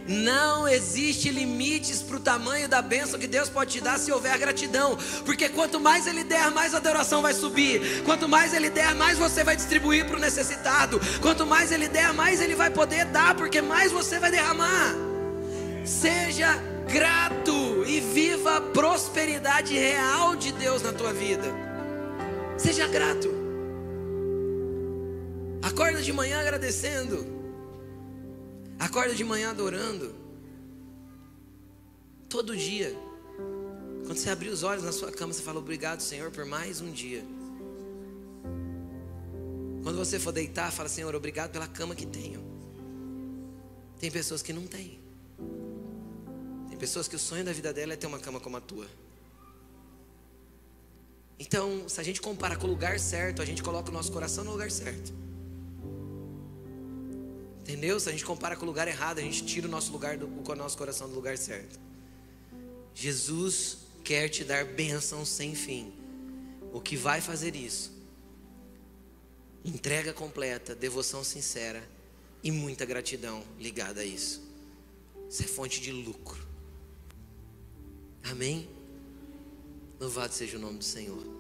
Não 0.08 0.68
existe 0.68 1.30
limites 1.30 2.02
para 2.02 2.18
o 2.18 2.20
tamanho 2.20 2.68
da 2.68 2.82
bênção 2.82 3.20
que 3.20 3.28
Deus 3.28 3.48
pode 3.48 3.74
te 3.74 3.82
dar 3.82 4.00
se 4.00 4.12
houver 4.12 4.36
gratidão, 4.40 4.98
porque 5.24 5.48
quanto 5.50 5.80
mais 5.80 6.08
Ele 6.08 6.24
der, 6.24 6.50
mais 6.50 6.74
a 6.74 6.78
adoração 6.78 7.22
vai 7.22 7.34
subir, 7.34 8.02
quanto 8.04 8.28
mais 8.28 8.52
Ele 8.52 8.72
der, 8.72 8.96
mais 8.96 9.20
você 9.20 9.44
vai 9.44 9.56
distribuir 9.56 10.06
para 10.06 10.18
o 10.18 10.20
necessitado, 10.20 11.00
quanto 11.22 11.46
mais 11.46 11.72
Ele 11.72 11.88
der, 11.88 12.12
mais 12.12 12.42
Ele 12.42 12.56
vai 12.56 12.72
poder 12.72 13.06
dar, 13.06 13.36
porque 13.36 13.62
mais 13.62 13.92
você 13.92 14.18
vai 14.18 14.32
derramar. 14.32 14.96
Seja 15.86 16.56
grato 16.92 17.86
e 17.86 18.00
viva 18.00 18.58
a 18.58 18.62
prosperidade 18.62 19.78
real 19.78 20.36
de 20.36 20.52
Deus 20.52 20.82
na 20.82 20.92
tua 20.92 21.14
vida. 21.14 21.54
Seja 22.58 22.88
grato. 22.88 23.39
Acorda 25.62 26.02
de 26.02 26.12
manhã 26.14 26.40
agradecendo. 26.40 27.26
Acorda 28.80 29.14
de 29.14 29.24
manhã 29.24 29.52
adorando. 29.52 30.16
Todo 32.28 32.56
dia. 32.56 32.96
Quando 34.06 34.18
você 34.18 34.30
abrir 34.30 34.50
os 34.50 34.64
olhos 34.64 34.84
na 34.84 34.92
sua 34.92 35.12
cama, 35.12 35.34
você 35.34 35.42
fala 35.42 35.60
obrigado, 35.60 36.02
Senhor, 36.02 36.32
por 36.32 36.46
mais 36.46 36.82
um 36.82 36.92
dia. 36.92 37.24
Quando 39.84 39.98
você 39.98 40.20
for 40.20 40.32
deitar, 40.32 40.72
fala, 40.72 40.90
Senhor, 40.90 41.14
obrigado 41.16 41.52
pela 41.52 41.68
cama 41.68 41.96
que 41.96 42.06
tenho. 42.06 42.44
Tem 44.00 44.10
pessoas 44.10 44.42
que 44.42 44.54
não 44.54 44.66
têm 44.66 45.00
pessoas 46.80 47.08
que 47.08 47.16
o 47.16 47.20
sonho 47.20 47.44
da 47.44 47.52
vida 47.52 47.74
dela 47.74 47.94
é 47.94 47.96
ter 47.98 48.08
uma 48.08 48.18
cama 48.18 48.40
como 48.40 48.58
a 48.58 48.62
tua. 48.62 48.88
Então, 51.38 51.88
se 51.88 52.00
a 52.00 52.04
gente 52.04 52.22
compara 52.22 52.56
com 52.56 52.66
o 52.66 52.70
lugar 52.70 53.00
certo, 53.00 53.42
a 53.42 53.46
gente 53.46 53.62
coloca 53.62 53.90
o 53.90 53.94
nosso 53.94 54.12
coração 54.12 54.44
no 54.44 54.52
lugar 54.52 54.72
certo. 54.72 55.14
Entendeu? 57.70 58.00
Se 58.00 58.10
a 58.10 58.12
gente 58.12 58.26
compara 58.26 58.56
com 58.56 58.64
o 58.64 58.66
lugar 58.66 58.88
errado, 58.88 59.20
a 59.20 59.22
gente 59.22 59.46
tira 59.46 59.68
o 59.68 59.70
nosso 59.70 59.92
lugar 59.92 60.18
do, 60.18 60.26
o 60.26 60.56
nosso 60.56 60.76
coração 60.76 61.08
do 61.08 61.14
lugar 61.14 61.38
certo. 61.38 61.80
Jesus 62.96 63.78
quer 64.04 64.28
te 64.28 64.44
dar 64.44 64.66
bênção 64.66 65.24
sem 65.24 65.54
fim. 65.54 65.94
O 66.74 66.82
que 66.82 66.98
vai 66.98 67.22
fazer 67.22 67.56
isso? 67.56 67.92
Entrega 69.64 70.12
completa, 70.12 70.74
devoção 70.74 71.24
sincera 71.24 71.88
e 72.44 72.50
muita 72.50 72.86
gratidão 72.86 73.44
ligada 73.60 74.02
a 74.02 74.04
isso. 74.04 74.42
Isso 75.30 75.44
é 75.44 75.46
fonte 75.46 75.80
de 75.80 75.92
lucro. 75.92 76.44
Amém? 78.24 78.68
Louvado 80.00 80.34
seja 80.34 80.58
o 80.58 80.60
nome 80.60 80.80
do 80.80 80.84
Senhor. 80.84 81.39